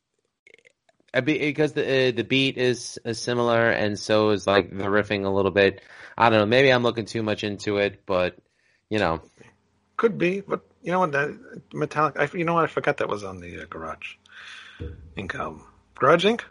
because 1.23 1.73
the 1.73 2.09
uh, 2.09 2.11
the 2.11 2.23
beat 2.23 2.57
is, 2.57 2.99
is 3.05 3.19
similar, 3.19 3.69
and 3.69 3.97
so 3.97 4.29
is 4.31 4.45
like 4.45 4.69
the 4.69 4.85
riffing 4.85 5.25
a 5.25 5.29
little 5.29 5.51
bit. 5.51 5.81
I 6.17 6.29
don't 6.29 6.39
know, 6.39 6.45
maybe 6.45 6.69
I'm 6.71 6.83
looking 6.83 7.05
too 7.05 7.23
much 7.23 7.43
into 7.43 7.77
it, 7.77 8.03
but 8.05 8.37
you 8.89 8.99
know, 8.99 9.21
Could 9.97 10.17
be, 10.17 10.41
but 10.41 10.61
you 10.81 10.91
know 10.91 10.99
what? 10.99 11.11
That 11.11 11.37
Metallic. 11.73 12.17
I, 12.19 12.29
you 12.37 12.43
know 12.45 12.53
what? 12.53 12.63
I 12.65 12.67
forgot 12.67 12.97
that 12.97 13.09
was 13.09 13.23
on 13.23 13.39
the 13.39 13.61
uh, 13.61 13.65
Garage 13.69 14.15
Inc. 15.17 15.35
album. 15.35 15.63
Garage 15.95 16.25
Inc. 16.25 16.41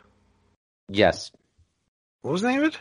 yes. 0.89 1.31
What 2.23 2.33
was 2.33 2.43
the 2.43 2.49
name 2.49 2.61
of 2.63 2.75
it? 2.75 2.79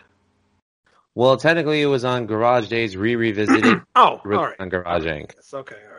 Well, 1.13 1.37
technically, 1.37 1.81
it 1.81 1.85
was 1.85 2.03
on 2.03 2.25
Garage 2.25 2.67
Days 2.67 2.97
re 2.97 3.15
revisited 3.15 3.81
Oh, 3.95 4.21
all 4.25 4.45
right. 4.45 4.59
on 4.59 4.69
Garage 4.69 5.05
Inc. 5.05 5.31
Yes, 5.35 5.53
okay, 5.53 5.75
all. 5.89 5.94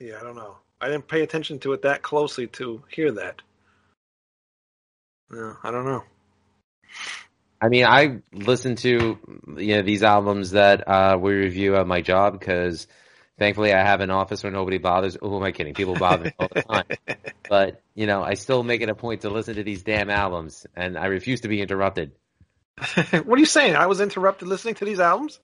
Yeah, 0.00 0.18
I 0.20 0.24
don't 0.24 0.36
know. 0.36 0.56
I 0.80 0.88
didn't 0.88 1.08
pay 1.08 1.22
attention 1.22 1.58
to 1.60 1.72
it 1.72 1.82
that 1.82 2.02
closely 2.02 2.46
to 2.48 2.82
hear 2.88 3.12
that. 3.12 3.40
No, 5.30 5.56
I 5.62 5.70
don't 5.70 5.86
know. 5.86 6.04
I 7.60 7.68
mean, 7.68 7.84
I 7.86 8.20
listen 8.32 8.76
to 8.76 9.18
you 9.56 9.76
know 9.76 9.82
these 9.82 10.02
albums 10.02 10.50
that 10.50 10.86
uh, 10.86 11.16
we 11.18 11.32
review 11.32 11.76
at 11.76 11.86
my 11.86 12.02
job 12.02 12.38
because 12.38 12.86
thankfully 13.38 13.72
I 13.72 13.82
have 13.82 14.00
an 14.00 14.10
office 14.10 14.42
where 14.42 14.52
nobody 14.52 14.78
bothers. 14.78 15.16
Who 15.20 15.36
am 15.36 15.42
I 15.42 15.52
kidding? 15.52 15.74
People 15.74 15.94
bother 15.94 16.24
me 16.24 16.32
all 16.38 16.48
the 16.52 16.62
time. 16.62 16.84
But 17.48 17.80
you 17.94 18.08
know, 18.08 18.24
I 18.24 18.34
still 18.34 18.64
make 18.64 18.80
it 18.80 18.88
a 18.88 18.96
point 18.96 19.20
to 19.20 19.30
listen 19.30 19.54
to 19.54 19.62
these 19.62 19.84
damn 19.84 20.10
albums, 20.10 20.66
and 20.74 20.98
I 20.98 21.06
refuse 21.06 21.42
to 21.42 21.48
be 21.48 21.60
interrupted. 21.60 22.10
what 23.24 23.36
are 23.36 23.38
you 23.38 23.46
saying? 23.46 23.76
I 23.76 23.86
was 23.86 24.00
interrupted 24.00 24.48
listening 24.48 24.74
to 24.76 24.84
these 24.84 24.98
albums? 24.98 25.38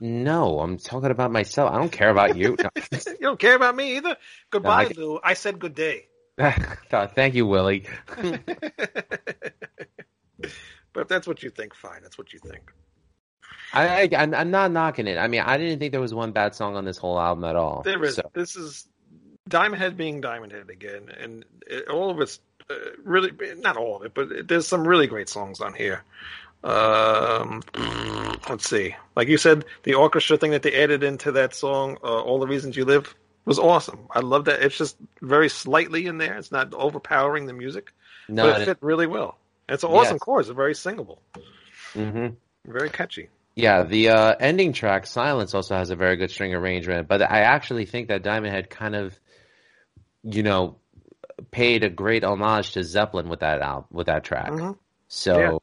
No, 0.00 0.60
I'm 0.60 0.78
talking 0.78 1.10
about 1.10 1.30
myself. 1.30 1.72
I 1.72 1.78
don't 1.78 1.92
care 1.92 2.10
about 2.10 2.36
you. 2.36 2.56
you 2.92 3.16
don't 3.20 3.38
care 3.38 3.56
about 3.56 3.76
me 3.76 3.96
either. 3.96 4.16
Goodbye, 4.50 4.84
I- 4.84 4.92
Lou. 4.96 5.20
I 5.22 5.34
said 5.34 5.58
good 5.58 5.74
day. 5.74 6.06
Thank 6.90 7.34
you, 7.34 7.46
Willie. 7.46 7.84
but 8.16 8.42
if 10.96 11.08
that's 11.08 11.26
what 11.26 11.42
you 11.42 11.50
think, 11.50 11.74
fine. 11.74 12.00
That's 12.02 12.16
what 12.16 12.32
you 12.32 12.38
think. 12.38 12.72
I, 13.72 14.02
I 14.02 14.08
I'm, 14.16 14.34
I'm 14.34 14.50
not 14.50 14.70
knocking 14.70 15.06
it. 15.06 15.18
I 15.18 15.26
mean, 15.26 15.40
I 15.40 15.56
didn't 15.58 15.78
think 15.78 15.92
there 15.92 16.00
was 16.00 16.14
one 16.14 16.32
bad 16.32 16.54
song 16.54 16.76
on 16.76 16.84
this 16.84 16.96
whole 16.96 17.18
album 17.18 17.44
at 17.44 17.56
all. 17.56 17.82
There 17.82 18.02
is. 18.04 18.14
So, 18.14 18.30
This 18.34 18.56
is 18.56 18.86
Diamond 19.48 19.82
Head 19.82 19.96
being 19.96 20.20
Diamond 20.20 20.52
Head 20.52 20.70
again, 20.70 21.10
and 21.20 21.44
it, 21.66 21.88
all 21.88 22.10
of 22.10 22.20
it's 22.20 22.40
uh, 22.70 22.74
really 23.02 23.32
not 23.56 23.76
all 23.76 23.96
of 23.96 24.04
it, 24.04 24.14
but 24.14 24.30
it, 24.30 24.48
there's 24.48 24.66
some 24.66 24.86
really 24.86 25.06
great 25.06 25.28
songs 25.28 25.60
on 25.60 25.74
here. 25.74 26.04
Um, 26.64 27.62
let's 28.48 28.68
see. 28.68 28.94
Like 29.14 29.28
you 29.28 29.38
said, 29.38 29.64
the 29.84 29.94
orchestra 29.94 30.36
thing 30.36 30.50
that 30.50 30.62
they 30.62 30.74
added 30.74 31.02
into 31.04 31.32
that 31.32 31.54
song, 31.54 31.98
uh, 32.02 32.20
"All 32.22 32.38
the 32.40 32.46
Reasons 32.46 32.76
You 32.76 32.84
Live," 32.84 33.14
was 33.44 33.58
awesome. 33.58 34.08
I 34.10 34.20
love 34.20 34.46
that. 34.46 34.62
It's 34.62 34.76
just 34.76 34.96
very 35.22 35.48
slightly 35.48 36.06
in 36.06 36.18
there. 36.18 36.34
It's 36.36 36.50
not 36.52 36.74
overpowering 36.74 37.46
the 37.46 37.52
music, 37.52 37.92
no, 38.28 38.44
but 38.44 38.60
it 38.62 38.64
fit 38.64 38.78
really 38.80 39.06
well. 39.06 39.38
It's 39.68 39.84
an 39.84 39.90
awesome 39.90 40.14
Yes. 40.14 40.20
chorus. 40.20 40.48
It's 40.48 40.56
very 40.56 40.74
singable, 40.74 41.22
Mm-hmm. 41.94 42.34
very 42.66 42.90
catchy. 42.90 43.28
Yeah, 43.54 43.82
the 43.82 44.10
uh, 44.10 44.34
ending 44.38 44.72
track, 44.72 45.06
Silence, 45.06 45.54
also 45.54 45.74
has 45.76 45.90
a 45.90 45.96
very 45.96 46.16
good 46.16 46.30
string 46.30 46.54
arrangement. 46.54 47.08
But 47.08 47.22
I 47.22 47.40
actually 47.40 47.86
think 47.86 48.08
that 48.08 48.22
Diamond 48.22 48.54
Head 48.54 48.70
kind 48.70 48.94
of, 48.94 49.18
you 50.22 50.42
know, 50.42 50.76
paid 51.50 51.82
a 51.84 51.88
great 51.88 52.24
homage 52.24 52.72
to 52.72 52.84
Zeppelin 52.84 53.28
with 53.28 53.40
that 53.40 53.60
album, 53.60 53.86
with 53.90 54.06
that 54.06 54.24
track. 54.24 54.50
Mhm. 54.50 54.76
So. 55.08 55.62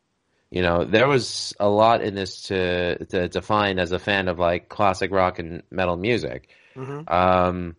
You 0.56 0.62
know, 0.62 0.86
there 0.86 1.08
was 1.08 1.54
a 1.60 1.68
lot 1.68 2.02
in 2.02 2.16
this 2.16 2.44
to 2.44 3.04
to 3.06 3.28
define 3.28 3.78
as 3.78 3.92
a 3.92 4.00
fan 4.00 4.30
of 4.30 4.40
like 4.40 4.70
classic 4.70 5.12
rock 5.12 5.38
and 5.40 5.64
metal 5.70 5.98
music. 5.98 6.48
hmm 6.74 7.02
Um, 7.08 7.76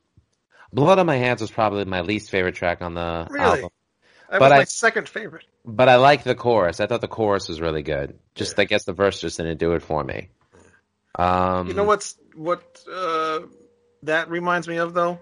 Blood 0.72 0.99
on 0.99 1.07
My 1.07 1.16
Hands 1.16 1.41
was 1.41 1.51
probably 1.51 1.87
my 1.87 2.03
least 2.03 2.29
favorite 2.31 2.55
track 2.55 2.83
on 2.83 2.93
the 2.95 3.27
Really? 3.31 3.47
album. 3.62 3.70
That 4.31 4.41
But 4.41 4.51
was 4.51 4.51
my 4.51 4.61
I- 4.61 4.64
second 4.64 5.09
favorite. 5.09 5.47
But 5.64 5.89
I 5.89 5.97
like 5.97 6.22
the 6.22 6.35
chorus. 6.35 6.79
I 6.81 6.87
thought 6.87 7.01
the 7.01 7.09
chorus 7.09 7.49
was 7.49 7.61
really 7.61 7.83
good. 7.83 8.18
Just 8.35 8.59
I 8.59 8.66
guess 8.66 8.85
the 8.85 8.93
verse 8.93 9.20
just 9.20 9.39
didn't 9.39 9.59
do 9.59 9.72
it 9.72 9.83
for 9.83 10.05
me. 10.05 10.29
Um, 11.18 11.68
You 11.68 11.74
know 11.74 11.85
what's 11.85 12.18
what 12.35 12.62
uh, 12.93 13.41
that 14.03 14.29
reminds 14.29 14.68
me 14.68 14.77
of 14.77 14.93
though? 14.93 15.18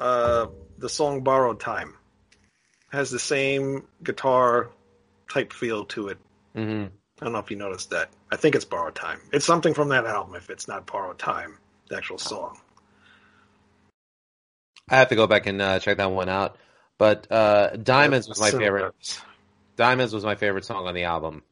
Uh, 0.00 0.46
the 0.78 0.88
song 0.88 1.22
"Borrowed 1.22 1.60
Time" 1.60 1.94
has 2.90 3.10
the 3.10 3.18
same 3.18 3.86
guitar 4.02 4.70
type 5.30 5.52
feel 5.52 5.84
to 5.94 6.08
it. 6.08 6.18
Mhm. 6.54 6.90
I 7.20 7.24
don't 7.24 7.32
know 7.32 7.38
if 7.38 7.50
you 7.50 7.56
noticed 7.56 7.90
that. 7.90 8.10
I 8.32 8.36
think 8.36 8.54
it's 8.54 8.64
"Borrowed 8.64 8.94
Time." 8.94 9.20
It's 9.32 9.44
something 9.44 9.74
from 9.74 9.90
that 9.90 10.06
album. 10.06 10.34
If 10.34 10.50
it's 10.50 10.68
not 10.68 10.86
"Borrowed 10.86 11.18
Time," 11.18 11.58
the 11.88 11.96
actual 11.96 12.18
song. 12.18 12.58
I 14.88 14.96
have 14.96 15.08
to 15.08 15.16
go 15.16 15.26
back 15.26 15.46
and 15.46 15.60
uh, 15.62 15.78
check 15.78 15.98
that 15.98 16.10
one 16.10 16.28
out. 16.28 16.56
But 16.98 17.30
uh, 17.30 17.76
Diamonds 17.76 18.28
was 18.28 18.40
my 18.40 18.50
favorite. 18.50 18.94
Diamonds 19.76 20.12
was 20.12 20.24
my 20.24 20.34
favorite 20.34 20.64
song 20.64 20.86
on 20.86 20.94
the 20.94 21.04
album. 21.04 21.42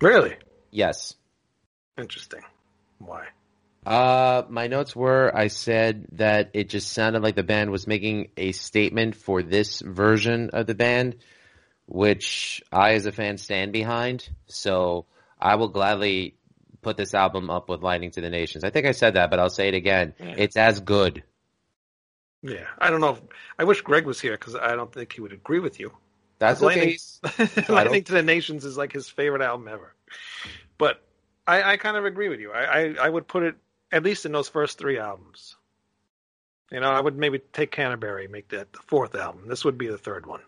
Really 0.00 0.36
Yes. 0.70 1.14
interesting. 1.96 2.40
Why? 2.98 3.28
Uh, 3.86 4.42
my 4.48 4.68
notes 4.68 4.94
were 4.94 5.34
I 5.34 5.48
said 5.48 6.06
that 6.12 6.50
it 6.54 6.68
just 6.68 6.92
sounded 6.92 7.22
like 7.22 7.34
the 7.34 7.42
band 7.42 7.70
was 7.70 7.86
making 7.86 8.30
a 8.36 8.52
statement 8.52 9.16
for 9.16 9.42
this 9.42 9.80
version 9.80 10.50
of 10.50 10.66
the 10.66 10.74
band, 10.74 11.16
which 11.86 12.62
I, 12.72 12.92
as 12.92 13.06
a 13.06 13.12
fan, 13.12 13.38
stand 13.38 13.72
behind. 13.72 14.28
So 14.46 15.06
I 15.38 15.56
will 15.56 15.68
gladly 15.68 16.36
put 16.80 16.96
this 16.96 17.14
album 17.14 17.50
up 17.50 17.68
with 17.68 17.82
Lightning 17.82 18.10
to 18.12 18.20
the 18.20 18.30
Nations. 18.30 18.64
I 18.64 18.70
think 18.70 18.86
I 18.86 18.92
said 18.92 19.14
that, 19.14 19.30
but 19.30 19.38
I'll 19.38 19.50
say 19.50 19.68
it 19.68 19.74
again. 19.74 20.14
Yeah. 20.18 20.34
It's 20.36 20.56
as 20.56 20.80
good. 20.80 21.22
Yeah, 22.42 22.66
I 22.78 22.90
don't 22.90 23.00
know. 23.00 23.10
If, 23.10 23.20
I 23.58 23.64
wish 23.64 23.80
Greg 23.82 24.04
was 24.04 24.20
here 24.20 24.32
because 24.32 24.56
I 24.56 24.74
don't 24.74 24.92
think 24.92 25.12
he 25.12 25.20
would 25.20 25.32
agree 25.32 25.60
with 25.60 25.78
you. 25.78 25.92
That's 26.38 26.60
Lightning-. 26.60 26.96
Lightning 27.68 28.04
to 28.04 28.12
the 28.12 28.22
Nations 28.22 28.64
is 28.64 28.76
like 28.76 28.92
his 28.92 29.08
favorite 29.08 29.42
album 29.42 29.68
ever. 29.68 29.94
But 30.76 31.00
I, 31.46 31.62
I 31.62 31.76
kind 31.76 31.96
of 31.96 32.04
agree 32.04 32.28
with 32.28 32.40
you. 32.40 32.50
I, 32.50 32.64
I, 32.64 32.94
I 33.02 33.08
would 33.08 33.28
put 33.28 33.44
it 33.44 33.54
at 33.92 34.02
least 34.02 34.26
in 34.26 34.32
those 34.32 34.48
first 34.48 34.78
three 34.78 34.98
albums. 34.98 35.54
You 36.72 36.80
know, 36.80 36.90
I 36.90 37.00
would 37.00 37.16
maybe 37.16 37.38
take 37.52 37.70
Canterbury, 37.70 38.26
make 38.26 38.48
that 38.48 38.72
the 38.72 38.80
fourth 38.86 39.14
album. 39.14 39.46
This 39.46 39.64
would 39.64 39.78
be 39.78 39.86
the 39.86 39.98
third 39.98 40.26
one. 40.26 40.40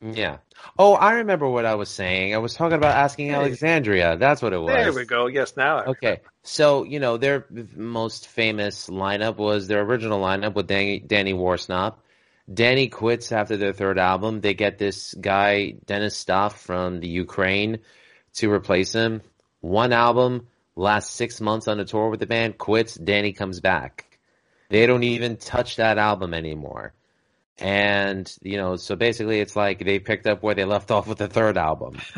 Yeah. 0.00 0.38
Oh, 0.78 0.94
I 0.94 1.14
remember 1.14 1.48
what 1.48 1.64
I 1.64 1.74
was 1.74 1.88
saying. 1.88 2.34
I 2.34 2.38
was 2.38 2.54
talking 2.54 2.76
about 2.76 2.96
asking 2.96 3.30
Alexandria. 3.32 4.16
That's 4.16 4.40
what 4.40 4.52
it 4.52 4.58
was. 4.58 4.72
There 4.72 4.92
we 4.92 5.04
go. 5.04 5.26
Yes, 5.26 5.56
now. 5.56 5.78
I 5.78 5.84
Okay, 5.86 6.20
so 6.42 6.84
you 6.84 7.00
know 7.00 7.16
their 7.16 7.46
most 7.74 8.28
famous 8.28 8.88
lineup 8.88 9.36
was 9.36 9.66
their 9.66 9.82
original 9.82 10.20
lineup 10.20 10.54
with 10.54 10.68
Danny, 10.68 11.00
Danny 11.00 11.32
Worsnop. 11.32 11.96
Danny 12.52 12.88
quits 12.88 13.32
after 13.32 13.56
their 13.56 13.72
third 13.72 13.98
album. 13.98 14.40
They 14.40 14.54
get 14.54 14.78
this 14.78 15.14
guy 15.14 15.74
Dennis 15.84 16.16
Stoff 16.16 16.60
from 16.60 17.00
the 17.00 17.08
Ukraine 17.08 17.80
to 18.34 18.52
replace 18.52 18.92
him. 18.92 19.20
One 19.60 19.92
album, 19.92 20.46
lasts 20.76 21.12
six 21.12 21.40
months 21.40 21.66
on 21.66 21.80
a 21.80 21.84
tour 21.84 22.08
with 22.08 22.20
the 22.20 22.26
band, 22.26 22.56
quits. 22.56 22.94
Danny 22.94 23.32
comes 23.32 23.60
back. 23.60 24.18
They 24.70 24.86
don't 24.86 25.02
even 25.02 25.36
touch 25.36 25.76
that 25.76 25.98
album 25.98 26.34
anymore. 26.34 26.94
And 27.58 28.32
you 28.42 28.56
know, 28.56 28.76
so 28.76 28.94
basically, 28.94 29.40
it's 29.40 29.56
like 29.56 29.84
they 29.84 29.98
picked 29.98 30.26
up 30.26 30.42
where 30.42 30.54
they 30.54 30.64
left 30.64 30.90
off 30.90 31.08
with 31.08 31.18
the 31.18 31.28
third 31.28 31.56
album. 31.58 31.98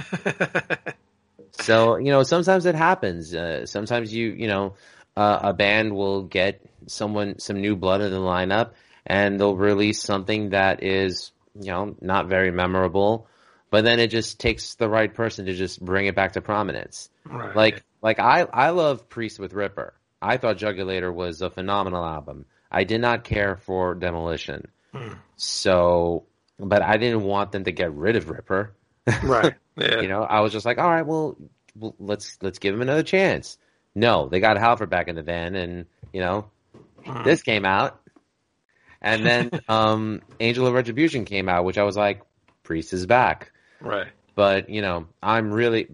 So 1.52 1.96
you 1.96 2.10
know, 2.10 2.22
sometimes 2.22 2.66
it 2.66 2.74
happens. 2.74 3.34
Uh, 3.34 3.66
sometimes 3.66 4.12
you 4.12 4.28
you 4.28 4.48
know, 4.48 4.74
uh, 5.16 5.38
a 5.42 5.52
band 5.52 5.94
will 5.94 6.22
get 6.22 6.64
someone 6.86 7.38
some 7.38 7.60
new 7.60 7.76
blood 7.76 8.00
in 8.00 8.10
the 8.10 8.18
lineup, 8.18 8.72
and 9.06 9.38
they'll 9.38 9.56
release 9.56 10.02
something 10.02 10.50
that 10.50 10.82
is 10.82 11.32
you 11.54 11.70
know 11.70 11.96
not 12.00 12.28
very 12.28 12.50
memorable, 12.50 13.26
but 13.70 13.84
then 13.84 13.98
it 13.98 14.08
just 14.08 14.40
takes 14.40 14.74
the 14.74 14.88
right 14.88 15.12
person 15.12 15.46
to 15.46 15.54
just 15.54 15.84
bring 15.84 16.06
it 16.06 16.14
back 16.14 16.32
to 16.32 16.40
prominence. 16.40 17.10
right. 17.24 17.54
Like 17.54 17.84
like 18.02 18.18
I 18.18 18.42
I 18.52 18.70
love 18.70 19.08
Priest 19.08 19.38
with 19.38 19.52
Ripper. 19.52 19.94
I 20.22 20.36
thought 20.36 20.58
Jugulator 20.58 21.12
was 21.12 21.40
a 21.40 21.50
phenomenal 21.50 22.04
album. 22.04 22.44
I 22.70 22.84
did 22.84 23.00
not 23.00 23.24
care 23.24 23.56
for 23.56 23.94
Demolition. 23.94 24.68
Hmm. 24.92 25.14
So, 25.42 26.24
but 26.58 26.82
I 26.82 26.98
didn't 26.98 27.22
want 27.22 27.50
them 27.52 27.64
to 27.64 27.72
get 27.72 27.92
rid 27.94 28.16
of 28.16 28.28
Ripper. 28.28 28.74
right. 29.22 29.54
Yeah. 29.76 30.02
You 30.02 30.08
know, 30.08 30.22
I 30.24 30.40
was 30.40 30.52
just 30.52 30.66
like, 30.66 30.76
all 30.76 30.90
right, 30.90 31.06
well, 31.06 31.38
well, 31.74 31.94
let's 31.98 32.36
let's 32.42 32.58
give 32.58 32.74
him 32.74 32.82
another 32.82 33.02
chance. 33.02 33.56
No, 33.94 34.28
they 34.28 34.38
got 34.38 34.58
Halford 34.58 34.90
back 34.90 35.08
in 35.08 35.14
the 35.14 35.22
van, 35.22 35.54
and 35.54 35.86
you 36.12 36.20
know, 36.20 36.50
Hmm. 37.06 37.22
this 37.24 37.42
came 37.42 37.64
out, 37.64 37.98
and 39.00 39.24
then 39.24 39.50
um, 39.70 40.20
Angel 40.38 40.66
of 40.66 40.74
Retribution 40.74 41.24
came 41.24 41.48
out, 41.48 41.64
which 41.64 41.78
I 41.78 41.84
was 41.84 41.96
like, 41.96 42.20
Priest 42.62 42.92
is 42.92 43.06
back. 43.06 43.52
Right. 43.80 44.08
But 44.34 44.68
you 44.68 44.82
know, 44.82 45.06
I'm 45.22 45.50
really, 45.50 45.88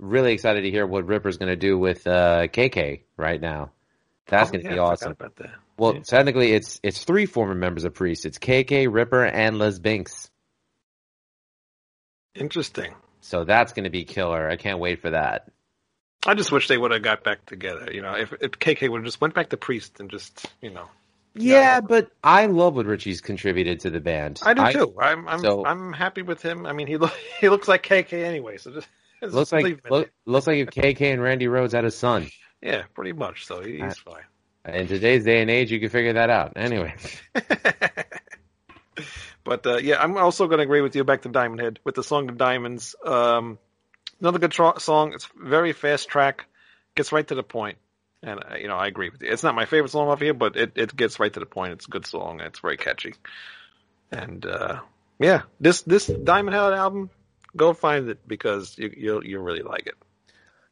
really 0.00 0.32
excited 0.32 0.62
to 0.62 0.70
hear 0.70 0.84
what 0.84 1.06
Ripper's 1.06 1.36
going 1.36 1.50
to 1.50 1.56
do 1.56 1.78
with 1.78 2.04
uh, 2.08 2.48
KK 2.48 3.02
right 3.16 3.40
now. 3.40 3.70
That's 4.26 4.48
Oh, 4.48 4.52
going 4.54 4.64
to 4.64 4.70
yeah, 4.70 4.74
be 4.74 4.80
awesome. 4.80 5.12
about 5.12 5.36
that. 5.36 5.50
Well, 5.80 5.94
Yeah. 5.94 6.02
technically, 6.02 6.52
it's 6.52 6.78
it's 6.82 7.04
three 7.04 7.24
former 7.24 7.54
members 7.54 7.84
of 7.84 7.94
Priest. 7.94 8.26
It's 8.26 8.38
KK, 8.38 8.86
Ripper, 8.92 9.24
and 9.24 9.58
Les 9.58 9.78
Binks. 9.78 10.30
Interesting. 12.34 12.94
So 13.22 13.44
that's 13.44 13.72
going 13.72 13.84
to 13.84 13.90
be 13.90 14.04
killer. 14.04 14.46
I 14.48 14.56
can't 14.56 14.78
wait 14.78 15.00
for 15.00 15.10
that. 15.10 15.50
I 16.26 16.34
just 16.34 16.52
wish 16.52 16.68
they 16.68 16.76
would 16.76 16.90
have 16.90 17.02
got 17.02 17.24
back 17.24 17.46
together. 17.46 17.90
You 17.92 18.02
know, 18.02 18.12
if, 18.14 18.30
if 18.42 18.52
KK 18.52 18.90
would 18.90 18.98
have 18.98 19.04
just 19.06 19.20
went 19.22 19.34
back 19.34 19.48
to 19.50 19.56
Priest 19.56 20.00
and 20.00 20.10
just, 20.10 20.46
you 20.60 20.68
know, 20.70 20.86
Yeah, 21.34 21.80
but 21.80 22.10
I 22.22 22.44
love 22.46 22.76
what 22.76 22.84
Richie's 22.84 23.22
contributed 23.22 23.80
to 23.80 23.90
the 23.90 24.00
band. 24.00 24.40
I 24.44 24.52
do 24.52 24.72
too. 24.72 24.94
I'm 25.00 25.26
I'm 25.28 25.40
so- 25.40 25.64
I'm 25.64 25.94
happy 25.94 26.20
with 26.22 26.42
him. 26.42 26.66
I 26.66 26.72
mean, 26.74 26.86
he 26.88 26.98
lo- 26.98 27.10
he 27.40 27.48
looks 27.48 27.68
like 27.68 27.82
KK 27.82 28.22
anyway, 28.22 28.58
so 28.58 28.70
just, 28.70 28.88
just 29.22 29.34
Looks 29.34 29.52
like 29.52 29.80
look, 29.90 30.10
looks 30.26 30.46
like 30.46 30.58
if 30.58 30.68
KK 30.68 31.12
and 31.14 31.22
Randy 31.22 31.46
Rhoads 31.46 31.72
had 31.72 31.86
a 31.86 31.90
son. 31.90 32.28
yeah, 32.60 32.82
pretty 32.94 33.12
much. 33.12 33.46
So 33.46 33.62
he, 33.62 33.78
he's 33.80 33.98
fine. 33.98 34.22
In 34.66 34.86
today's 34.86 35.24
day 35.24 35.40
and 35.40 35.50
age, 35.50 35.70
you 35.70 35.80
can 35.80 35.88
figure 35.88 36.12
that 36.14 36.28
out. 36.28 36.52
Anyway, 36.56 36.94
but 39.44 39.66
uh, 39.66 39.78
yeah, 39.78 40.02
I'm 40.02 40.16
also 40.18 40.46
going 40.46 40.58
to 40.58 40.64
agree 40.64 40.82
with 40.82 40.94
you. 40.94 41.02
Back 41.02 41.22
to 41.22 41.30
Diamond 41.30 41.60
Head 41.60 41.78
with 41.82 41.94
the 41.94 42.02
song 42.02 42.26
"The 42.26 42.34
Diamonds." 42.34 42.94
Um, 43.04 43.58
another 44.20 44.38
good 44.38 44.52
song. 44.52 45.14
It's 45.14 45.26
very 45.34 45.72
fast 45.72 46.08
track, 46.08 46.44
gets 46.94 47.10
right 47.10 47.26
to 47.28 47.34
the 47.34 47.42
point. 47.42 47.78
And 48.22 48.40
uh, 48.40 48.56
you 48.56 48.68
know, 48.68 48.76
I 48.76 48.86
agree 48.86 49.08
with 49.08 49.22
you. 49.22 49.30
It's 49.30 49.42
not 49.42 49.54
my 49.54 49.64
favorite 49.64 49.90
song 49.92 50.08
off 50.08 50.20
here, 50.20 50.34
but 50.34 50.56
it, 50.56 50.72
it 50.74 50.94
gets 50.94 51.18
right 51.18 51.32
to 51.32 51.40
the 51.40 51.46
point. 51.46 51.72
It's 51.72 51.86
a 51.86 51.90
good 51.90 52.06
song. 52.06 52.40
It's 52.40 52.58
very 52.58 52.76
catchy. 52.76 53.14
And 54.12 54.44
uh, 54.44 54.80
yeah, 55.18 55.42
this 55.58 55.82
this 55.82 56.06
Diamond 56.06 56.54
Head 56.54 56.74
album, 56.74 57.08
go 57.56 57.72
find 57.72 58.10
it 58.10 58.28
because 58.28 58.76
you 58.76 58.92
you'll 58.94 59.24
you'll 59.24 59.42
really 59.42 59.62
like 59.62 59.86
it. 59.86 59.94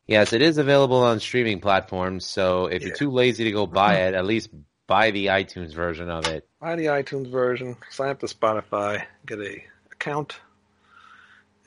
Yes, 0.09 0.32
it 0.32 0.40
is 0.40 0.56
available 0.56 1.02
on 1.02 1.20
streaming 1.20 1.61
platforms. 1.61 2.24
So 2.24 2.66
if 2.66 2.80
Yeah. 2.80 2.88
you're 2.88 2.96
too 2.96 3.11
lazy 3.11 3.44
to 3.44 3.52
go 3.52 3.66
buy 3.66 4.06
it, 4.06 4.14
at 4.14 4.24
least 4.24 4.48
buy 4.86 5.11
the 5.11 5.26
iTunes 5.26 5.74
version 5.74 6.09
of 6.09 6.26
it. 6.26 6.48
Buy 6.61 6.76
the 6.76 6.86
iTunes 6.86 7.30
version, 7.30 7.76
sign 7.90 8.09
up 8.09 8.20
to 8.20 8.26
Spotify, 8.26 9.04
get 9.26 9.38
a 9.38 9.62
account, 9.92 10.40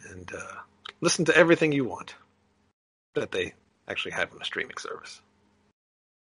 and 0.10 0.30
uh, 0.34 0.56
listen 1.02 1.26
to 1.26 1.38
everything 1.38 1.72
you 1.72 1.86
want 1.86 2.16
that 3.14 3.32
they 3.32 3.54
actually 3.88 4.14
have 4.14 4.32
on 4.32 4.40
the 4.40 4.46
streaming 4.46 4.78
service. 4.78 5.22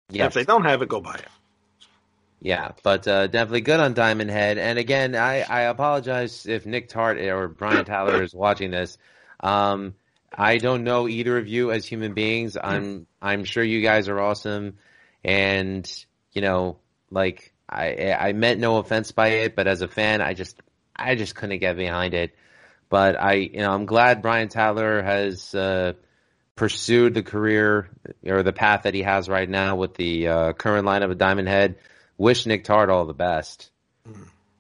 Yes. 0.08 0.28
If 0.28 0.34
they 0.34 0.44
don't 0.44 0.64
have 0.64 0.80
it, 0.80 0.88
go 0.88 1.00
buy 1.00 1.16
it. 1.16 1.28
Yeah, 2.40 2.70
but 2.82 3.06
uh, 3.06 3.26
definitely 3.26 3.62
good 3.62 3.80
on 3.80 3.92
Diamond 3.94 4.30
Head. 4.30 4.58
And 4.58 4.78
again, 4.78 5.14
I, 5.14 5.42
I 5.42 5.62
apologize 5.62 6.46
if 6.46 6.64
Nick 6.64 6.88
Tart 6.88 7.18
or 7.18 7.48
Brian 7.48 7.84
Tatler 7.84 8.22
is 8.22 8.32
watching 8.32 8.70
this. 8.70 8.96
Um, 9.40 9.94
I 10.32 10.58
don't 10.58 10.84
know 10.84 11.08
either 11.08 11.38
of 11.38 11.48
you 11.48 11.72
as 11.72 11.86
human 11.86 12.14
beings. 12.14 12.56
I'm 12.62 13.06
I'm 13.20 13.44
sure 13.44 13.62
you 13.62 13.80
guys 13.82 14.08
are 14.08 14.20
awesome, 14.20 14.78
and 15.24 15.90
you 16.32 16.42
know, 16.42 16.78
like 17.10 17.52
I 17.68 18.12
I 18.12 18.32
meant 18.32 18.60
no 18.60 18.78
offense 18.78 19.12
by 19.12 19.28
it, 19.28 19.56
but 19.56 19.66
as 19.66 19.82
a 19.82 19.88
fan, 19.88 20.20
I 20.20 20.34
just 20.34 20.60
I 20.94 21.14
just 21.14 21.34
couldn't 21.34 21.58
get 21.58 21.76
behind 21.76 22.14
it. 22.14 22.34
But 22.88 23.20
I 23.20 23.34
you 23.34 23.58
know 23.58 23.72
I'm 23.72 23.86
glad 23.86 24.22
Brian 24.22 24.48
Tatler 24.48 25.02
has 25.02 25.54
uh, 25.54 25.94
pursued 26.56 27.14
the 27.14 27.22
career 27.22 27.88
or 28.26 28.42
the 28.42 28.52
path 28.52 28.82
that 28.82 28.94
he 28.94 29.02
has 29.02 29.28
right 29.28 29.48
now 29.48 29.76
with 29.76 29.94
the 29.94 30.28
uh, 30.28 30.52
current 30.52 30.86
lineup 30.86 31.10
of 31.10 31.18
Diamond 31.18 31.48
Head. 31.48 31.76
Wish 32.16 32.46
Nick 32.46 32.64
Tart 32.64 32.90
all 32.90 33.06
the 33.06 33.14
best. 33.14 33.70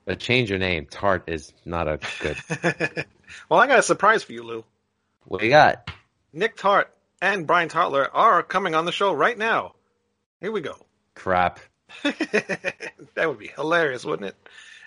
But 0.04 0.20
change 0.20 0.48
your 0.48 0.58
name. 0.58 0.86
Tart 0.86 1.24
is 1.26 1.52
not 1.64 1.88
a 1.88 1.98
good. 2.20 2.38
well, 3.50 3.60
I 3.60 3.66
got 3.66 3.80
a 3.80 3.82
surprise 3.82 4.22
for 4.22 4.32
you, 4.32 4.42
Lou. 4.42 4.64
What 5.28 5.40
do 5.40 5.46
you 5.46 5.52
got? 5.52 5.90
Nick 6.32 6.56
Tart 6.56 6.90
and 7.20 7.46
Brian 7.46 7.68
Tatler 7.68 8.08
are 8.14 8.42
coming 8.42 8.74
on 8.74 8.86
the 8.86 8.92
show 8.92 9.12
right 9.12 9.36
now. 9.36 9.74
Here 10.40 10.50
we 10.50 10.62
go. 10.62 10.86
Crap. 11.14 11.60
that 12.02 13.28
would 13.28 13.38
be 13.38 13.48
hilarious, 13.54 14.06
wouldn't 14.06 14.30
it? 14.30 14.36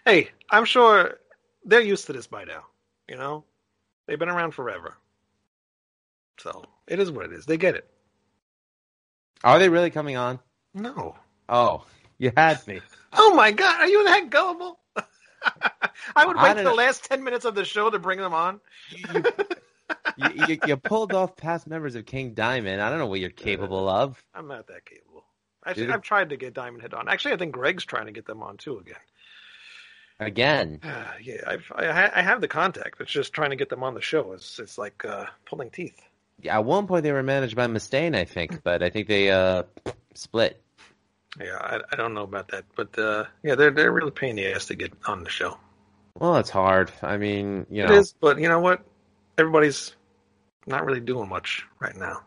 Hey, 0.04 0.30
I'm 0.50 0.66
sure 0.66 1.20
they're 1.64 1.82
used 1.82 2.08
to 2.08 2.14
this 2.14 2.26
by 2.26 2.44
now. 2.46 2.64
You 3.08 3.18
know, 3.18 3.44
they've 4.08 4.18
been 4.18 4.30
around 4.30 4.52
forever. 4.52 4.96
So 6.40 6.66
it 6.88 7.00
is 7.00 7.12
what 7.12 7.26
it 7.26 7.34
is. 7.34 7.46
They 7.46 7.58
get 7.58 7.76
it. 7.76 7.88
Are 9.44 9.60
they 9.60 9.70
really 9.70 9.92
coming 9.92 10.18
on? 10.18 10.40
No. 10.74 11.16
Oh, 11.50 11.86
you 12.18 12.32
had 12.36 12.66
me. 12.68 12.82
Oh 13.14 13.36
my 13.36 13.52
God, 13.52 13.82
are 13.82 13.90
you 13.90 14.06
that 14.06 14.30
gullible? 14.30 14.80
I 16.16 16.26
would 16.26 16.38
wait 16.38 16.56
don't 16.56 16.58
the 16.58 16.64
know. 16.64 16.76
last 16.76 17.04
ten 17.04 17.26
minutes 17.26 17.44
of 17.44 17.56
the 17.56 17.66
show 17.66 17.90
to 17.90 18.00
bring 18.00 18.20
them 18.20 18.34
on. 18.34 18.62
You, 18.90 19.24
you, 20.18 20.46
you, 20.48 20.60
you 20.68 20.78
pulled 20.78 21.14
off 21.14 21.36
past 21.36 21.68
members 21.68 21.96
of 21.96 22.06
King 22.06 22.34
Diamond. 22.34 22.82
I 22.82 22.90
don't 22.90 23.00
know 23.00 23.08
what 23.08 23.20
you're 23.20 23.30
capable 23.30 23.88
of. 23.90 24.22
I'm 24.34 24.48
not 24.48 24.68
that 24.68 24.86
capable. 24.86 25.24
Actually, 25.66 25.86
Dude. 25.86 25.94
I've 25.94 26.02
tried 26.02 26.30
to 26.30 26.38
get 26.38 26.54
Diamond 26.54 26.82
Head 26.82 26.94
on. 26.94 27.08
Actually, 27.08 27.34
I 27.34 27.38
think 27.38 27.54
Greg's 27.54 27.86
trying 27.86 28.08
to 28.08 28.12
get 28.12 28.26
them 28.26 28.42
on 28.42 28.58
too 28.58 28.80
again. 28.80 28.96
Again. 30.20 30.80
yeah, 31.22 31.42
I've, 31.46 31.72
I, 31.76 32.12
I 32.16 32.22
have 32.22 32.42
the 32.42 32.48
contact. 32.48 33.00
It's 33.00 33.12
just 33.12 33.34
trying 33.34 33.52
to 33.52 33.56
get 33.56 33.70
them 33.70 33.84
on 33.84 33.94
the 33.94 34.02
show. 34.02 34.34
It's 34.34 34.60
it's 34.60 34.78
like 34.78 35.06
uh, 35.06 35.26
pulling 35.46 35.70
teeth. 35.70 36.02
Yeah, 36.42 36.58
At 36.58 36.66
one 36.66 36.88
point, 36.88 37.04
they 37.04 37.12
were 37.12 37.22
managed 37.24 37.56
by 37.56 37.68
Mustaine, 37.68 38.16
I 38.16 38.26
think, 38.26 38.64
but 38.64 38.82
I 38.82 38.90
think 38.90 39.08
they 39.08 39.30
uh, 39.30 39.64
split. 40.16 40.62
Yeah, 41.40 41.58
I, 41.60 41.80
I 41.92 41.96
don't 41.96 42.14
know 42.14 42.24
about 42.24 42.50
that, 42.50 42.66
but 42.76 42.98
uh, 42.98 43.26
yeah, 43.44 43.56
they're 43.56 43.72
they're 43.72 43.92
really 43.92 44.12
pain 44.12 44.32
in 44.32 44.36
the 44.38 44.54
ass 44.54 44.66
to 44.66 44.76
get 44.76 44.92
on 45.06 45.24
the 45.24 45.30
show. 45.30 45.58
Well, 46.20 46.38
it's 46.38 46.50
hard. 46.50 46.92
I 47.02 47.18
mean, 47.18 47.66
you 47.70 47.86
know, 47.86 47.94
is, 47.94 48.14
but 48.20 48.40
you 48.40 48.50
know 48.50 48.60
what? 48.60 48.84
Everybody's 49.38 49.96
not 50.66 50.86
really 50.86 51.00
doing 51.00 51.30
much 51.30 51.66
right 51.80 51.96
now. 51.96 52.22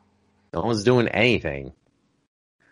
no 0.53 0.63
one's 0.63 0.85
doing 0.85 1.09
anything. 1.09 1.73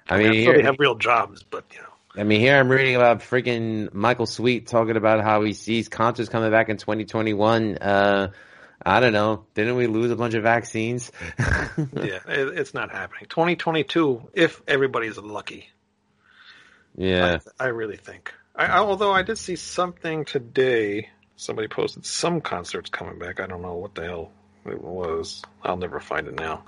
I 0.08 0.18
mean, 0.18 0.30
mean, 0.30 0.40
here, 0.40 0.56
they 0.56 0.62
have 0.62 0.76
real 0.78 0.96
jobs, 0.96 1.42
but 1.42 1.64
you 1.72 1.80
know, 1.80 1.92
I 2.14 2.24
mean, 2.24 2.40
here 2.40 2.58
I'm 2.58 2.68
reading 2.68 2.96
about 2.96 3.20
freaking 3.20 3.92
Michael 3.94 4.26
Sweet 4.26 4.66
talking 4.66 4.96
about 4.96 5.22
how 5.22 5.42
he 5.42 5.54
sees 5.54 5.88
concerts 5.88 6.28
coming 6.28 6.50
back 6.50 6.68
in 6.68 6.76
2021. 6.76 7.78
Uh, 7.78 8.28
I 8.84 9.00
don't 9.00 9.14
know. 9.14 9.46
Didn't 9.54 9.76
we 9.76 9.86
lose 9.86 10.10
a 10.10 10.16
bunch 10.16 10.34
of 10.34 10.42
vaccines? 10.42 11.10
yeah, 11.38 12.20
it, 12.28 12.58
it's 12.58 12.74
not 12.74 12.90
happening. 12.90 13.26
2022, 13.28 14.30
if 14.34 14.60
everybody's 14.68 15.16
lucky. 15.16 15.70
yeah. 16.96 17.38
I, 17.58 17.64
I 17.64 17.68
really 17.68 17.96
think. 17.96 18.34
I, 18.54 18.66
I, 18.66 18.78
although 18.78 19.12
I 19.12 19.22
did 19.22 19.38
see 19.38 19.56
something 19.56 20.26
today. 20.26 21.08
Somebody 21.36 21.68
posted 21.68 22.06
some 22.06 22.40
concerts 22.40 22.90
coming 22.90 23.18
back. 23.18 23.40
I 23.40 23.46
don't 23.46 23.62
know 23.62 23.74
what 23.74 23.94
the 23.94 24.04
hell 24.04 24.32
it 24.66 24.80
was. 24.80 25.42
I'll 25.62 25.76
never 25.76 26.00
find 26.00 26.28
it 26.28 26.34
now. 26.34 26.64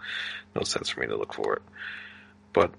No 0.55 0.63
sense 0.63 0.89
for 0.89 1.01
me 1.01 1.07
to 1.07 1.17
look 1.17 1.35
for 1.35 1.55
it. 1.55 1.63
But 2.53 2.73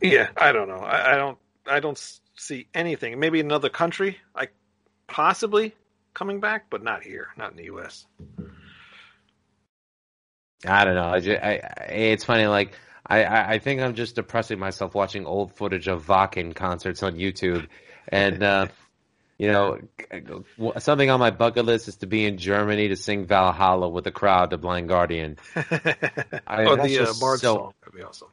yeah, 0.00 0.28
I 0.36 0.52
don't 0.52 0.68
know. 0.68 0.78
I, 0.80 1.14
I 1.14 1.16
don't. 1.16 1.38
I 1.66 1.80
don't 1.80 2.20
see 2.36 2.66
anything. 2.74 3.18
Maybe 3.20 3.40
another 3.40 3.68
country, 3.68 4.18
like 4.34 4.52
possibly 5.06 5.74
coming 6.14 6.40
back, 6.40 6.66
but 6.70 6.82
not 6.82 7.02
here. 7.02 7.28
Not 7.36 7.50
in 7.52 7.56
the 7.56 7.64
U.S. 7.64 8.06
I 10.66 10.84
don't 10.84 10.94
know. 10.94 11.08
I, 11.08 11.20
ju- 11.20 11.38
I, 11.40 11.50
I 11.50 11.84
it's 11.92 12.24
funny. 12.24 12.46
Like 12.46 12.72
I, 13.06 13.24
I, 13.24 13.50
I 13.52 13.58
think 13.58 13.80
I'm 13.80 13.94
just 13.94 14.14
depressing 14.16 14.58
myself 14.58 14.94
watching 14.94 15.26
old 15.26 15.54
footage 15.54 15.88
of 15.88 16.06
Wacken 16.06 16.54
concerts 16.54 17.02
on 17.02 17.16
YouTube, 17.16 17.66
and 18.08 18.42
uh, 18.42 18.66
you 19.38 19.52
know, 19.52 19.78
something 20.78 21.08
on 21.10 21.20
my 21.20 21.30
bucket 21.30 21.64
list 21.64 21.88
is 21.88 21.96
to 21.98 22.06
be 22.06 22.24
in 22.26 22.38
Germany 22.38 22.88
to 22.88 22.96
sing 22.96 23.24
Valhalla 23.26 23.88
with 23.88 24.06
a 24.06 24.10
crowd 24.12 24.50
to 24.50 24.58
Blind 24.58 24.88
Guardian. 24.88 25.36
I- 25.56 25.62
that's 26.76 26.82
the 26.88 26.98
uh, 27.08 27.12
Bard 27.20 27.40
so- 27.40 27.54
song. 27.54 27.72
That'd 27.80 27.94
be 27.94 28.02
awesome. 28.02 28.28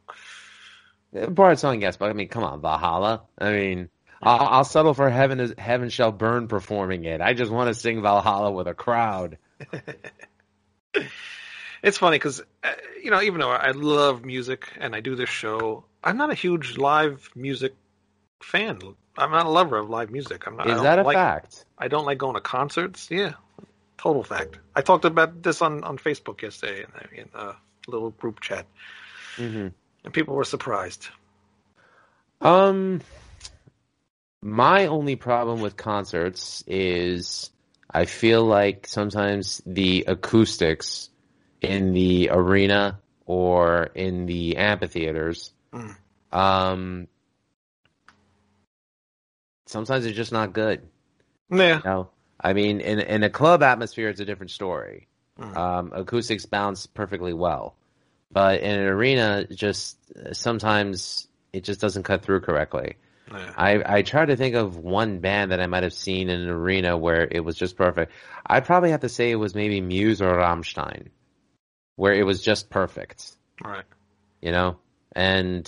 Bard 1.33 1.59
song, 1.59 1.81
yes, 1.81 1.95
but 1.95 2.09
I 2.09 2.13
mean, 2.13 2.27
come 2.27 2.43
on, 2.43 2.59
Valhalla. 2.59 3.21
I 3.37 3.51
mean, 3.53 3.89
I'll, 4.21 4.47
I'll 4.47 4.63
settle 4.65 4.93
for 4.93 5.09
heaven 5.09 5.39
is 5.39 5.53
heaven 5.57 5.89
shall 5.89 6.11
burn 6.11 6.49
performing 6.49 7.05
it. 7.05 7.21
I 7.21 7.33
just 7.33 7.51
want 7.51 7.69
to 7.69 7.73
sing 7.79 8.01
Valhalla 8.01 8.51
with 8.51 8.67
a 8.67 8.73
crowd. 8.73 9.37
It's 11.83 11.99
funny 11.99 12.15
because 12.15 12.41
uh, 12.63 12.71
you 13.03 13.11
know, 13.11 13.21
even 13.21 13.39
though 13.39 13.51
I 13.51 13.69
love 13.71 14.25
music 14.25 14.71
and 14.79 14.95
I 14.95 15.01
do 15.01 15.15
this 15.15 15.29
show, 15.29 15.85
I'm 16.03 16.17
not 16.17 16.31
a 16.31 16.33
huge 16.33 16.77
live 16.77 17.29
music 17.35 17.75
fan. 18.41 18.79
I'm 19.17 19.31
not 19.31 19.45
a 19.45 19.49
lover 19.49 19.77
of 19.77 19.89
live 19.89 20.11
music. 20.11 20.47
I'm 20.47 20.57
not. 20.57 20.67
Is 20.67 20.81
that 20.81 20.99
a 20.99 21.03
like, 21.03 21.15
fact? 21.15 21.65
I 21.77 21.87
don't 21.87 22.05
like 22.05 22.17
going 22.17 22.35
to 22.35 22.41
concerts. 22.41 23.07
Yeah, 23.09 23.33
total 23.97 24.23
fact. 24.23 24.59
I 24.75 24.81
talked 24.81 25.05
about 25.05 25.41
this 25.41 25.61
on 25.61 25.83
on 25.83 25.97
Facebook 25.97 26.41
yesterday 26.41 26.85
in, 27.13 27.19
in 27.19 27.29
a 27.33 27.55
little 27.87 28.11
group 28.11 28.41
chat, 28.41 28.65
hmm 29.37 29.67
and 30.03 30.13
people 30.13 30.35
were 30.35 30.43
surprised. 30.43 31.07
Um, 32.41 33.01
my 34.41 34.87
only 34.87 35.15
problem 35.15 35.61
with 35.61 35.77
concerts 35.77 36.63
is 36.67 37.49
I 37.89 38.05
feel 38.05 38.45
like 38.45 38.87
sometimes 38.87 39.61
the 39.65 40.05
acoustics 40.07 41.09
in 41.61 41.93
the 41.93 42.29
arena 42.31 42.99
or 43.25 43.89
in 43.95 44.25
the 44.25 44.57
amphitheaters, 44.57 45.51
Mm. 45.73 45.95
um, 46.31 47.07
sometimes 49.65 50.05
it's 50.05 50.15
just 50.15 50.31
not 50.31 50.53
good. 50.53 50.81
Yeah, 51.49 51.77
You 51.77 51.81
know, 51.85 52.09
I 52.39 52.53
mean, 52.53 52.81
in 52.81 52.99
in 52.99 53.23
a 53.23 53.29
club 53.29 53.63
atmosphere, 53.63 54.09
it's 54.09 54.19
a 54.19 54.25
different 54.25 54.51
story. 54.51 55.07
Mm. 55.39 55.55
Um, 55.55 55.91
acoustics 55.93 56.45
bounce 56.45 56.85
perfectly 56.85 57.33
well, 57.33 57.75
but 58.31 58.61
in 58.61 58.79
an 58.79 58.85
arena, 58.87 59.45
just 59.47 59.97
sometimes 60.33 61.27
it 61.53 61.63
just 61.63 61.81
doesn't 61.81 62.03
cut 62.03 62.21
through 62.21 62.41
correctly. 62.41 62.95
yeah. 63.31 63.53
I 63.57 63.97
I 63.97 64.01
try 64.01 64.25
to 64.25 64.35
think 64.35 64.55
of 64.55 64.77
one 64.77 65.19
band 65.19 65.51
that 65.51 65.59
I 65.59 65.67
might 65.67 65.83
have 65.83 65.93
seen 65.93 66.29
in 66.29 66.41
an 66.41 66.49
arena 66.49 66.97
where 66.97 67.27
it 67.29 67.41
was 67.41 67.55
just 67.55 67.75
perfect. 67.75 68.11
I'd 68.45 68.65
probably 68.65 68.91
have 68.91 69.01
to 69.01 69.09
say 69.09 69.31
it 69.31 69.35
was 69.35 69.55
maybe 69.55 69.81
Muse 69.81 70.21
or 70.21 70.35
Rammstein, 70.35 71.07
where 71.95 72.13
it 72.13 72.23
was 72.23 72.41
just 72.41 72.69
perfect, 72.69 73.35
right. 73.63 73.85
you 74.41 74.51
know. 74.51 74.77
And 75.13 75.65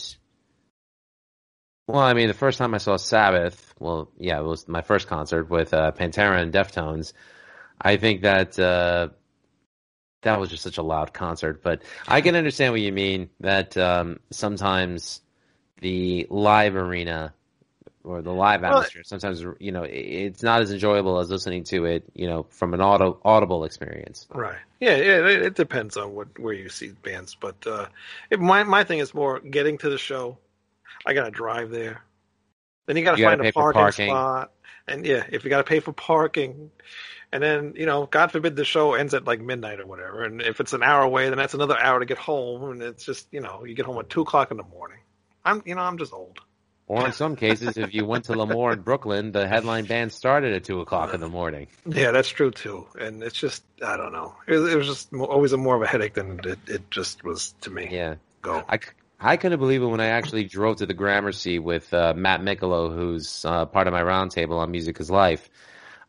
well, 1.88 2.02
I 2.02 2.14
mean, 2.14 2.28
the 2.28 2.34
first 2.34 2.58
time 2.58 2.74
I 2.74 2.80
saw 2.80 2.98
Sabbath, 2.98 3.74
well, 3.80 4.12
yeah, 4.18 4.40
it 4.40 4.44
was 4.44 4.68
my 4.68 4.82
first 4.82 5.08
concert 5.08 5.50
with 5.50 5.74
uh, 5.74 5.92
Pantera 5.94 6.42
and 6.42 6.54
Deftones. 6.54 7.14
I 7.82 7.98
think 7.98 8.24
that 8.24 8.60
uh, 8.60 9.10
that 10.22 10.40
was 10.40 10.50
just 10.50 10.64
such 10.64 10.78
a 10.78 10.84
loud 10.84 11.14
concert, 11.14 11.62
but 11.64 11.84
I 12.08 12.22
can 12.22 12.36
understand 12.36 12.74
what 12.74 12.82
you 12.82 12.92
mean. 12.92 13.30
That 13.40 13.78
um, 13.78 14.20
sometimes 14.32 15.22
the 15.82 16.28
live 16.30 16.76
arena 16.76 17.34
or 18.04 18.22
the 18.22 18.34
live 18.34 18.64
Well, 18.68 18.80
atmosphere, 18.80 19.04
sometimes 19.04 19.44
you 19.60 19.72
know, 19.72 19.84
it's 19.84 20.44
not 20.44 20.62
as 20.62 20.72
enjoyable 20.72 21.20
as 21.20 21.30
listening 21.30 21.64
to 21.66 21.86
it, 21.86 22.04
you 22.14 22.28
know, 22.28 22.44
from 22.50 22.74
an 22.74 22.82
auto, 22.82 23.20
audible 23.24 23.64
experience. 23.64 24.28
Right. 24.34 24.60
Yeah, 24.80 24.96
yeah. 24.98 25.28
It, 25.28 25.42
it 25.44 25.56
depends 25.56 25.98
on 25.98 26.14
what 26.14 26.38
where 26.40 26.54
you 26.54 26.70
see 26.70 26.90
bands, 26.90 27.36
but 27.36 27.66
uh, 27.66 27.88
it, 28.30 28.40
my 28.40 28.64
my 28.64 28.84
thing 28.84 29.00
is 29.00 29.14
more 29.14 29.40
getting 29.40 29.78
to 29.80 29.90
the 29.90 29.98
show, 29.98 30.38
I 31.08 31.14
gotta 31.14 31.32
drive 31.32 31.72
there. 31.72 32.04
Then 32.86 32.98
you 32.98 33.04
gotta 33.04 33.18
You 33.18 33.24
gotta 33.26 33.38
find 33.38 33.48
a 33.48 33.52
for 33.52 33.74
parking, 33.74 33.80
parking. 33.82 34.10
spot, 34.10 34.52
and 34.88 35.06
yeah, 35.06 35.26
if 35.30 35.44
you 35.44 35.50
gotta 35.50 35.64
pay 35.64 35.80
for 35.80 35.94
parking, 35.94 36.70
and 37.32 37.42
then 37.42 37.74
you 37.76 37.86
know, 37.86 38.06
God 38.06 38.32
forbid 38.32 38.56
the 38.56 38.66
show 38.66 38.94
ends 38.94 39.14
at 39.14 39.26
like 39.26 39.42
midnight 39.42 39.80
or 39.80 39.86
whatever, 39.86 40.24
and 40.24 40.42
if 40.42 40.60
it's 40.60 40.74
an 40.74 40.84
hour 40.84 41.02
away, 41.04 41.30
then 41.30 41.38
that's 41.38 41.54
another 41.54 41.78
hour 41.80 42.00
to 42.00 42.06
get 42.06 42.18
home, 42.18 42.72
and 42.72 42.82
it's 42.82 43.06
just 43.06 43.28
you 43.32 43.40
know, 43.42 43.64
you 43.66 43.74
get 43.74 43.86
home 43.86 43.98
at 44.00 44.10
two 44.10 44.22
o'clock 44.22 44.52
in 44.52 44.58
the 44.58 44.64
morning. 44.64 45.00
I'm 45.46 45.64
you 45.66 45.76
know, 45.76 45.82
I'm 45.82 45.98
just 45.98 46.14
old. 46.14 46.40
Or 46.90 47.06
in 47.06 47.12
some 47.12 47.36
cases, 47.36 47.76
if 47.78 47.94
you 47.94 48.06
went 48.06 48.26
to 48.26 48.34
L'Amour 48.34 48.72
in 48.72 48.80
Brooklyn, 48.80 49.34
the 49.34 49.46
headline 49.46 49.84
band 49.84 50.14
started 50.14 50.54
at 50.54 50.64
two 50.64 50.80
o'clock 50.80 51.14
in 51.14 51.20
the 51.20 51.28
morning. 51.28 51.68
Yeah, 51.86 52.12
that's 52.12 52.30
true 52.30 52.52
too, 52.52 52.88
and 52.98 53.22
it's 53.24 53.38
just 53.38 53.62
I 53.86 53.98
don't 53.98 54.14
know. 54.14 54.36
It, 54.48 54.56
was- 54.58 54.72
it 54.74 54.78
was 54.78 54.88
just 54.88 55.14
always 55.14 55.52
a 55.52 55.58
more 55.58 55.76
of 55.76 55.82
a 55.82 55.88
headache 55.88 56.14
than 56.14 56.40
it, 56.46 56.60
it 56.68 56.90
just 56.90 57.26
was 57.26 57.54
to 57.62 57.70
me. 57.72 57.90
Yeah. 57.92 58.16
Go. 58.42 58.64
I, 58.70 58.80
I 59.20 59.38
couldn't 59.38 59.60
believe 59.60 59.82
it 59.82 59.88
when 59.88 60.00
I 60.00 60.08
actually 60.08 60.44
drove 60.44 60.78
to 60.78 60.86
the 60.86 60.94
Gramercy 60.94 61.58
with 61.60 61.92
uh, 61.94 62.14
Matt 62.16 62.42
Mikolo, 62.42 62.94
who's 62.94 63.44
uh, 63.46 63.66
part 63.66 63.88
of 63.88 63.94
my 63.94 64.02
roundtable 64.02 64.58
on 64.60 64.72
Music 64.72 65.00
is 65.00 65.10
Life. 65.10 65.50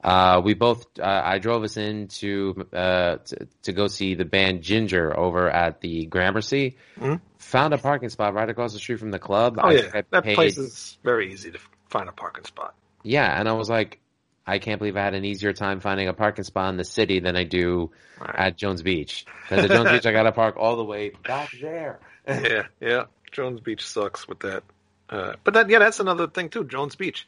Uh, 0.05 0.41
we 0.45 0.55
both, 0.55 0.87
uh, 1.01 1.23
I 1.25 1.39
drove 1.39 1.65
us 1.65 1.77
in 1.77 2.07
to, 2.09 2.67
uh, 2.73 3.17
to, 3.17 3.49
to 3.63 3.73
go 3.73 3.89
see 3.89 4.15
the 4.15 4.25
band 4.25 4.63
Ginger 4.63 5.19
over 5.19 5.49
at 5.51 5.81
the 5.81 6.07
Gramercy. 6.07 6.77
Mhm. 7.01 7.21
Found 7.39 7.75
a 7.75 7.79
parking 7.79 8.09
spot 8.11 8.35
right 8.35 8.49
across 8.49 8.75
the 8.75 8.79
street 8.79 9.01
from 9.01 9.11
the 9.11 9.19
club. 9.19 9.59
Oh 9.59 9.69
I 9.69 9.73
yeah, 9.73 10.03
that 10.11 10.23
paid- 10.25 10.35
place 10.35 10.59
is 10.59 10.99
very 11.03 11.33
easy 11.33 11.51
to 11.51 11.59
find 11.89 12.09
a 12.09 12.13
parking 12.13 12.45
spot. 12.45 12.75
Yeah, 13.03 13.25
and 13.41 13.49
I 13.49 13.53
was 13.55 13.71
like, 13.71 14.01
I 14.47 14.59
can't 14.59 14.79
believe 14.79 14.97
I 14.97 15.03
had 15.03 15.15
an 15.15 15.25
easier 15.25 15.53
time 15.53 15.81
finding 15.81 16.09
a 16.09 16.13
parking 16.13 16.45
spot 16.45 16.71
in 16.71 16.77
the 16.77 16.85
city 16.85 17.21
than 17.21 17.37
I 17.37 17.45
do 17.45 17.91
Right. 18.21 18.35
at 18.37 18.57
Jones 18.57 18.83
Beach. 18.83 19.25
Because 19.49 19.65
at 19.65 19.71
Jones 19.71 19.91
Beach, 19.91 20.07
I 20.07 20.13
got 20.13 20.25
to 20.25 20.33
park 20.33 20.57
all 20.59 20.77
the 20.77 20.85
way 20.85 21.13
back 21.27 21.51
there. 21.61 22.01
Yeah, 22.29 22.67
yeah. 22.81 23.05
Jones 23.33 23.61
Beach 23.61 23.85
sucks 23.87 24.27
with 24.29 24.41
that. 24.41 24.63
Uh, 25.11 25.35
but 25.45 25.55
that, 25.55 25.69
yeah, 25.71 25.79
that's 25.79 26.01
another 26.01 26.27
thing 26.27 26.49
too. 26.49 26.65
Jones 26.65 26.95
Beach, 26.95 27.27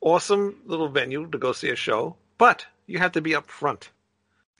awesome 0.00 0.56
little 0.66 0.88
venue 0.88 1.26
to 1.28 1.38
go 1.38 1.52
see 1.52 1.70
a 1.70 1.76
show, 1.76 2.16
but 2.38 2.66
you 2.86 2.98
have 2.98 3.12
to 3.12 3.20
be 3.20 3.34
up 3.34 3.46
front. 3.48 3.90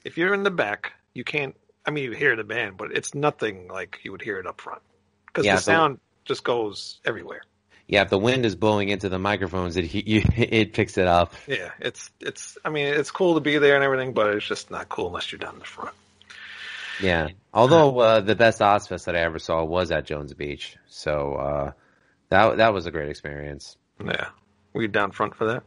If 0.05 0.19
you're 0.19 0.35
in 0.35 0.43
the 0.43 0.51
back, 0.51 0.93
you 1.15 1.25
can't. 1.25 1.55
I 1.87 1.91
mean, 1.91 2.05
you 2.05 2.13
hear 2.13 2.35
the 2.37 2.45
band, 2.45 2.77
but 2.77 2.93
it's 2.93 3.15
nothing 3.15 3.69
like 3.69 4.01
you 4.03 4.13
would 4.13 4.23
hear 4.23 4.39
it 4.39 4.47
up 4.47 4.61
front 4.61 4.83
because 5.27 5.45
Yeah, 5.47 5.57
the 5.57 5.61
so- 5.63 5.73
sound 5.73 5.99
just 6.25 6.45
goes 6.45 7.01
everywhere. 7.05 7.43
Yeah, 7.87 8.01
if 8.01 8.09
the 8.09 8.19
wind 8.19 8.47
is 8.47 8.55
blowing 8.57 8.89
into 8.89 9.11
the 9.11 9.19
microphones, 9.19 9.77
it 9.77 9.93
you, 10.07 10.23
it 10.37 10.73
picks 10.73 10.97
it 10.97 11.07
up. 11.07 11.35
Yeah, 11.47 11.71
it's 11.81 12.11
it's. 12.21 12.57
I 12.65 12.71
mean, 12.71 12.87
it's 12.87 13.11
cool 13.11 13.35
to 13.35 13.41
be 13.41 13.59
there 13.59 13.75
and 13.75 13.85
everything, 13.85 14.15
but 14.15 14.35
it's 14.35 14.47
just 14.47 14.71
not 14.71 14.89
cool 14.89 15.09
unless 15.09 15.31
you're 15.31 15.39
down 15.39 15.59
the 15.59 15.67
front. 15.67 15.95
Yeah. 17.01 17.29
Although 17.53 17.99
uh, 17.99 18.21
the 18.21 18.35
best 18.35 18.61
Ozzfest 18.61 19.05
that 19.07 19.17
I 19.17 19.21
ever 19.21 19.39
saw 19.39 19.63
was 19.65 19.91
at 19.91 20.07
Jones 20.07 20.35
Beach, 20.35 20.77
so 20.89 21.35
uh, 21.35 21.73
that 22.31 22.57
that 22.59 22.73
was 22.73 22.87
a 22.87 22.91
great 22.91 23.09
experience. 23.09 23.77
Yeah, 24.05 24.29
were 24.73 24.83
you 24.83 24.89
down 24.89 25.13
front 25.13 25.37
for 25.37 25.47
that? 25.47 25.63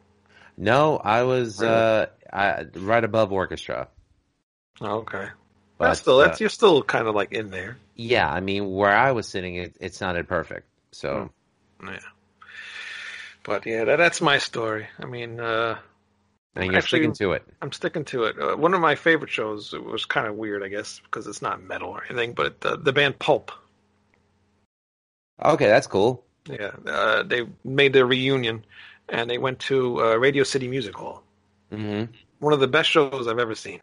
No, 0.57 0.97
I 0.97 1.23
was 1.23 1.61
Really? 1.61 1.73
uh, 1.73 2.05
I, 2.33 2.65
right 2.75 3.03
above 3.03 3.31
orchestra. 3.31 3.87
Oh, 4.81 4.97
okay. 4.99 5.27
But, 5.77 5.89
That's 5.89 5.99
still 5.99 6.17
that's 6.17 6.41
uh, 6.41 6.43
you're 6.43 6.49
still 6.49 6.81
kind 6.83 7.07
of 7.07 7.13
like 7.15 7.31
in 7.31 7.51
there. 7.51 7.77
yeah, 7.95 8.27
I 8.29 8.39
mean, 8.41 8.71
where 8.71 8.91
I 8.91 9.11
was 9.11 9.27
sitting, 9.27 9.55
it, 9.55 9.75
it 9.79 9.93
sounded 9.93 10.27
perfect. 10.27 10.67
So 10.91 11.29
Yeah. 11.83 11.99
But 13.43 13.65
yeah, 13.65 13.85
that, 13.85 13.97
that's 13.97 14.19
my 14.19 14.39
story. 14.39 14.87
I 14.99 15.05
mean, 15.05 15.39
uh, 15.39 15.77
Mean, 16.57 16.71
you're 16.71 16.77
Actually- 16.79 16.99
sticking 16.99 17.13
to 17.13 17.31
it. 17.33 17.43
I'm 17.61 17.71
sticking 17.71 18.05
to 18.05 18.23
it. 18.23 18.35
Uh, 18.39 18.55
one 18.55 18.73
of 18.73 18.81
my 18.81 18.95
favorite 18.95 19.29
shows 19.29 19.73
it 19.73 19.83
was 19.83 20.05
kind 20.05 20.27
of 20.27 20.35
weird, 20.35 20.63
I 20.63 20.69
guess, 20.69 20.99
because 21.03 21.27
it's 21.27 21.41
not 21.41 21.61
metal 21.61 21.89
or 21.89 22.03
anything, 22.09 22.33
but 22.33 22.55
uh, 22.65 22.75
the 22.77 22.93
band 22.93 23.19
Pulp. 23.19 23.51
Okay, 25.43 25.67
that's 25.67 25.87
cool. 25.87 26.23
Yeah, 26.49 26.71
uh, 26.85 27.23
they 27.23 27.45
made 27.63 27.93
their 27.93 28.05
reunion, 28.05 28.65
and 29.09 29.29
they 29.29 29.37
went 29.37 29.59
to 29.59 30.01
uh, 30.01 30.15
Radio 30.15 30.43
City 30.43 30.67
Music 30.67 30.95
Hall. 30.95 31.21
hmm 31.71 32.05
One 32.39 32.53
of 32.53 32.59
the 32.59 32.67
best 32.67 32.89
shows 32.89 33.27
I've 33.27 33.39
ever 33.39 33.55
seen. 33.55 33.81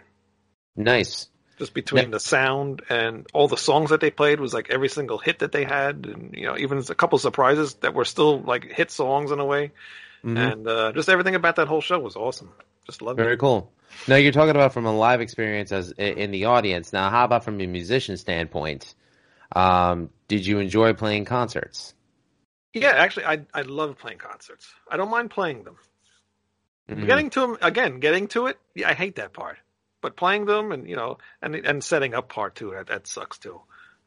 Nice. 0.76 1.28
Just 1.58 1.74
between 1.74 2.10
the 2.10 2.18
sound 2.18 2.82
and 2.88 3.26
all 3.32 3.46
the 3.46 3.56
songs 3.56 3.90
that 3.90 4.00
they 4.00 4.10
played 4.10 4.40
was 4.40 4.52
like 4.52 4.70
every 4.70 4.88
single 4.88 5.18
hit 5.18 5.38
that 5.38 5.52
they 5.52 5.64
had, 5.64 6.06
and 6.06 6.34
you 6.34 6.46
know 6.46 6.58
even 6.58 6.78
a 6.78 6.94
couple 6.96 7.16
surprises 7.18 7.74
that 7.74 7.94
were 7.94 8.04
still 8.04 8.40
like 8.40 8.64
hit 8.72 8.90
songs 8.90 9.30
in 9.30 9.38
a 9.38 9.44
way, 9.44 9.70
Mhm. 10.24 10.52
and 10.52 10.66
uh, 10.66 10.92
just 10.92 11.08
everything 11.08 11.34
about 11.34 11.56
that 11.56 11.68
whole 11.68 11.82
show 11.82 11.98
was 11.98 12.16
awesome. 12.16 12.50
Just 12.86 13.02
loved 13.02 13.18
Very 13.18 13.26
it. 13.26 13.28
Very 13.28 13.38
cool. 13.38 13.72
Now 14.08 14.16
you're 14.16 14.32
talking 14.32 14.50
about 14.50 14.72
from 14.72 14.86
a 14.86 14.96
live 14.96 15.20
experience 15.20 15.70
as 15.70 15.92
in 15.92 16.30
the 16.30 16.46
audience. 16.46 16.92
Now, 16.92 17.10
how 17.10 17.24
about 17.24 17.44
from 17.44 17.60
a 17.60 17.66
musician 17.66 18.16
standpoint? 18.16 18.94
Um, 19.54 20.10
did 20.26 20.46
you 20.46 20.58
enjoy 20.58 20.94
playing 20.94 21.26
concerts? 21.26 21.94
Yeah, 22.72 22.88
actually, 22.88 23.26
I 23.26 23.46
I 23.52 23.62
love 23.62 23.98
playing 23.98 24.18
concerts. 24.18 24.66
I 24.90 24.96
don't 24.96 25.10
mind 25.10 25.30
playing 25.30 25.64
them. 25.64 25.76
Mhm. 26.88 27.06
Getting 27.06 27.30
to 27.30 27.40
them 27.40 27.58
again, 27.62 28.00
getting 28.00 28.28
to 28.28 28.46
it. 28.46 28.58
Yeah, 28.74 28.88
I 28.88 28.94
hate 28.94 29.16
that 29.16 29.32
part. 29.32 29.58
But 30.00 30.16
playing 30.16 30.46
them 30.46 30.72
and 30.72 30.88
you 30.88 30.96
know 30.96 31.18
and 31.40 31.54
and 31.54 31.84
setting 31.84 32.14
up 32.14 32.28
part 32.28 32.56
too 32.56 32.72
that 32.72 32.88
that 32.88 33.06
sucks 33.06 33.38
too. 33.38 33.60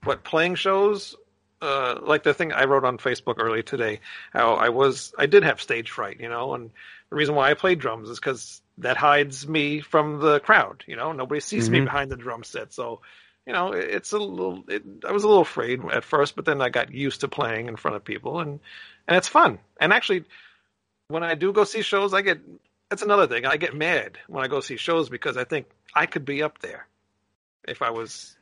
But 0.04 0.24
playing 0.24 0.56
shows, 0.56 1.16
uh, 1.62 2.00
like 2.02 2.24
the 2.24 2.34
thing 2.34 2.52
I 2.54 2.66
wrote 2.66 2.84
on 2.84 2.98
Facebook 2.98 3.36
early 3.40 3.64
today, 3.64 4.00
how 4.32 4.54
I 4.54 4.70
was 4.70 5.14
I 5.18 5.26
did 5.26 5.44
have 5.44 5.62
stage 5.62 5.90
fright, 5.92 6.20
you 6.20 6.30
know, 6.30 6.54
and 6.54 6.70
the 7.10 7.16
reason 7.16 7.36
why 7.36 7.50
I 7.50 7.54
play 7.54 7.76
drums 7.76 8.10
is 8.10 8.20
because 8.20 8.62
that 8.80 8.98
hides 8.98 9.48
me 9.48 9.80
from 9.82 10.20
the 10.20 10.40
crowd. 10.40 10.84
You 10.88 10.96
know, 10.96 11.12
nobody 11.14 11.42
sees 11.42 11.70
me 11.70 11.80
Mhm. 11.80 11.86
behind 11.86 12.12
the 12.12 12.18
drum 12.18 12.44
set, 12.44 12.74
so. 12.74 13.02
You 13.46 13.54
know, 13.54 13.72
it- 13.72 13.90
it's 13.92 14.12
a 14.12 14.18
little. 14.18 14.66
It, 14.68 14.84
I 15.08 15.14
was 15.14 15.24
a 15.24 15.28
little 15.28 15.44
afraid 15.44 15.80
at 15.86 16.04
first, 16.04 16.36
but 16.36 16.44
then 16.44 16.62
I 16.62 16.68
got 16.68 16.92
used 16.94 17.22
to 17.22 17.30
playing 17.30 17.70
in 17.70 17.78
front 17.78 17.96
of 17.96 18.04
people, 18.04 18.42
and 18.42 18.60
and 19.08 19.16
it's 19.16 19.30
fun. 19.30 19.60
And 19.80 19.94
actually, 19.94 20.26
when 21.08 21.24
I 21.24 21.34
do 21.36 21.54
go 21.54 21.64
see 21.64 21.82
shows, 21.82 22.14
I 22.14 22.22
get 22.24 22.40
that's 22.90 23.04
another 23.04 23.26
thing. 23.26 23.46
I 23.46 23.56
get 23.56 23.74
mad 23.74 24.18
when 24.28 24.44
I 24.44 24.50
go 24.50 24.60
see 24.60 24.76
shows 24.76 25.08
because 25.08 25.38
I 25.38 25.46
think 25.46 25.68
I 25.96 26.08
could 26.08 26.26
be 26.26 26.44
up 26.44 26.60
there 26.60 26.88
if 27.66 27.82
I 27.82 27.90
was 27.92 28.36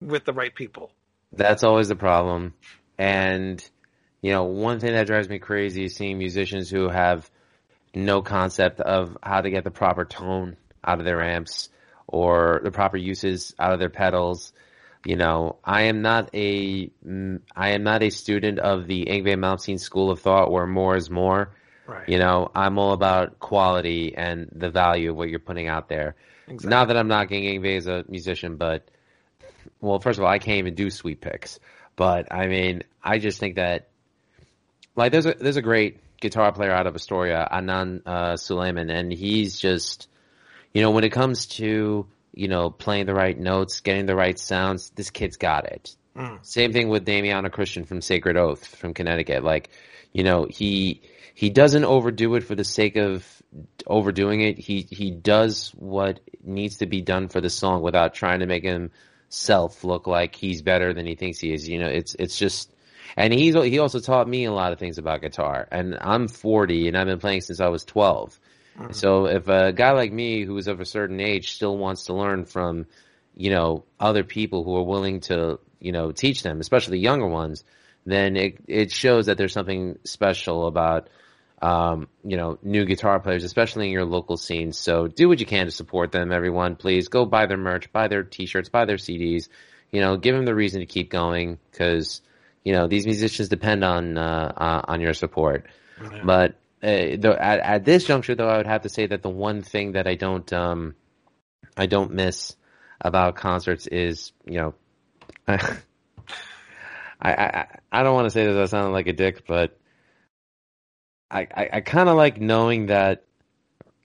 with 0.00 0.24
the 0.24 0.32
right 0.32 0.54
people. 0.54 0.92
That's 1.32 1.62
always 1.62 1.88
the 1.88 1.96
problem. 1.96 2.54
And, 2.96 3.62
you 4.22 4.32
know, 4.32 4.44
one 4.44 4.80
thing 4.80 4.92
that 4.92 5.06
drives 5.06 5.28
me 5.28 5.38
crazy 5.38 5.84
is 5.84 5.94
seeing 5.94 6.18
musicians 6.18 6.70
who 6.70 6.88
have 6.88 7.30
no 7.94 8.22
concept 8.22 8.80
of 8.80 9.16
how 9.22 9.40
to 9.40 9.50
get 9.50 9.64
the 9.64 9.70
proper 9.70 10.04
tone 10.04 10.56
out 10.84 10.98
of 10.98 11.04
their 11.04 11.22
amps 11.22 11.68
or 12.06 12.60
the 12.64 12.70
proper 12.70 12.96
uses 12.96 13.54
out 13.58 13.72
of 13.72 13.78
their 13.78 13.90
pedals. 13.90 14.52
You 15.04 15.16
know, 15.16 15.56
I 15.64 15.82
am 15.82 16.02
not 16.02 16.30
a, 16.34 16.88
mm, 17.06 17.40
am 17.56 17.82
not 17.82 18.02
a 18.02 18.10
student 18.10 18.58
of 18.58 18.86
the 18.86 19.06
Yngwie 19.06 19.36
Malmsteen 19.36 19.78
school 19.78 20.10
of 20.10 20.20
thought 20.20 20.50
where 20.50 20.66
more 20.66 20.96
is 20.96 21.08
more. 21.10 21.54
Right. 21.86 22.08
You 22.08 22.18
know, 22.18 22.50
I'm 22.54 22.78
all 22.78 22.92
about 22.92 23.38
quality 23.38 24.14
and 24.16 24.48
the 24.52 24.70
value 24.70 25.10
of 25.10 25.16
what 25.16 25.30
you're 25.30 25.38
putting 25.38 25.68
out 25.68 25.88
there. 25.88 26.16
Exactly. 26.46 26.70
Not 26.70 26.88
that 26.88 26.96
I'm 26.96 27.08
knocking 27.08 27.44
Yngwie 27.44 27.76
as 27.76 27.86
a 27.86 28.04
musician, 28.08 28.56
but 28.56 28.90
well, 29.80 30.00
first 30.00 30.18
of 30.18 30.24
all, 30.24 30.30
I 30.30 30.38
can't 30.38 30.58
even 30.58 30.74
do 30.74 30.90
sweep 30.90 31.20
picks. 31.20 31.58
But 31.96 32.32
I 32.32 32.46
mean, 32.46 32.84
I 33.02 33.18
just 33.18 33.40
think 33.40 33.56
that 33.56 33.88
like 34.94 35.12
there's 35.12 35.26
a 35.26 35.34
there's 35.34 35.56
a 35.56 35.62
great 35.62 36.00
guitar 36.20 36.52
player 36.52 36.72
out 36.72 36.86
of 36.86 36.94
Astoria, 36.94 37.48
Anand 37.50 38.06
uh, 38.06 38.36
Suleiman, 38.36 38.90
and 38.90 39.12
he's 39.12 39.58
just 39.58 40.08
you 40.72 40.82
know 40.82 40.90
when 40.90 41.04
it 41.04 41.10
comes 41.10 41.46
to 41.46 42.06
you 42.32 42.48
know 42.48 42.70
playing 42.70 43.06
the 43.06 43.14
right 43.14 43.38
notes, 43.38 43.80
getting 43.80 44.06
the 44.06 44.16
right 44.16 44.38
sounds, 44.38 44.90
this 44.90 45.10
kid's 45.10 45.36
got 45.36 45.66
it. 45.66 45.96
Mm. 46.16 46.44
Same 46.44 46.72
thing 46.72 46.88
with 46.88 47.04
Damiano 47.04 47.48
Christian 47.48 47.84
from 47.84 48.00
Sacred 48.00 48.36
Oath 48.36 48.66
from 48.66 48.92
Connecticut. 48.92 49.44
Like, 49.44 49.70
you 50.12 50.24
know, 50.24 50.46
he 50.50 51.02
he 51.34 51.50
doesn't 51.50 51.84
overdo 51.84 52.34
it 52.34 52.42
for 52.42 52.56
the 52.56 52.64
sake 52.64 52.96
of 52.96 53.24
overdoing 53.86 54.40
it. 54.40 54.58
He 54.58 54.86
he 54.90 55.12
does 55.12 55.70
what 55.76 56.20
needs 56.42 56.78
to 56.78 56.86
be 56.86 57.02
done 57.02 57.28
for 57.28 57.40
the 57.40 57.50
song 57.50 57.82
without 57.82 58.14
trying 58.14 58.40
to 58.40 58.46
make 58.46 58.64
himself 59.28 59.84
look 59.84 60.06
like 60.06 60.34
he's 60.34 60.62
better 60.62 60.94
than 60.94 61.06
he 61.06 61.14
thinks 61.14 61.38
he 61.38 61.52
is. 61.52 61.68
You 61.68 61.78
know, 61.78 61.88
it's 61.88 62.14
it's 62.14 62.38
just 62.38 62.72
and 63.16 63.32
he's 63.32 63.54
he 63.54 63.78
also 63.78 64.00
taught 64.00 64.28
me 64.28 64.44
a 64.44 64.52
lot 64.52 64.72
of 64.72 64.78
things 64.78 64.98
about 64.98 65.20
guitar. 65.20 65.68
And 65.70 65.98
I'm 66.00 66.28
40 66.28 66.88
and 66.88 66.96
I've 66.96 67.06
been 67.06 67.18
playing 67.18 67.42
since 67.42 67.60
I 67.60 67.68
was 67.68 67.84
12. 67.84 68.40
Mm-hmm. 68.78 68.92
So 68.92 69.26
if 69.26 69.48
a 69.48 69.72
guy 69.72 69.92
like 69.92 70.12
me 70.12 70.44
who's 70.44 70.68
of 70.68 70.80
a 70.80 70.84
certain 70.84 71.20
age 71.20 71.52
still 71.52 71.76
wants 71.76 72.04
to 72.04 72.14
learn 72.14 72.44
from, 72.44 72.86
you 73.34 73.50
know, 73.50 73.84
other 74.00 74.24
people 74.24 74.64
who 74.64 74.76
are 74.76 74.82
willing 74.82 75.20
to, 75.20 75.58
you 75.78 75.92
know, 75.92 76.12
teach 76.12 76.42
them, 76.42 76.60
especially 76.60 76.98
younger 76.98 77.26
ones, 77.26 77.64
then 78.06 78.36
it 78.36 78.58
it 78.66 78.90
shows 78.92 79.26
that 79.26 79.36
there's 79.36 79.52
something 79.52 79.98
special 80.04 80.66
about 80.66 81.08
um, 81.60 82.08
you 82.24 82.36
know, 82.36 82.58
new 82.62 82.84
guitar 82.84 83.18
players, 83.20 83.44
especially 83.44 83.86
in 83.86 83.92
your 83.92 84.04
local 84.04 84.36
scene. 84.36 84.72
So 84.72 85.08
do 85.08 85.28
what 85.28 85.40
you 85.40 85.46
can 85.46 85.66
to 85.66 85.72
support 85.72 86.12
them, 86.12 86.30
everyone. 86.32 86.76
Please 86.76 87.08
go 87.08 87.24
buy 87.24 87.46
their 87.46 87.56
merch, 87.56 87.92
buy 87.92 88.08
their 88.08 88.22
t-shirts, 88.22 88.68
buy 88.68 88.84
their 88.84 88.96
CDs. 88.96 89.48
You 89.90 90.00
know, 90.00 90.16
give 90.16 90.34
them 90.34 90.44
the 90.44 90.54
reason 90.54 90.80
to 90.80 90.86
keep 90.86 91.10
going 91.10 91.58
because 91.70 92.20
you 92.62 92.72
know 92.72 92.86
these 92.86 93.06
musicians 93.06 93.48
depend 93.48 93.82
on 93.82 94.18
uh, 94.18 94.52
uh, 94.56 94.82
on 94.86 95.00
your 95.00 95.14
support. 95.14 95.66
Yeah. 96.00 96.22
But 96.24 96.50
uh, 96.82 97.16
though 97.18 97.32
at, 97.32 97.60
at 97.60 97.84
this 97.84 98.04
juncture, 98.04 98.34
though, 98.34 98.48
I 98.48 98.58
would 98.58 98.66
have 98.66 98.82
to 98.82 98.88
say 98.88 99.06
that 99.06 99.22
the 99.22 99.30
one 99.30 99.62
thing 99.62 99.92
that 99.92 100.06
I 100.06 100.14
don't 100.14 100.52
um, 100.52 100.94
I 101.76 101.86
don't 101.86 102.12
miss 102.12 102.54
about 103.00 103.36
concerts 103.36 103.86
is 103.86 104.32
you 104.44 104.58
know 104.58 104.74
I 105.48 105.58
I, 107.20 107.66
I 107.90 108.02
don't 108.02 108.14
want 108.14 108.26
to 108.26 108.30
say 108.30 108.46
that 108.46 108.60
I 108.60 108.66
sound 108.66 108.92
like 108.92 109.08
a 109.08 109.12
dick, 109.12 109.46
but 109.46 109.76
I 111.30 111.40
I, 111.40 111.68
I 111.74 111.80
kind 111.80 112.08
of 112.08 112.16
like 112.16 112.40
knowing 112.40 112.86
that 112.86 113.24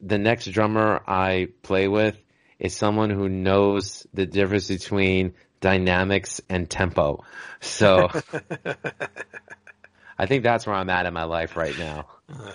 the 0.02 0.18
next 0.18 0.46
drummer 0.46 1.02
I 1.08 1.50
play 1.62 1.88
with 1.88 2.18
is 2.60 2.76
someone 2.76 3.10
who 3.10 3.30
knows 3.30 4.06
the 4.14 4.26
difference 4.26 4.68
between 4.68 5.34
dynamics 5.62 6.42
and 6.50 6.70
tempo. 6.70 7.24
So 7.62 8.10
I 10.18 10.26
think 10.26 10.44
that's 10.44 10.68
where 10.68 10.76
I'm 10.76 10.90
at 10.90 11.06
in 11.06 11.14
my 11.14 11.24
life 11.24 11.56
right 11.56 11.78
now. 11.78 12.08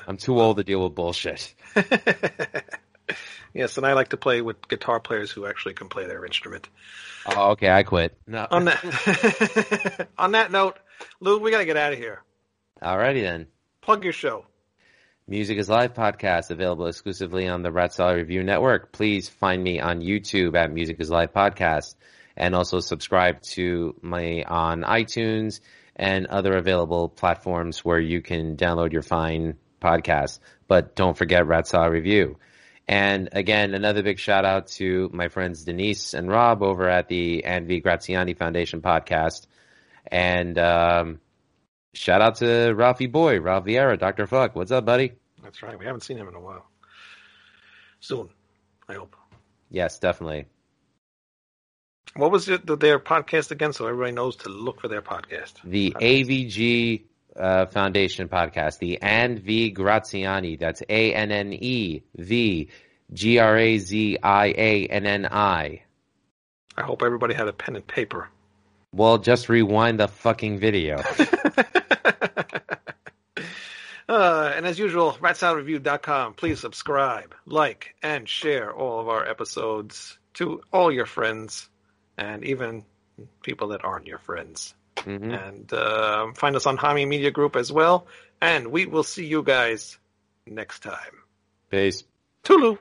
I'm 0.06 0.16
too 0.16 0.40
old 0.40 0.58
to 0.58 0.64
deal 0.64 0.84
with 0.84 0.94
bullshit. 0.94 1.54
yes, 3.54 3.76
and 3.76 3.86
I 3.86 3.94
like 3.94 4.08
to 4.08 4.16
play 4.16 4.40
with 4.40 4.68
guitar 4.68 5.00
players 5.00 5.30
who 5.30 5.46
actually 5.46 5.74
can 5.74 5.88
play 5.88 6.06
their 6.06 6.24
instrument. 6.24 6.68
Oh, 7.26 7.52
okay, 7.52 7.70
I 7.70 7.82
quit. 7.82 8.16
No. 8.26 8.46
On 8.50 8.66
that 8.66 10.08
on 10.18 10.32
that 10.32 10.50
note, 10.50 10.78
Lou, 11.20 11.38
we 11.38 11.50
gotta 11.50 11.64
get 11.64 11.76
out 11.76 11.92
of 11.92 11.98
here. 11.98 12.22
Alrighty 12.82 13.22
then. 13.22 13.48
Plug 13.80 14.04
your 14.04 14.12
show. 14.12 14.46
Music 15.30 15.58
is 15.58 15.68
Live 15.68 15.92
podcast 15.92 16.50
available 16.50 16.86
exclusively 16.86 17.48
on 17.48 17.60
the 17.60 17.70
Rat 17.70 17.92
Salad 17.92 18.16
Review 18.16 18.42
Network. 18.42 18.92
Please 18.92 19.28
find 19.28 19.62
me 19.62 19.78
on 19.78 20.00
YouTube 20.00 20.56
at 20.56 20.72
Music 20.72 20.98
is 21.00 21.10
Live 21.10 21.34
podcast 21.34 21.96
and 22.34 22.54
also 22.54 22.80
subscribe 22.80 23.42
to 23.42 23.94
me 24.02 24.42
on 24.42 24.84
iTunes 24.84 25.60
and 25.94 26.26
other 26.28 26.56
available 26.56 27.10
platforms 27.10 27.84
where 27.84 28.00
you 28.00 28.22
can 28.22 28.56
download 28.56 28.94
your 28.94 29.02
fine 29.02 29.58
podcasts. 29.82 30.38
But 30.66 30.96
don't 30.96 31.14
forget 31.18 31.46
Rat 31.46 31.66
Salad 31.66 31.92
Review. 31.92 32.38
And 32.88 33.28
again, 33.32 33.74
another 33.74 34.02
big 34.02 34.18
shout 34.18 34.46
out 34.46 34.68
to 34.78 35.10
my 35.12 35.28
friends 35.28 35.62
Denise 35.62 36.14
and 36.14 36.30
Rob 36.30 36.62
over 36.62 36.88
at 36.88 37.08
the 37.08 37.44
Anne 37.44 37.66
V. 37.66 37.80
Graziani 37.80 38.32
Foundation 38.32 38.80
podcast. 38.80 39.46
And 40.10 40.56
um, 40.56 41.20
shout 41.94 42.20
out 42.20 42.36
to 42.36 42.72
Ralphie 42.74 43.06
Boy, 43.06 43.40
Ralph 43.40 43.64
Vieira, 43.64 43.98
Dr. 43.98 44.26
Fuck. 44.26 44.54
What's 44.54 44.70
up, 44.70 44.84
buddy? 44.84 45.12
That's 45.42 45.62
right. 45.62 45.78
We 45.78 45.84
haven't 45.84 46.02
seen 46.02 46.16
him 46.16 46.28
in 46.28 46.34
a 46.34 46.40
while. 46.40 46.66
Soon, 48.00 48.28
I 48.88 48.94
hope. 48.94 49.16
Yes, 49.70 49.98
definitely. 49.98 50.46
What 52.14 52.30
was 52.30 52.48
it, 52.48 52.66
their 52.80 52.98
podcast 52.98 53.50
again? 53.50 53.72
So 53.72 53.86
everybody 53.86 54.12
knows 54.12 54.36
to 54.36 54.48
look 54.48 54.80
for 54.80 54.88
their 54.88 55.02
podcast. 55.02 55.54
The 55.64 55.92
AVG 55.92 57.04
uh, 57.36 57.66
Foundation 57.66 58.28
podcast, 58.28 58.78
the 58.78 59.00
Anne 59.02 59.38
V. 59.38 59.70
Graziani. 59.70 60.56
That's 60.56 60.82
A 60.88 61.14
N 61.14 61.30
N 61.30 61.52
E 61.52 62.02
V 62.16 62.68
G 63.12 63.38
R 63.38 63.56
A 63.56 63.78
Z 63.78 64.18
I 64.22 64.46
A 64.46 64.86
N 64.86 65.06
N 65.06 65.26
I. 65.26 65.82
I 66.76 66.82
hope 66.82 67.02
everybody 67.02 67.34
had 67.34 67.48
a 67.48 67.52
pen 67.52 67.76
and 67.76 67.86
paper. 67.86 68.28
Well, 68.92 69.18
just 69.18 69.48
rewind 69.48 70.00
the 70.00 70.08
fucking 70.08 70.58
video. 70.58 70.96
uh, 74.08 74.52
and 74.56 74.66
as 74.66 74.78
usual, 74.78 75.12
ratsaladreview.com. 75.12 76.34
Please 76.34 76.60
subscribe, 76.60 77.34
like, 77.46 77.94
and 78.02 78.28
share 78.28 78.72
all 78.72 79.00
of 79.00 79.08
our 79.08 79.28
episodes 79.28 80.18
to 80.34 80.62
all 80.72 80.90
your 80.90 81.06
friends 81.06 81.68
and 82.16 82.44
even 82.44 82.84
people 83.42 83.68
that 83.68 83.84
aren't 83.84 84.06
your 84.06 84.18
friends. 84.18 84.74
hmm 84.98 85.30
And 85.32 85.72
uh, 85.72 86.32
find 86.34 86.56
us 86.56 86.66
on 86.66 86.76
Hamin 86.76 87.08
Media 87.08 87.30
Group 87.30 87.56
as 87.56 87.70
well. 87.70 88.06
And 88.40 88.68
we 88.68 88.86
will 88.86 89.04
see 89.04 89.26
you 89.26 89.42
guys 89.42 89.98
next 90.46 90.82
time. 90.82 91.22
Peace. 91.70 92.04
Tulu. 92.44 92.78